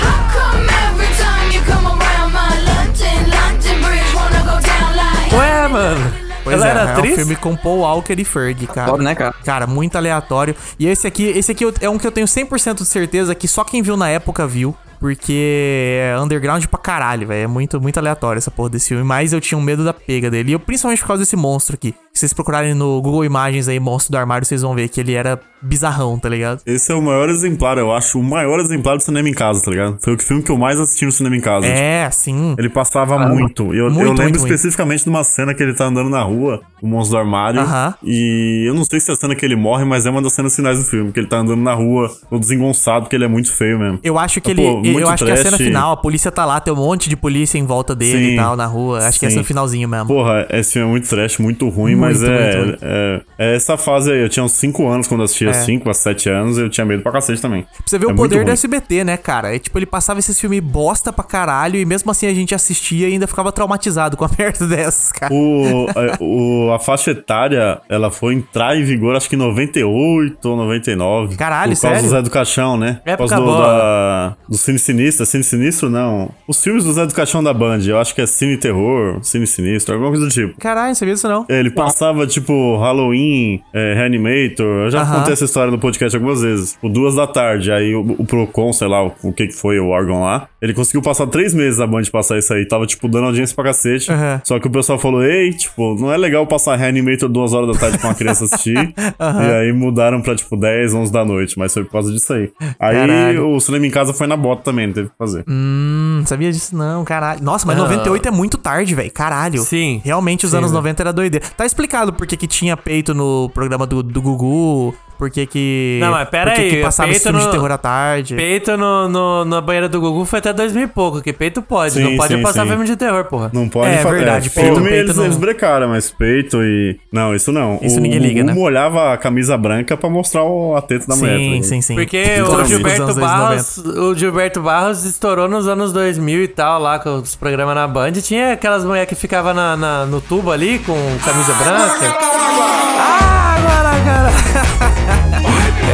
[5.32, 6.26] Ué, mano.
[6.47, 7.12] Pois Ela é, era é atriz?
[7.12, 8.82] um filme com Paul Walker e Ferg, cara.
[8.82, 9.34] Aleatório, né, cara?
[9.44, 10.55] Cara, muito aleatório.
[10.78, 13.64] E esse aqui, esse aqui é um que eu tenho 100% de certeza que só
[13.64, 14.72] quem viu na época viu.
[15.01, 17.42] Porque é underground pra caralho, velho.
[17.44, 19.03] É muito, muito aleatório essa porra desse filme.
[19.03, 20.51] Mas eu tinha um medo da pega dele.
[20.51, 21.92] E eu, principalmente por causa desse monstro aqui.
[22.16, 25.12] Se vocês procurarem no Google Imagens aí, monstro do armário, vocês vão ver que ele
[25.12, 26.62] era bizarrão, tá ligado?
[26.64, 29.70] Esse é o maior exemplar, eu acho, o maior exemplar do cinema em casa, tá
[29.70, 29.98] ligado?
[30.00, 31.66] Foi o filme que eu mais assisti no cinema em casa.
[31.66, 32.54] É, sim.
[32.58, 33.74] Ele passava muito.
[33.74, 34.54] E eu, Muito, eu lembro muito, muito.
[34.54, 37.60] especificamente de uma cena que ele tá andando na rua, o monstro do armário.
[37.60, 37.94] Aham.
[38.02, 40.32] E eu não sei se é a cena que ele morre, mas é uma das
[40.32, 41.12] cenas finais do filme.
[41.12, 43.98] Que ele tá andando na rua, todo desengonçado, porque ele é muito feio mesmo.
[44.02, 44.92] Eu acho que Pô, ele.
[44.92, 47.16] muito eu acho que a cena final, a polícia tá lá, tem um monte de
[47.16, 48.98] polícia em volta dele Sim, e tal, na rua.
[48.98, 49.38] Acho que essa é sim.
[49.38, 50.06] no finalzinho mesmo.
[50.06, 52.78] Porra, esse filme é muito trash, muito ruim, Muito, mas é, muito, muito.
[52.82, 54.20] é, é essa fase aí.
[54.22, 55.52] Eu tinha uns 5 anos quando assistia, É.
[55.52, 57.62] 5 a 7 anos, eu tinha medo pra cacete também.
[57.62, 58.50] Pra você ver É o muito poder do.
[58.50, 59.54] SBT, né, cara?
[59.54, 63.09] É tipo, ele passava esses filmes bosta pra caralho e mesmo assim a gente assistia
[63.09, 65.32] e ainda ficava traumatizado com a merda dessas, cara.
[65.32, 70.48] O, a, o- a faixa etária, ela foi entrar em vigor acho que em 98
[70.48, 71.36] ou 99.
[71.36, 72.02] Caralho, Por causa sério?
[72.11, 73.00] do Zé do Caixão, né?
[73.04, 75.22] Por Época causa do, da, do Cine Sinistro.
[75.22, 76.30] É Cine Sinistro, não.
[76.48, 79.46] Os filmes do Zé do Caixão da Band, eu acho que é Cine Terror, Cine
[79.46, 80.59] Sinistro, alguma coisa do tipo.
[80.59, 81.46] Caralho, não sabia disso não.
[81.48, 84.84] Ele passava, tipo, Halloween, é, Reanimator.
[84.84, 85.18] Eu já Aham.
[85.18, 86.72] contei essa história no podcast algumas vezes.
[86.72, 87.72] Tipo, duas da tarde.
[87.72, 90.47] Aí o, o Procon, sei lá, o, o que que foi o órgão lá.
[90.61, 92.66] Ele conseguiu passar três meses a Band passar isso aí.
[92.68, 94.12] Tava, tipo, dando audiência pra cacete.
[94.12, 94.42] Aham.
[94.44, 97.80] Só que o pessoal falou: Ei, tipo, não é legal passar Reanimator duas horas da
[97.80, 98.76] tarde pra uma criança assistir.
[99.36, 101.59] E aí mudaram pra, tipo, 10, 11 da noite.
[101.59, 102.51] Mas foi por causa disso aí.
[102.78, 103.49] Aí Caralho.
[103.51, 105.44] o cinema em casa foi na bota também, não teve o que fazer.
[105.49, 107.42] Hum, não sabia disso não, caralho.
[107.42, 107.84] Nossa, mas Não.
[107.84, 109.11] 98 é muito tarde, velho.
[109.11, 109.61] Caralho.
[109.62, 110.01] Sim.
[110.05, 110.82] Realmente os Sim, anos velho.
[110.82, 111.47] 90 era doideira.
[111.57, 115.98] Tá explicado por que que tinha peito no programa do, do Gugu, por que que...
[116.00, 117.78] Não, mas pera por que aí, que passava esse peito filme de no- terror à
[117.78, 118.34] tarde.
[118.34, 121.94] Peito no, no, na banheira do Gugu foi até 2000 e pouco, que peito pode.
[121.94, 122.68] Sim, não pode sim, passar sim.
[122.68, 123.50] filme de terror, porra.
[123.52, 126.98] Não pode É, fa- verdade, peito- filme peito eles, não- eles brecaram, mas peito e.
[127.12, 127.78] Não, isso não.
[127.82, 128.54] Isso o ninguém liga, Gugu né?
[128.54, 131.34] molhava a camisa branca pra mostrar o, a teta da mulher.
[131.36, 131.94] tá Sim, sim, sim.
[131.94, 132.64] Porque o.
[132.66, 137.74] Gilberto Barros, o Gilberto Barros estourou nos anos 2000 e tal, lá com os programas
[137.74, 138.12] na Band.
[138.12, 140.94] Tinha aquelas mulheres que ficavam na, na- no tubo ali com
[141.24, 142.86] camisa branca.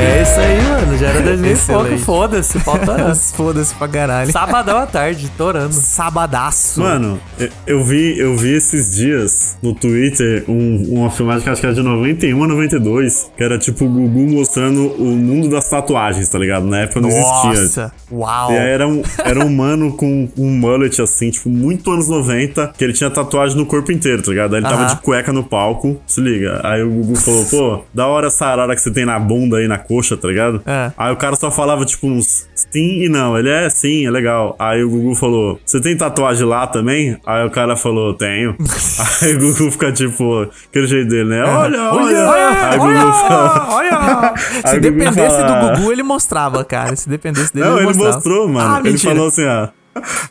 [0.03, 0.99] É isso aí, mano.
[0.99, 3.15] Já era 2000 e pouco, foda-se, pau torando.
[3.17, 4.33] Foda-se pra caralho.
[4.33, 5.73] Sabadão à tarde, torando.
[5.73, 6.81] Sabadaço.
[6.81, 7.21] Mano,
[7.67, 11.75] eu- vi, eu vi esses dias no Twitter um- uma filmagem que acho que era
[11.75, 16.39] de 91 a 92, que era tipo o Gugu mostrando o mundo das tatuagens, tá
[16.39, 16.67] ligado?
[16.67, 17.63] Na época não existia.
[17.63, 18.53] Nossa, uau.
[18.53, 22.73] E aí era um, era um mano com um mullet assim, tipo, muito anos 90,
[22.77, 24.55] que ele tinha tatuagem no corpo inteiro, tá ligado?
[24.55, 24.95] Aí ele tava Aham.
[24.95, 26.61] de cueca no palco, se liga.
[26.65, 29.67] Aí o Gugu falou, pô, da hora essa arara que você tem na bunda aí,
[29.69, 30.63] na coxa, tá ligado?
[30.67, 30.93] É.
[30.97, 33.37] Aí o cara só falava, tipo, uns sim e não.
[33.39, 34.57] Ele é sim, é legal.
[34.59, 37.17] Aí o Gugu falou, você tem tatuagem lá também?
[37.27, 38.57] Aí o cara falou, tenho.
[39.23, 41.45] aí o Gugu fica, tipo, aquele jeito dele, né?
[41.45, 42.31] Olha, olha!
[42.71, 43.67] Aí o Gugu fala...
[43.71, 44.35] olha!
[44.67, 46.97] Se dependesse fala- do Gugu, ele mostrava, cara.
[46.97, 48.15] Se dependesse dele, Não, ele ele mostrava.
[48.15, 48.75] mostrou, mano.
[48.75, 49.13] Ah, ele mentira.
[49.15, 49.69] falou assim, ó.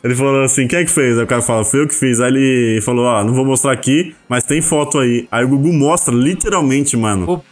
[0.02, 1.16] Ele falou assim, quem é que fez?
[1.16, 2.20] Aí o cara fala, fui eu que fiz.
[2.20, 5.26] Aí ele falou, ó, não vou mostrar aqui, mas tem foto aí.
[5.30, 7.22] Aí o Gugu mostra, literalmente, mano.
[7.24, 7.44] O Gugu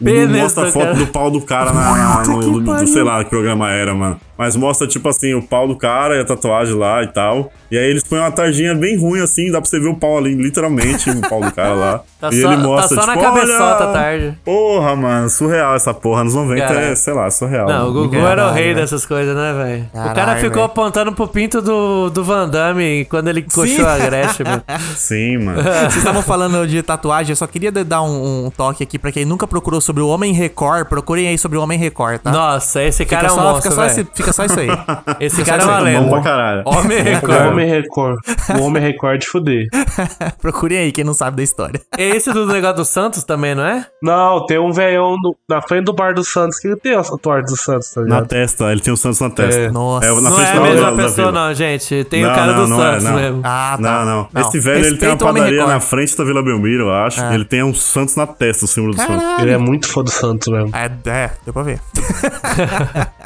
[0.43, 0.97] mostra a foto cara.
[0.97, 2.87] do pau do cara na, no, do- pariu.
[2.87, 4.19] sei lá que programa era, mano.
[4.41, 7.51] Mas mostra, tipo assim, o pau do cara e a tatuagem lá e tal.
[7.69, 10.17] E aí eles põem uma tardinha bem ruim, assim, dá pra você ver o pau
[10.17, 12.01] ali, literalmente, o pau do cara lá.
[12.21, 14.37] Tá e só- ele mostra, tá só na tipo, cabeçota olha, tarde.
[14.45, 16.23] Porra, mano, surreal essa porra.
[16.23, 16.85] Nos 90 Caralho.
[16.85, 17.67] é, sei lá, surreal.
[17.67, 18.75] Não, o Gugu era o rei velho.
[18.75, 19.89] dessas coisas, né, velho?
[19.91, 20.65] O cara ficou velho.
[20.65, 24.61] apontando pro pinto do, do Van Damme quando ele coxou a Gretchen, meu.
[24.95, 25.63] Sim, mano.
[25.89, 29.25] Vocês estavam falando de tatuagem, eu só queria dar um, um toque aqui pra quem
[29.25, 30.85] nunca procurou sobre o Homem Record.
[30.89, 32.29] Procurem aí sobre o Homem Record, tá?
[32.31, 34.67] Nossa, esse cara Fica é um só- monstro, fica só esse- fica só isso aí.
[35.19, 35.77] Esse Fica cara é uma.
[35.77, 36.09] Bom lenda.
[36.09, 36.63] pra caralho.
[36.65, 37.41] Homem O Record.
[37.47, 38.19] Homem Record.
[38.57, 39.67] O Homem Record de fuder.
[40.41, 41.81] Procurem aí, quem não sabe da história.
[41.97, 43.85] É esse do negócio do Santos também, não é?
[44.01, 47.45] Não, tem um velhão no- na frente do bar do Santos que tem a tatuagem
[47.45, 49.61] do Santos, tá Na testa, ele tem o Santos na testa.
[49.61, 49.71] É.
[49.71, 50.05] Nossa.
[50.07, 52.03] É, na não é da a mesma pessoa, não, gente.
[52.05, 53.13] Tem o Não, cara não, do não é, Santos não.
[53.15, 53.41] mesmo.
[53.43, 54.05] Ah, tá.
[54.05, 56.93] Não, não, Esse velho, ele tem uma o padaria na frente da Vila Belmiro, eu
[56.93, 57.21] acho.
[57.21, 57.33] É.
[57.33, 59.15] Ele tem um Santos na testa, o símbolo do Santos.
[59.17, 59.41] Caralho.
[59.43, 60.71] Ele é muito fã do Santos mesmo.
[60.75, 61.79] É, é, deu pra ver.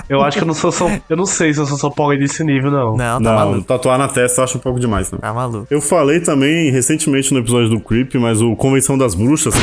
[0.07, 0.94] Eu acho que eu não sou São...
[1.09, 2.95] Eu não sei se eu sou São Paulo nesse nível, não.
[2.97, 3.63] Não, tá Não, maluco.
[3.63, 5.17] tatuar na testa eu acho um pouco demais, né?
[5.21, 5.67] Tá maluco.
[5.69, 9.53] Eu falei também recentemente no episódio do Creep, mas o Convenção das Bruxas.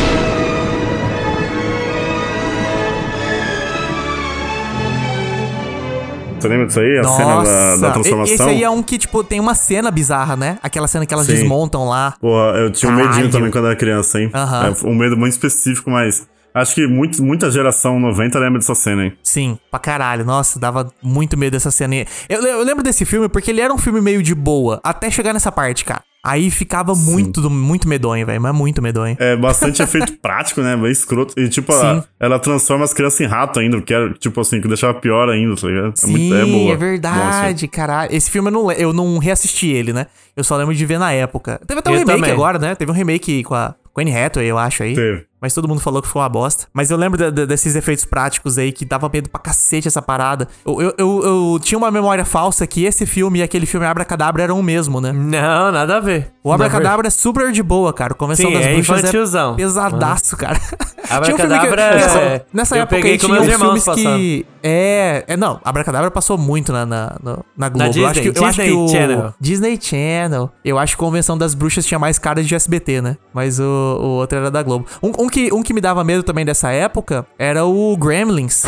[6.40, 6.98] Você lembra disso aí?
[6.98, 8.34] A cena da, da transformação?
[8.34, 10.58] Esse aí é um que, tipo, tem uma cena bizarra, né?
[10.60, 11.34] Aquela cena que elas Sim.
[11.34, 12.14] desmontam lá.
[12.20, 13.14] Porra, eu tinha um Caralho.
[13.14, 14.28] medinho também quando era criança, hein?
[14.34, 19.04] É um medo muito específico, mas acho que muito, muita geração 90 lembra dessa cena,
[19.06, 19.12] hein?
[19.22, 20.24] Sim, pra caralho.
[20.24, 21.94] Nossa, dava muito medo dessa cena.
[21.94, 22.06] aí.
[22.28, 25.32] Eu, eu lembro desse filme porque ele era um filme meio de boa, até chegar
[25.32, 26.02] nessa parte, cara.
[26.24, 28.40] Aí ficava muito, muito medonho, velho.
[28.40, 29.16] Mas muito medonho.
[29.18, 30.76] É bastante efeito prático, né?
[30.76, 31.34] Bem escroto.
[31.36, 32.04] E, tipo, a- Sim.
[32.20, 35.56] ela transforma as crianças em rato ainda, que era, tipo assim, que deixava pior ainda,
[35.56, 35.96] tá ligado?
[35.96, 36.72] Sim, muito, é, boa.
[36.72, 38.14] é verdade, caralho.
[38.14, 40.06] Esse filme eu não, eu não reassisti ele, né?
[40.36, 41.60] Eu só lembro de ver na época.
[41.66, 42.32] Teve até um Eu remake também.
[42.32, 42.74] agora, né?
[42.76, 44.94] Teve um remake com a, com a Anne Hathaway, eu acho aí.
[44.94, 45.24] Teve.
[45.42, 46.66] Mas todo mundo falou que foi uma bosta.
[46.72, 50.00] Mas eu lembro de- de- desses efeitos práticos aí que dava medo pra cacete essa
[50.00, 50.46] parada.
[50.64, 51.22] Eu, eu, eu,
[51.54, 55.00] eu tinha uma memória falsa que esse filme e aquele filme Abracadabra eram o mesmo,
[55.00, 55.10] né?
[55.12, 56.30] Não, nada a ver.
[56.44, 58.14] O Abracadabra é super de boa, cara.
[58.14, 59.52] Convenção Sim, das é Bruxas infantilzão.
[59.54, 60.58] é pesadaço, cara.
[61.02, 63.52] Tinha um Abracadabra que- é- nessa, nessa eu época peguei aí com tinha meus uns
[63.52, 64.46] irmãos filmes que...
[64.62, 67.98] É, é, não, Abracadabra passou muito na, na, no- na Globo.
[67.98, 68.88] eu acho que, Disney, eu acho que o...
[68.88, 69.34] Channel.
[69.40, 70.50] Disney Channel.
[70.64, 73.16] Eu acho que Convenção das Bruxas tinha mais cara de SBT, né?
[73.34, 74.86] Mas o, o outro era da Globo.
[75.02, 78.64] Um, um que, um que me dava medo também dessa época era o Gremlins.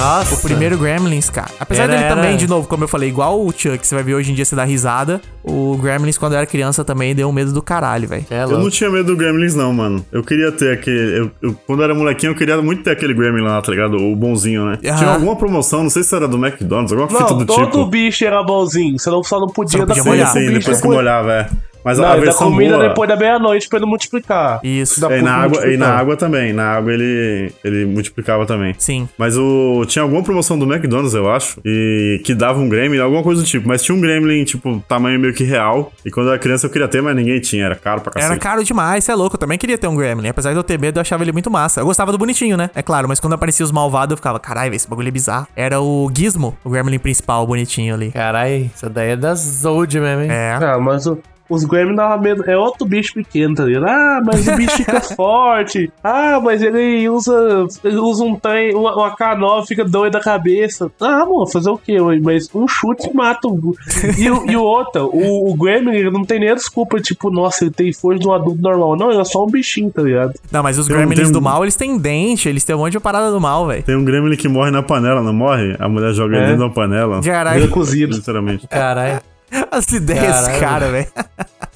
[0.00, 0.34] Nossa.
[0.34, 1.48] O primeiro Gremlins, cara.
[1.60, 4.02] Apesar Era- dele era- também, de novo, como eu falei, igual o Chuck, você vai
[4.02, 5.20] ver hoje em dia você dá risada.
[5.44, 8.24] O Gremlins, quando eu era criança, também deu um medo do caralho, velho.
[8.30, 10.04] É Eu não tinha medo do Gremlins, não, mano.
[10.10, 11.18] Eu queria ter aquele.
[11.18, 13.96] Eu, eu- quando eu era molequinho, eu queria muito ter aquele Gremlin lá, tá ligado?
[13.96, 14.78] O bonzinho, né?
[14.80, 17.86] Tinha alguma promoção, não sei se era do McDonald's, alguma fita Não, do todo tipo.
[17.86, 18.98] bicho era bonzinho.
[18.98, 20.32] Você não, só não podia Só não dar podia comida molhar.
[20.32, 21.48] Sim, bicho depois que molhava, é.
[21.84, 22.88] Mas Não, a versão comida boa...
[22.88, 24.60] depois da meia-noite pra ele multiplicar.
[24.62, 25.00] Isso.
[25.00, 26.52] Dá É, e pra na, água, e na água também.
[26.52, 28.74] Na água ele, ele multiplicava também.
[28.78, 29.08] Sim.
[29.16, 33.22] Mas o tinha alguma promoção do McDonald's, eu acho, e que dava um Gremlin, alguma
[33.22, 33.66] coisa do tipo.
[33.68, 35.92] Mas tinha um Gremlin, tipo, tamanho meio que real.
[36.04, 37.64] E quando eu era criança eu queria ter, mas ninguém tinha.
[37.66, 38.30] Era caro pra cacete.
[38.32, 39.36] Era caro demais, você é louco.
[39.36, 40.28] Eu também queria ter um Gremlin.
[40.28, 41.80] Apesar de eu ter medo, eu achava ele muito massa.
[41.80, 42.70] Eu gostava do bonitinho, né?
[42.74, 45.46] É claro, mas quando aparecia os malvados, eu ficava, caralho, esse bagulho é bizarro.
[45.56, 48.10] Era o Gizmo, o Gremlin principal, bonitinho ali.
[48.12, 50.30] Caralho, isso daí é da Zold mesmo, hein?
[50.30, 50.58] É.
[50.60, 51.18] Ah, mas o-
[51.50, 52.44] os Gremlins davam medo.
[52.48, 53.86] É outro bicho pequeno, tá ligado?
[53.88, 55.92] Ah, mas o bicho fica forte.
[56.02, 60.90] Ah, mas ele usa, ele usa um trem, uma, uma K9, fica doido da cabeça.
[61.00, 61.96] Ah, amor, fazer o quê?
[62.22, 63.74] Mas um chute mata o.
[64.18, 67.30] E, o- e o outro, o, o Gremlin, ele não tem nem a desculpa, tipo,
[67.30, 68.96] nossa, ele tem força de um adulto normal.
[68.96, 70.34] Não, ele é só um bichinho, tá ligado?
[70.52, 72.78] Não, mas os Tem Gremlins tem um- do mal, eles têm dente, eles têm um
[72.78, 73.82] monte de parada do mal, velho.
[73.82, 75.74] Tem um Gremlin que morre na panela, não morre?
[75.78, 76.48] A mulher joga ele É.
[76.48, 77.20] dentro da panela.
[77.22, 77.68] Caralho.
[77.70, 78.14] cozido.
[78.16, 78.66] Literalmente.
[78.68, 79.20] Caralho.
[79.70, 81.06] As ideias desse cara, velho.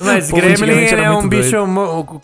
[0.00, 1.56] Mas Pô, Gremlin é um bicho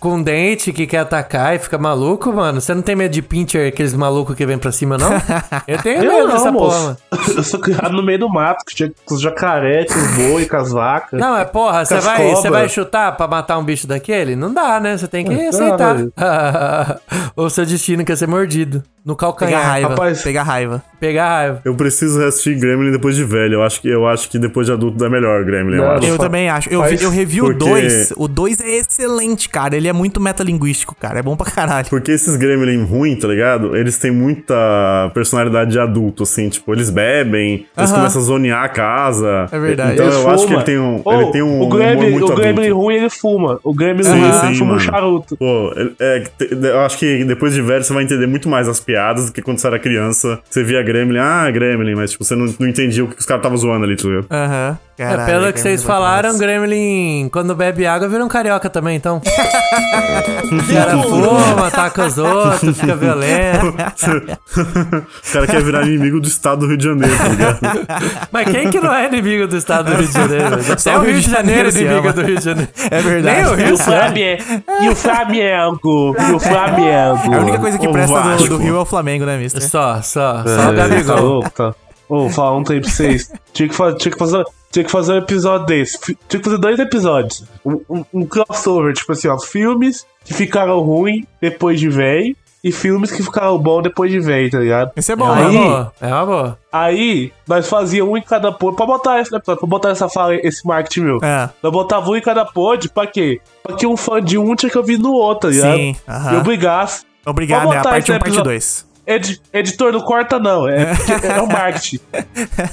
[0.01, 2.61] com dente que quer atacar e fica maluco, mano.
[2.61, 5.11] Você não tem medo de pincher, aqueles malucos que vem pra cima, não?
[5.67, 6.97] Eu tenho Eu medo não, dessa porra, mano.
[7.37, 10.47] Eu sou criado no meio do mato, que tinha com os jacaré, com os boi,
[10.47, 11.21] com as vacas.
[11.21, 14.35] Não, é porra, você vai, vai chutar pra matar um bicho daquele?
[14.35, 14.97] Não dá, né?
[14.97, 15.95] Você tem que Não, aceitar.
[15.95, 16.13] velho.
[17.37, 18.83] o seu destino quer ser mordido.
[19.05, 19.63] No Pegar calcanhar.
[19.67, 19.89] raiva.
[19.89, 20.23] rapaz.
[20.23, 20.83] Pegar raiva.
[21.01, 21.61] Pegar raiva.
[21.65, 23.55] Eu preciso reassistir Gremlin depois de velho.
[23.55, 26.07] Eu acho que, eu acho que depois de adulto é melhor Gremlin, eu Não, acho.
[26.07, 26.69] Eu também acho.
[26.69, 28.13] Eu, faz- eu revi o porque- 2.
[28.17, 29.75] O 2 é excelente, cara.
[29.75, 31.19] Ele é muito metalinguístico, cara.
[31.19, 31.87] É bom pra caralho.
[31.89, 33.75] Porque esses Gremlin ruins, tá ligado?
[33.75, 36.51] Eles têm muita personalidade de adulto, assim.
[36.51, 38.01] Tipo, eles bebem, eles Aham.
[38.01, 39.49] começam a zonear a casa.
[39.51, 39.95] É verdade.
[39.95, 40.57] Então Ele eu acho que fuma.
[40.59, 43.09] ele tem um, Ô, ele tem um o humor Gremlin, muito o Gremlin ruim, ele
[43.11, 43.59] fuma.
[43.65, 45.37] O Gremlin Sim, ruim, sim, ele fuma um charuto.
[45.39, 49.27] Pô, é, eu acho que depois de velho você vai entender muito mais as piadas
[49.27, 50.41] do que quando você era criança.
[50.51, 53.41] Você via Gremlin, ah, Gremlin, mas tipo, você não, não entendia o que os caras
[53.41, 54.27] estavam zoando ali, tá ligado?
[54.31, 54.79] Aham.
[54.99, 56.37] É, Caralho, pelo que vocês é falaram.
[56.37, 59.17] Gremlin, quando bebe água, vira um carioca também, então.
[59.25, 63.75] o cara fuma, ataca os outros, fica violento.
[64.61, 67.59] O cara quer virar inimigo do estado do Rio de Janeiro, tá ligado?
[68.33, 70.73] Mas quem que não é inimigo do estado do Rio de Janeiro?
[70.73, 72.13] Até o Rio de Janeiro é inimigo ama.
[72.13, 72.71] do Rio de Janeiro.
[72.91, 73.37] É verdade.
[73.37, 74.37] Nem o E Rio o sabe.
[74.37, 74.65] Flamengo.
[74.83, 76.17] E o Flamengo.
[76.19, 77.35] E o Flamengo.
[77.35, 79.63] A única coisa que O presta do, do Rio é o Flamengo, né, mister?
[79.63, 81.43] Só, só, só o Gabigol.
[81.55, 81.75] tá?
[82.09, 83.31] Ô, vou falar um tempo pra vocês.
[83.53, 85.99] Tinha que, fa- tinha, que fazer, tinha que fazer um episódio desse.
[86.29, 87.45] Tinha que fazer dois episódios.
[87.65, 89.39] Um, um- um crossover, tipo assim, ó.
[89.39, 92.37] Filmes que ficaram ruins depois de véi.
[92.63, 94.91] E filmes que ficaram bons depois de véi, tá ligado?
[94.95, 95.47] Isso é É bom, né?
[95.47, 96.59] Aí- boa, é uma boa.
[96.71, 98.77] Aí, nós fazíamos um em cada pod.
[98.77, 101.19] Pra botar esse episódio, pra botar essa fala, esse marketing meu.
[101.23, 101.49] É.
[101.63, 103.41] Nós botava um em cada pod, pra quê?
[103.63, 105.75] Pra que um fã de um tinha que ouvir no outro, tá ligado?
[105.75, 106.35] Sim, aham.
[106.35, 107.03] E obrigasse.
[107.27, 107.79] Obrigado, Vou né?
[107.79, 108.91] A parte esse 1, parte episódio- 2.
[109.07, 110.69] Edi- editor não corta, não.
[110.69, 110.93] É,
[111.37, 111.99] é o marketing.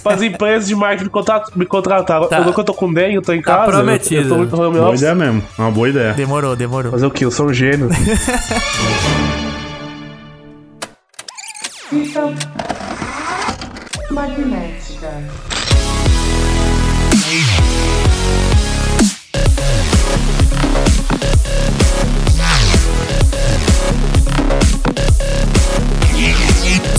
[0.06, 2.28] As empresas de marketing me, contrat, me contrataram.
[2.28, 2.38] Tá.
[2.38, 3.72] Agora que eu tô com dengue, eu tô em Tá casa.
[3.72, 4.22] prometido.
[4.24, 5.42] Eu tô muito home Boa ideia mesmo.
[5.58, 6.14] É uma boa ideia.
[6.14, 6.92] Demorou, demorou.
[6.92, 7.26] Fazer o quê?
[7.26, 7.90] Eu sou um gênio.
[11.90, 12.34] Fita
[14.12, 15.47] magnética.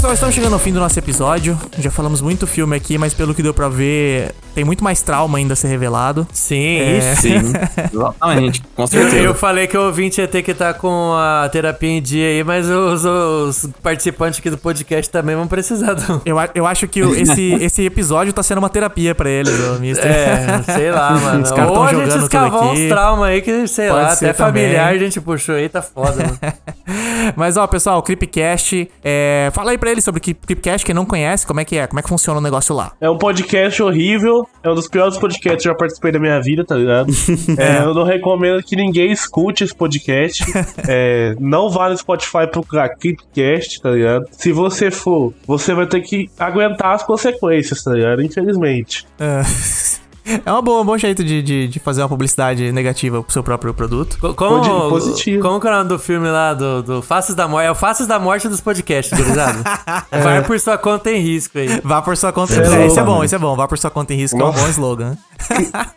[0.09, 1.59] Pessoal, estamos chegando ao fim do nosso episódio.
[1.79, 5.37] Já falamos muito filme aqui, mas pelo que deu pra ver, tem muito mais trauma
[5.37, 6.27] ainda a ser revelado.
[6.33, 7.15] Sim, É.
[7.15, 7.53] Sim,
[7.93, 8.63] exatamente.
[8.75, 9.17] Com Eu, certeza.
[9.19, 12.43] eu falei que o ouvinte ia ter que estar com a terapia em dia aí,
[12.43, 16.23] mas os, os participantes aqui do podcast também vão precisar do.
[16.25, 20.07] Eu, eu acho que esse, esse episódio tá sendo uma terapia pra eles, ô, Mister.
[20.11, 21.43] É, sei lá, mano.
[21.43, 24.87] Os caras Ou a gente escavou uns traumas aí que, sei Pode lá, até familiar
[24.87, 24.97] também.
[24.97, 26.39] a gente puxou aí, tá foda, mano.
[27.37, 30.95] Mas, ó, pessoal, o Creepcast, é, fala aí pra eles sobre o Creep- Creepcast, quem
[30.95, 32.93] não conhece, como é que é, como é que funciona o negócio lá.
[33.01, 34.47] É um podcast horrível.
[34.63, 37.13] É um dos piores podcasts que eu já participei da minha vida, tá ligado?
[37.59, 40.45] É, eu não recomendo que ninguém escute esse podcast.
[40.89, 44.27] É, não vá no Spotify procurar Creepcast, tá ligado?
[44.33, 48.23] Se você for, você vai ter que aguentar as consequências, tá ligado?
[48.23, 49.07] Infelizmente.
[49.19, 49.43] É,
[50.45, 53.43] é uma boa, um bom jeito de, de, de fazer uma publicidade negativa pro seu
[53.43, 54.19] próprio produto.
[54.21, 54.61] Co- Como,
[54.91, 55.43] Posi- positivo.
[55.43, 57.67] como que é o nome do filme lá do, do Faces da Morte?
[57.67, 59.59] É o Faces da Morte dos podcasts, gurizada.
[60.23, 61.81] Vai por sua conta em risco aí.
[61.83, 62.55] Vá por sua conta.
[62.55, 63.05] É, É, isso é louco.
[63.19, 63.57] bom, isso é bom.
[63.57, 65.17] Vá por sua conta em risco, é um bom slogan.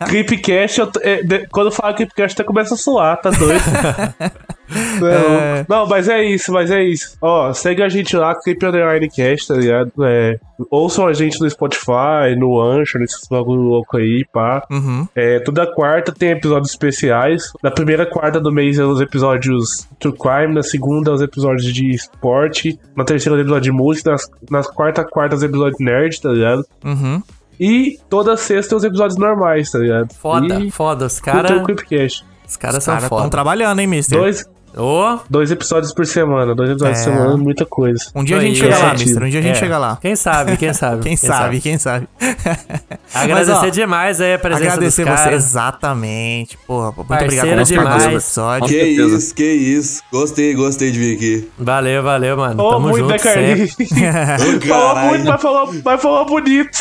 [0.06, 3.62] Creepcast, eu é, de- quando eu falo Creepcast, até começa a suar, tá doido?
[5.00, 5.66] Não, É.
[5.68, 7.16] não, mas é isso, mas é isso.
[7.20, 9.92] Ó, segue a gente lá, Creep Underline Cast, tá ligado?
[10.02, 10.38] É,
[10.70, 14.62] ouçam a gente no Spotify, no Anchor, nesses bagulho louco aí, pá.
[14.70, 15.06] Uhum.
[15.14, 17.52] É, toda quarta tem episódios especiais.
[17.62, 21.90] Na primeira quarta do mês é os episódios True Crime, na segunda os episódios de
[21.90, 26.30] esporte, na terceira os episódios de música, nas, nas quarta quarta os episódios nerd, tá
[26.30, 26.64] ligado?
[26.84, 27.22] Uhum.
[27.60, 30.12] E toda sexta os episódios normais, tá ligado?
[30.14, 31.06] Foda, E foda.
[31.06, 33.30] Os caras os caras Os são caras estão foda.
[33.30, 34.18] trabalhando, hein, mister?
[34.18, 34.44] Dois,
[34.76, 37.04] Ô, dois episódios por semana, dois episódios É.
[37.04, 38.04] por semana, muita coisa.
[38.14, 38.78] Um dia a gente chega é.
[38.78, 39.22] lá, mister.
[39.22, 39.58] Um dia a gente é.
[39.58, 39.98] chega lá.
[40.00, 41.02] Quem sabe, quem sabe.
[41.12, 42.08] Quem, sabe, quem sabe.
[43.14, 46.56] Agradecer Mas, ó, demais aí a presença Agradecer dos você, exatamente.
[46.66, 48.04] Porra, muito obrigado demais.
[48.04, 48.68] do episódio.
[48.68, 50.02] Que isso, que isso.
[50.10, 51.48] Gostei, gostei de vir aqui.
[51.58, 52.56] Valeu, valeu, mano.
[52.56, 53.68] Tamo muito, junto né, sempre.
[53.68, 53.76] Carlinhos?
[54.62, 56.78] Ô, falou muito, mas falou, mas falou bonito.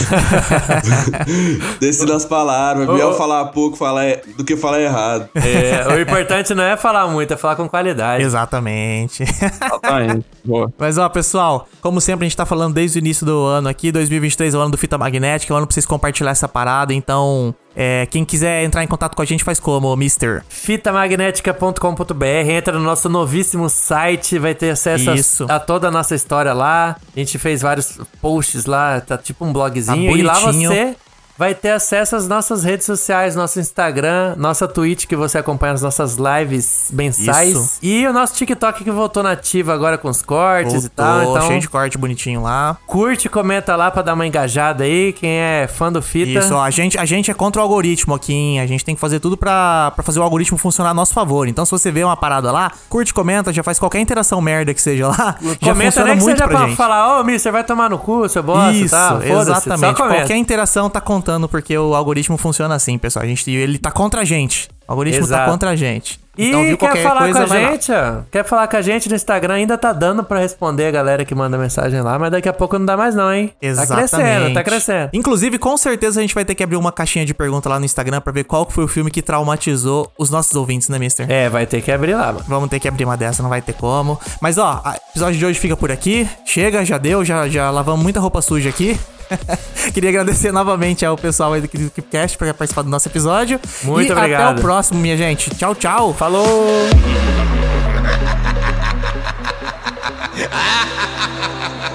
[1.80, 2.88] Desce das palavras.
[2.88, 5.30] Melhor falar pouco falar é- do que falar errado.
[5.36, 7.81] É, o importante não é falar muito, é falar com qualidade.
[8.22, 9.24] Exatamente.
[9.24, 10.26] Exatamente.
[10.44, 10.72] Boa.
[10.78, 13.92] Mas ó, pessoal, como sempre a gente tá falando desde o início do ano aqui,
[13.92, 16.94] 2023 é o ano do Fita Magnética, é o ano pra vocês compartilhar essa parada,
[16.94, 20.44] então, é, quem quiser entrar em contato com a gente faz como, mister?
[20.50, 25.46] fitamagnética.com.br, entra no nosso novíssimo site, vai ter acesso a- Isso.
[25.50, 26.96] A, toda a nossa história lá.
[27.16, 30.12] A gente fez vários posts lá, tá tipo um blogzinho.
[30.12, 30.96] Tá e lá você
[31.42, 35.82] vai ter acesso às nossas redes sociais, nosso Instagram, nossa Twitch, que você acompanha as
[35.82, 37.50] nossas lives mensais.
[37.58, 37.80] Isso.
[37.82, 41.16] E o nosso TikTok que voltou nativo agora com os cortes e tal.
[41.16, 42.78] Voltou, Então, cheio de corte bonitinho lá.
[42.86, 45.14] curte, comenta lá pra dar uma engajada aí.
[45.14, 46.38] Quem é fã do Fita.
[46.46, 48.60] Isso, ó, a gente, a gente é contra o algoritmo aqui, hein?
[48.60, 51.48] A gente tem que fazer tudo pra, pra fazer o algoritmo funcionar a nosso favor.
[51.48, 54.82] Então, se você vê uma parada lá, curte, comenta, já faz qualquer interação merda que
[54.82, 55.38] seja lá.
[55.60, 58.30] já Comenta nem que muito seja pra pra falar, ô, mister, vai tomar no cu,
[58.30, 59.24] seu bosta Isso, tal.
[59.24, 59.96] Exatamente.
[59.96, 63.24] Qualquer interação tá contando, porque o algoritmo funciona assim, pessoal.
[63.24, 64.70] A gente, ele tá contra a gente.
[64.88, 65.52] O algoritmo tá Exato.
[65.52, 66.20] contra a gente.
[66.38, 68.22] E então, viu quer falar coisa, com a gente, ó?
[68.32, 69.56] Quer falar com a gente no Instagram?
[69.56, 72.80] Ainda tá dando pra responder a galera que manda mensagem lá, mas daqui a pouco
[72.80, 73.54] não dá mais não, hein?
[73.62, 74.10] Exatamente.
[74.10, 75.10] Tá crescendo, tá crescendo.
[75.14, 77.86] Inclusive, com certeza a gente vai ter que abrir uma caixinha de pergunta lá no
[77.86, 81.30] Instagram pra ver qual foi o filme que traumatizou os nossos ouvintes, né, Mister?
[81.30, 82.46] É, vai ter que abrir lá, mano.
[82.48, 84.18] Vamos ter que abrir uma dessa, não vai ter como.
[84.42, 86.28] Mas ó, o episódio de hoje fica por aqui.
[86.46, 88.98] Chega, já deu, já, já lavamos muita roupa suja aqui.
[89.94, 93.60] Queria agradecer novamente ao pessoal aí do Keepcast por participar do nosso episódio.
[93.84, 94.52] Muito e obrigado.
[94.52, 95.50] até o próximo, minha gente.
[95.52, 96.14] Tchau, tchau.
[96.14, 96.68] Falou!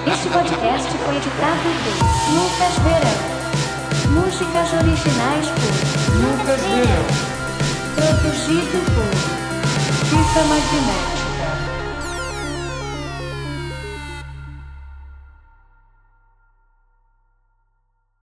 [0.05, 3.37] Este podcast foi editado por Lucas Verão.
[4.09, 5.71] Músicas originais por
[6.15, 7.05] Lucas Verão.
[7.95, 9.11] Produzido por
[10.07, 11.16] Fita Magnética.